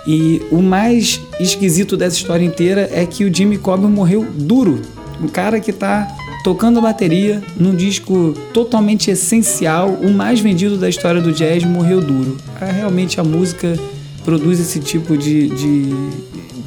E 0.07 0.41
o 0.49 0.61
mais 0.61 1.19
esquisito 1.37 1.97
dessa 1.97 2.15
história 2.15 2.45
inteira 2.45 2.89
é 2.93 3.05
que 3.05 3.25
o 3.25 3.33
Jimmy 3.33 3.57
Cobb 3.57 3.85
morreu 3.85 4.25
duro. 4.33 4.81
Um 5.21 5.27
cara 5.27 5.59
que 5.59 5.71
está 5.71 6.07
tocando 6.45 6.81
bateria 6.81 7.43
num 7.57 7.75
disco 7.75 8.33
totalmente 8.53 9.11
essencial, 9.11 9.89
o 9.89 10.09
mais 10.09 10.39
vendido 10.39 10.77
da 10.77 10.87
história 10.87 11.19
do 11.19 11.33
jazz, 11.33 11.65
morreu 11.65 11.99
duro. 11.99 12.37
É, 12.61 12.71
realmente 12.71 13.19
a 13.19 13.23
música 13.23 13.77
produz 14.23 14.61
esse 14.61 14.79
tipo 14.79 15.17
de, 15.17 15.49
de, 15.49 15.89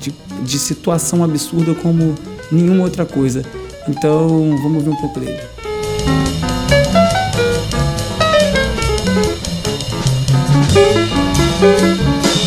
de, 0.00 0.14
de 0.44 0.58
situação 0.58 1.24
absurda 1.24 1.74
como 1.74 2.14
nenhuma 2.52 2.84
outra 2.84 3.06
coisa. 3.06 3.42
Então 3.88 4.54
vamos 4.62 4.84
ver 4.84 4.90
um 4.90 4.96
pouco 4.96 5.18
dele. 5.18 5.40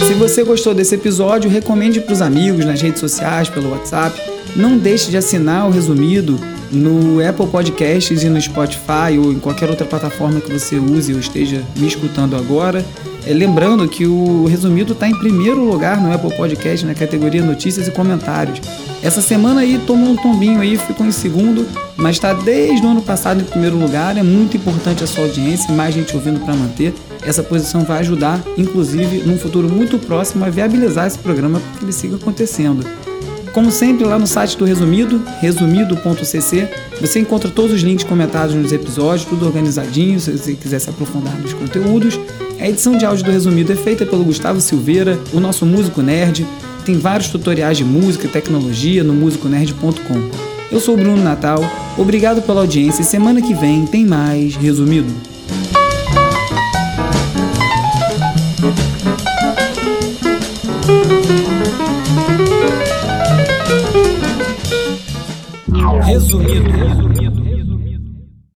Se 0.08 0.14
você 0.16 0.44
gostou 0.44 0.74
desse 0.74 0.96
episódio, 0.96 1.50
recomende 1.50 2.02
para 2.02 2.12
os 2.12 2.22
amigos 2.22 2.66
nas 2.66 2.82
redes 2.82 3.00
sociais, 3.00 3.48
pelo 3.48 3.72
WhatsApp. 3.72 4.20
Não 4.54 4.78
deixe 4.78 5.10
de 5.10 5.16
assinar 5.16 5.66
o 5.66 5.72
resumido 5.72 6.38
no 6.70 7.26
Apple 7.26 7.48
Podcasts 7.48 8.22
e 8.22 8.28
no 8.28 8.42
Spotify 8.42 9.18
ou 9.18 9.32
em 9.32 9.40
qualquer 9.40 9.70
outra 9.70 9.86
plataforma 9.86 10.42
que 10.42 10.52
você 10.52 10.76
use 10.76 11.14
ou 11.14 11.20
esteja 11.20 11.64
me 11.78 11.88
escutando 11.88 12.36
agora. 12.36 12.84
É, 13.26 13.34
lembrando 13.34 13.88
que 13.88 14.06
o 14.06 14.46
resumido 14.46 14.92
está 14.94 15.08
em 15.08 15.16
primeiro 15.18 15.64
lugar 15.64 16.02
no 16.02 16.12
Apple 16.12 16.36
Podcast 16.36 16.86
na 16.86 16.94
categoria 16.94 17.42
Notícias 17.42 17.88
e 17.88 17.92
Comentários. 17.92 18.62
Essa 19.02 19.22
semana 19.22 19.62
aí 19.62 19.80
tomou 19.88 20.10
um 20.10 20.16
tombinho 20.16 20.60
aí, 20.60 20.78
ficou 20.78 21.06
em 21.06 21.12
segundo, 21.12 21.66
mas 21.96 22.18
está 22.18 22.34
desde 22.34 22.86
o 22.86 22.90
ano 22.90 23.02
passado 23.02 23.42
em 23.42 23.46
primeiro 23.46 23.78
lugar. 23.78 24.18
É 24.18 24.24
muito 24.24 24.58
importante 24.58 25.04
a 25.04 25.08
sua 25.08 25.24
audiência, 25.24 25.74
mais 25.74 25.96
gente 25.96 26.14
ouvindo 26.16 26.42
para 26.42 26.54
manter. 26.54 26.94
Essa 27.26 27.42
posição 27.42 27.84
vai 27.84 28.00
ajudar, 28.00 28.42
inclusive, 28.58 29.20
num 29.26 29.38
futuro 29.38 29.70
muito 29.70 29.98
próximo, 29.98 30.44
a 30.44 30.50
viabilizar 30.50 31.08
esse 31.08 31.18
programa 31.18 31.60
para 31.62 31.80
que 31.80 31.86
ele 31.86 31.94
siga 31.94 32.18
acontecendo. 32.18 32.86
Como 33.54 33.72
sempre, 33.72 34.04
lá 34.04 34.18
no 34.18 34.26
site 34.26 34.58
do 34.58 34.66
Resumido, 34.66 35.22
resumido.cc, 35.40 36.68
você 37.00 37.20
encontra 37.20 37.52
todos 37.52 37.72
os 37.72 37.82
links 37.82 38.04
comentados 38.04 38.56
nos 38.56 38.72
episódios, 38.72 39.26
tudo 39.26 39.46
organizadinho, 39.46 40.20
se 40.20 40.32
você 40.32 40.56
quiser 40.56 40.80
se 40.80 40.90
aprofundar 40.90 41.38
nos 41.40 41.54
conteúdos. 41.54 42.20
A 42.64 42.70
edição 42.70 42.98
de 42.98 43.06
áudio 43.06 43.26
do 43.26 43.32
Resumido 43.32 43.74
é 43.74 43.76
feita 43.76 44.06
pelo 44.06 44.24
Gustavo 44.24 44.62
Silveira, 44.62 45.20
o 45.34 45.40
nosso 45.42 45.66
músico 45.66 46.02
nerd. 46.02 46.48
Tem 46.86 46.98
vários 46.98 47.28
tutoriais 47.28 47.78
de 47.78 47.84
música 47.84 48.26
e 48.26 48.30
tecnologia 48.30 49.04
no 49.04 49.14
musiconerd.com. 49.14 50.30
Eu 50.72 50.80
sou 50.80 50.94
o 50.94 50.98
Bruno 50.98 51.22
Natal, 51.22 51.60
obrigado 51.98 52.42
pela 52.42 52.62
audiência 52.62 53.02
e 53.02 53.06
semana 53.06 53.42
que 53.42 53.54
vem 53.54 53.86
tem 53.86 54.06
mais 54.06 54.56
Resumido. 54.56 55.14
Resumido. 66.06 66.72
Resumido. 66.72 67.33